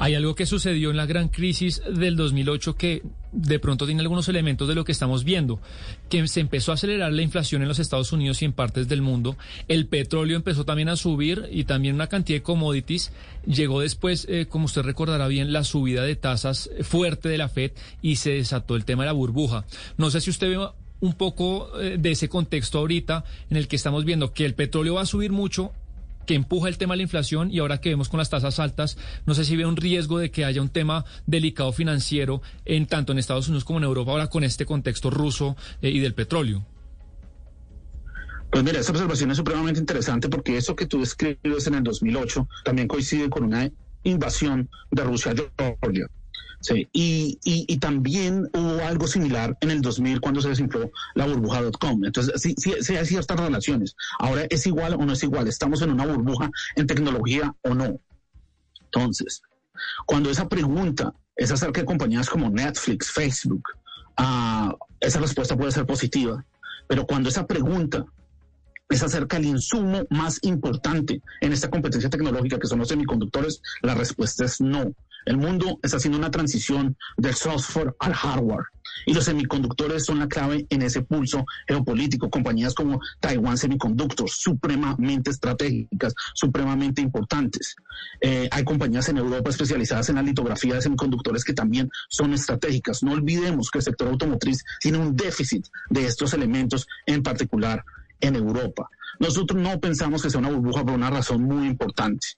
Hay 0.01 0.15
algo 0.15 0.33
que 0.33 0.45
sucedió 0.45 0.91
en 0.91 0.97
la 0.97 1.05
gran 1.05 1.27
crisis 1.27 1.81
del 1.93 2.15
2008 2.15 2.77
que 2.77 3.03
de 3.33 3.59
pronto 3.59 3.85
tiene 3.85 3.99
algunos 3.99 4.29
elementos 4.29 4.65
de 4.69 4.73
lo 4.73 4.85
que 4.85 4.93
estamos 4.93 5.25
viendo, 5.25 5.59
que 6.07 6.25
se 6.29 6.39
empezó 6.39 6.71
a 6.71 6.75
acelerar 6.75 7.11
la 7.11 7.21
inflación 7.21 7.61
en 7.61 7.67
los 7.67 7.79
Estados 7.79 8.13
Unidos 8.13 8.41
y 8.41 8.45
en 8.45 8.53
partes 8.53 8.87
del 8.87 9.01
mundo, 9.01 9.35
el 9.67 9.87
petróleo 9.87 10.37
empezó 10.37 10.63
también 10.63 10.87
a 10.87 10.95
subir 10.95 11.49
y 11.51 11.65
también 11.65 11.95
una 11.95 12.07
cantidad 12.07 12.37
de 12.37 12.43
commodities, 12.43 13.11
llegó 13.45 13.81
después, 13.81 14.25
eh, 14.29 14.45
como 14.47 14.65
usted 14.65 14.83
recordará 14.83 15.27
bien, 15.27 15.51
la 15.51 15.65
subida 15.65 16.03
de 16.03 16.15
tasas 16.15 16.69
fuerte 16.81 17.27
de 17.27 17.37
la 17.37 17.49
Fed 17.49 17.73
y 18.01 18.15
se 18.15 18.31
desató 18.31 18.77
el 18.77 18.85
tema 18.85 19.03
de 19.03 19.07
la 19.07 19.13
burbuja. 19.13 19.65
No 19.97 20.11
sé 20.11 20.21
si 20.21 20.29
usted 20.29 20.49
ve 20.49 20.65
un 21.01 21.13
poco 21.13 21.77
eh, 21.79 21.97
de 21.99 22.11
ese 22.11 22.29
contexto 22.29 22.79
ahorita 22.79 23.25
en 23.49 23.57
el 23.57 23.67
que 23.67 23.75
estamos 23.75 24.05
viendo 24.05 24.33
que 24.33 24.45
el 24.45 24.53
petróleo 24.53 24.95
va 24.95 25.01
a 25.01 25.05
subir 25.05 25.31
mucho, 25.31 25.73
que 26.29 26.35
empuja 26.35 26.69
el 26.69 26.77
tema 26.77 26.93
de 26.93 26.97
la 26.97 27.03
inflación 27.03 27.49
y 27.51 27.57
ahora 27.57 27.81
que 27.81 27.89
vemos 27.89 28.07
con 28.07 28.19
las 28.19 28.29
tasas 28.29 28.59
altas, 28.59 28.99
no 29.25 29.33
sé 29.33 29.45
si 29.45 29.55
ve 29.55 29.65
un 29.65 29.75
riesgo 29.75 30.19
de 30.19 30.29
que 30.29 30.45
haya 30.45 30.61
un 30.61 30.69
tema 30.69 31.03
delicado 31.25 31.71
financiero 31.71 32.43
en 32.65 32.85
tanto 32.85 33.11
en 33.11 33.17
Estados 33.17 33.47
Unidos 33.47 33.65
como 33.65 33.79
en 33.79 33.85
Europa 33.85 34.11
ahora 34.11 34.27
con 34.27 34.43
este 34.43 34.63
contexto 34.63 35.09
ruso 35.09 35.57
eh, 35.81 35.89
y 35.89 35.97
del 35.97 36.13
petróleo. 36.13 36.63
Pues 38.51 38.63
mira, 38.63 38.79
esa 38.79 38.91
observación 38.91 39.31
es 39.31 39.37
supremamente 39.37 39.79
interesante 39.79 40.29
porque 40.29 40.55
eso 40.55 40.75
que 40.75 40.85
tú 40.85 40.99
describes 40.99 41.65
en 41.65 41.73
el 41.73 41.83
2008 41.83 42.47
también 42.63 42.87
coincide 42.87 43.27
con 43.27 43.45
una 43.45 43.67
invasión 44.03 44.69
de 44.91 45.03
Rusia 45.03 45.31
a 45.31 45.75
Georgia. 45.81 46.05
Sí, 46.61 46.89
y, 46.91 47.39
y, 47.43 47.77
también 47.77 48.49
hubo 48.53 48.85
algo 48.85 49.07
similar 49.07 49.57
en 49.61 49.71
el 49.71 49.81
2000 49.81 50.19
cuando 50.19 50.41
se 50.41 50.49
desinfló 50.49 50.91
la 51.15 51.25
burbuja.com. 51.25 52.03
Entonces, 52.03 52.41
sí, 52.41 52.53
sí, 52.57 52.73
sí, 52.81 52.97
hay 52.97 53.05
ciertas 53.05 53.39
relaciones. 53.39 53.95
Ahora, 54.19 54.45
¿es 54.49 54.67
igual 54.67 54.95
o 54.95 55.05
no 55.05 55.13
es 55.13 55.23
igual? 55.23 55.47
¿Estamos 55.47 55.81
en 55.81 55.91
una 55.91 56.05
burbuja 56.05 56.51
en 56.75 56.85
tecnología 56.85 57.55
o 57.61 57.73
no? 57.73 58.01
Entonces, 58.83 59.41
cuando 60.05 60.29
esa 60.29 60.49
pregunta 60.49 61.13
es 61.35 61.49
acerca 61.51 61.79
de 61.79 61.85
compañías 61.85 62.29
como 62.29 62.49
Netflix, 62.49 63.09
Facebook, 63.09 63.63
uh, 64.19 64.73
esa 64.99 65.19
respuesta 65.19 65.55
puede 65.55 65.71
ser 65.71 65.85
positiva. 65.85 66.43
Pero 66.87 67.05
cuando 67.05 67.29
esa 67.29 67.47
pregunta 67.47 68.05
es 68.89 69.03
acerca 69.03 69.37
del 69.37 69.45
insumo 69.45 70.05
más 70.09 70.39
importante 70.41 71.21
en 71.39 71.53
esta 71.53 71.69
competencia 71.69 72.09
tecnológica 72.09 72.59
que 72.59 72.67
son 72.67 72.79
los 72.79 72.89
semiconductores, 72.89 73.61
la 73.81 73.95
respuesta 73.95 74.45
es 74.45 74.59
no. 74.59 74.93
El 75.29 75.37
mundo 75.37 75.77
está 75.83 75.97
haciendo 75.97 76.17
una 76.17 76.31
transición 76.31 76.97
del 77.15 77.35
software 77.35 77.95
al 77.99 78.15
hardware 78.15 78.65
y 79.05 79.13
los 79.13 79.25
semiconductores 79.25 80.03
son 80.03 80.17
la 80.17 80.27
clave 80.27 80.65
en 80.71 80.81
ese 80.81 81.03
pulso 81.03 81.45
geopolítico. 81.67 82.31
Compañías 82.31 82.73
como 82.73 82.99
Taiwan 83.19 83.55
Semiconductors, 83.55 84.37
supremamente 84.39 85.29
estratégicas, 85.29 86.15
supremamente 86.33 87.03
importantes. 87.03 87.75
Eh, 88.21 88.49
hay 88.49 88.63
compañías 88.63 89.07
en 89.09 89.17
Europa 89.17 89.51
especializadas 89.51 90.09
en 90.09 90.15
la 90.15 90.23
litografía 90.23 90.73
de 90.73 90.81
semiconductores 90.81 91.43
que 91.43 91.53
también 91.53 91.91
son 92.07 92.33
estratégicas. 92.33 93.03
No 93.03 93.11
olvidemos 93.11 93.69
que 93.69 93.77
el 93.77 93.83
sector 93.83 94.07
automotriz 94.07 94.63
tiene 94.81 94.97
un 94.97 95.15
déficit 95.15 95.67
de 95.91 96.07
estos 96.07 96.33
elementos, 96.33 96.87
en 97.05 97.21
particular 97.21 97.85
en 98.19 98.35
Europa. 98.35 98.89
Nosotros 99.19 99.61
no 99.61 99.79
pensamos 99.79 100.23
que 100.23 100.31
sea 100.31 100.39
una 100.39 100.49
burbuja 100.49 100.83
por 100.83 100.95
una 100.95 101.11
razón 101.11 101.43
muy 101.43 101.67
importante. 101.67 102.29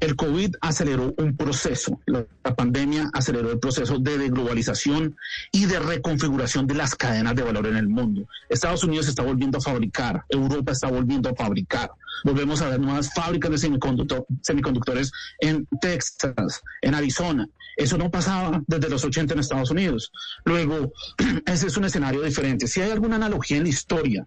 El 0.00 0.16
COVID 0.16 0.56
aceleró 0.62 1.14
un 1.18 1.36
proceso, 1.36 2.00
la, 2.06 2.24
pandemia 2.56 3.10
aceleró 3.12 3.52
el 3.52 3.58
proceso 3.58 3.98
de 3.98 4.16
deglobalización 4.16 5.14
y 5.52 5.66
de 5.66 5.78
reconfiguración 5.78 6.66
de 6.66 6.74
las 6.74 6.94
cadenas 6.94 7.34
de 7.36 7.42
valor 7.42 7.66
en 7.66 7.76
el 7.76 7.86
mundo. 7.88 8.26
Estados 8.48 8.82
Unidos 8.82 9.08
está 9.08 9.22
volviendo 9.22 9.58
a 9.58 9.60
fabricar, 9.60 10.24
Europa 10.30 10.72
está 10.72 10.88
volviendo 10.88 11.28
a 11.28 11.34
fabricar. 11.34 11.90
Volvemos 12.24 12.62
a 12.62 12.70
ver 12.70 12.80
nuevas 12.80 13.12
fábricas 13.14 13.50
de 13.50 13.58
semiconductor, 13.58 14.26
semiconductores 14.40 15.12
en 15.38 15.68
Texas, 15.82 16.62
en 16.80 16.94
Arizona. 16.94 17.46
Eso 17.76 17.98
no 17.98 18.10
pasaba 18.10 18.62
desde 18.66 18.88
los 18.88 19.04
80 19.04 19.34
en 19.34 19.40
Estados 19.40 19.70
Unidos. 19.70 20.10
Luego, 20.44 20.92
ese 21.46 21.66
es 21.66 21.76
un 21.76 21.84
escenario 21.84 22.22
diferente. 22.22 22.66
Si 22.66 22.80
hay 22.80 22.90
alguna 22.90 23.16
analogía 23.16 23.58
en 23.58 23.64
la 23.64 23.68
historia 23.68 24.26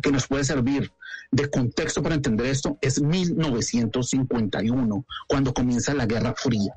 que 0.00 0.10
nos 0.10 0.26
puede 0.26 0.44
servir 0.44 0.90
de 1.30 1.50
contexto 1.50 2.02
para 2.02 2.14
entender 2.14 2.46
esto 2.46 2.78
es 2.80 3.00
1951, 3.00 5.06
cuando 5.28 5.54
comienza 5.54 5.94
la 5.94 6.06
Guerra 6.06 6.34
Fría. 6.36 6.74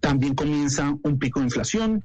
También 0.00 0.34
comienza 0.34 0.96
un 1.02 1.18
pico 1.18 1.40
de 1.40 1.46
inflación, 1.46 2.04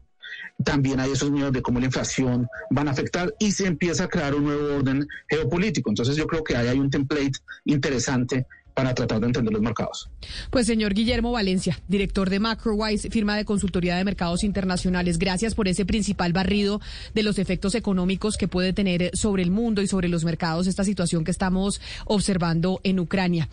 también 0.63 0.99
hay 0.99 1.11
esos 1.11 1.31
miedos 1.31 1.51
de 1.51 1.61
cómo 1.61 1.79
la 1.79 1.85
inflación 1.85 2.47
van 2.69 2.87
a 2.87 2.91
afectar 2.91 3.33
y 3.39 3.51
se 3.51 3.67
empieza 3.67 4.05
a 4.05 4.07
crear 4.07 4.35
un 4.35 4.45
nuevo 4.45 4.77
orden 4.77 5.07
geopolítico. 5.29 5.89
Entonces 5.89 6.15
yo 6.15 6.27
creo 6.27 6.43
que 6.43 6.55
ahí 6.55 6.67
hay 6.67 6.79
un 6.79 6.89
template 6.89 7.33
interesante 7.65 8.45
para 8.73 8.93
tratar 8.93 9.19
de 9.19 9.27
entender 9.27 9.53
los 9.53 9.61
mercados. 9.61 10.09
Pues 10.49 10.67
señor 10.67 10.93
Guillermo 10.93 11.31
Valencia, 11.31 11.79
director 11.87 12.29
de 12.29 12.39
MacroWise, 12.39 13.09
firma 13.09 13.35
de 13.35 13.45
consultoría 13.45 13.95
de 13.95 14.03
mercados 14.03 14.43
internacionales, 14.43 15.17
gracias 15.17 15.55
por 15.55 15.67
ese 15.67 15.85
principal 15.85 16.33
barrido 16.33 16.81
de 17.13 17.23
los 17.23 17.39
efectos 17.39 17.75
económicos 17.75 18.37
que 18.37 18.47
puede 18.47 18.73
tener 18.73 19.11
sobre 19.13 19.43
el 19.43 19.51
mundo 19.51 19.81
y 19.81 19.87
sobre 19.87 20.09
los 20.09 20.23
mercados 20.23 20.67
esta 20.67 20.83
situación 20.83 21.23
que 21.23 21.31
estamos 21.31 21.81
observando 22.05 22.79
en 22.83 22.99
Ucrania. 22.99 23.49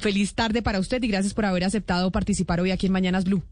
Feliz 0.00 0.34
tarde 0.34 0.62
para 0.62 0.78
usted 0.78 1.02
y 1.02 1.08
gracias 1.08 1.34
por 1.34 1.44
haber 1.44 1.64
aceptado 1.64 2.10
participar 2.10 2.60
hoy 2.60 2.70
aquí 2.70 2.86
en 2.86 2.92
Mañanas 2.92 3.24
Blue. 3.24 3.42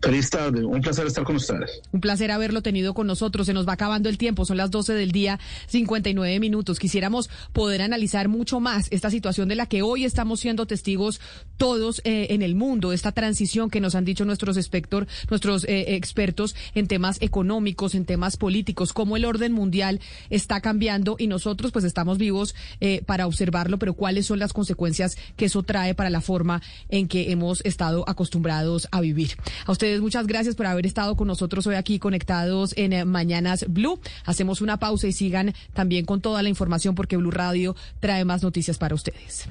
Feliz 0.00 0.30
tarde, 0.30 0.64
un 0.64 0.80
placer 0.80 1.08
estar 1.08 1.24
con 1.24 1.36
ustedes. 1.36 1.82
Un 1.90 2.00
placer 2.00 2.30
haberlo 2.30 2.62
tenido 2.62 2.94
con 2.94 3.08
nosotros. 3.08 3.46
Se 3.46 3.52
nos 3.52 3.66
va 3.66 3.72
acabando 3.72 4.08
el 4.08 4.16
tiempo, 4.16 4.44
son 4.44 4.56
las 4.56 4.70
12 4.70 4.94
del 4.94 5.10
día, 5.10 5.40
59 5.66 6.38
minutos. 6.38 6.78
Quisiéramos 6.78 7.28
poder 7.52 7.82
analizar 7.82 8.28
mucho 8.28 8.60
más 8.60 8.86
esta 8.92 9.10
situación 9.10 9.48
de 9.48 9.56
la 9.56 9.66
que 9.66 9.82
hoy 9.82 10.04
estamos 10.04 10.38
siendo 10.38 10.66
testigos 10.66 11.20
todos 11.56 12.00
eh, 12.04 12.28
en 12.30 12.42
el 12.42 12.54
mundo, 12.54 12.92
esta 12.92 13.10
transición 13.10 13.70
que 13.70 13.80
nos 13.80 13.96
han 13.96 14.04
dicho 14.04 14.24
nuestros, 14.24 14.56
espector, 14.56 15.08
nuestros 15.30 15.64
eh, 15.64 15.96
expertos 15.96 16.54
en 16.76 16.86
temas 16.86 17.20
económicos, 17.20 17.96
en 17.96 18.04
temas 18.04 18.36
políticos, 18.36 18.92
cómo 18.92 19.16
el 19.16 19.24
orden 19.24 19.52
mundial 19.52 20.00
está 20.30 20.60
cambiando 20.60 21.16
y 21.18 21.26
nosotros 21.26 21.72
pues 21.72 21.84
estamos 21.84 22.18
vivos 22.18 22.54
eh, 22.80 23.02
para 23.04 23.26
observarlo, 23.26 23.80
pero 23.80 23.94
cuáles 23.94 24.26
son 24.26 24.38
las 24.38 24.52
consecuencias 24.52 25.16
que 25.36 25.46
eso 25.46 25.64
trae 25.64 25.96
para 25.96 26.10
la 26.10 26.20
forma 26.20 26.62
en 26.88 27.08
que 27.08 27.32
hemos 27.32 27.64
estado 27.64 28.04
acostumbrados 28.08 28.86
a 28.92 29.00
vivir. 29.00 29.32
A 29.66 29.72
ustedes 29.72 29.87
ustedes 29.88 30.02
muchas 30.02 30.26
gracias 30.26 30.54
por 30.54 30.66
haber 30.66 30.84
estado 30.84 31.16
con 31.16 31.28
nosotros 31.28 31.66
hoy 31.66 31.74
aquí 31.74 31.98
conectados 31.98 32.74
en 32.76 32.92
eh, 32.92 33.06
Mañanas 33.06 33.64
Blue. 33.68 33.98
Hacemos 34.26 34.60
una 34.60 34.78
pausa 34.78 35.06
y 35.06 35.12
sigan 35.12 35.54
también 35.72 36.04
con 36.04 36.20
toda 36.20 36.42
la 36.42 36.50
información 36.50 36.94
porque 36.94 37.16
Blue 37.16 37.30
Radio 37.30 37.74
trae 37.98 38.26
más 38.26 38.42
noticias 38.42 38.76
para 38.76 38.94
ustedes. 38.94 39.48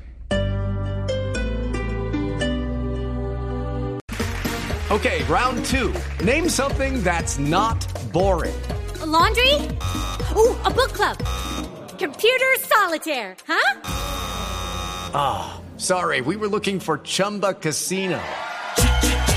Okay, 4.91 5.23
round 5.23 5.65
two. 5.65 5.91
Name 6.23 6.47
something 6.47 7.03
that's 7.03 7.39
not 7.39 7.83
boring. 8.13 8.55
A 9.01 9.05
laundry? 9.07 9.55
Ooh, 10.35 10.55
a 10.63 10.69
book 10.69 10.93
club. 10.93 11.17
Computer 11.97 12.55
solitaire, 12.61 13.35
huh? 13.47 13.81
Ah, 15.15 15.55
oh, 15.57 15.77
sorry, 15.77 16.21
we 16.21 16.35
were 16.35 16.47
looking 16.47 16.79
for 16.79 16.99
Chumba 16.99 17.55
Casino. 17.55 18.21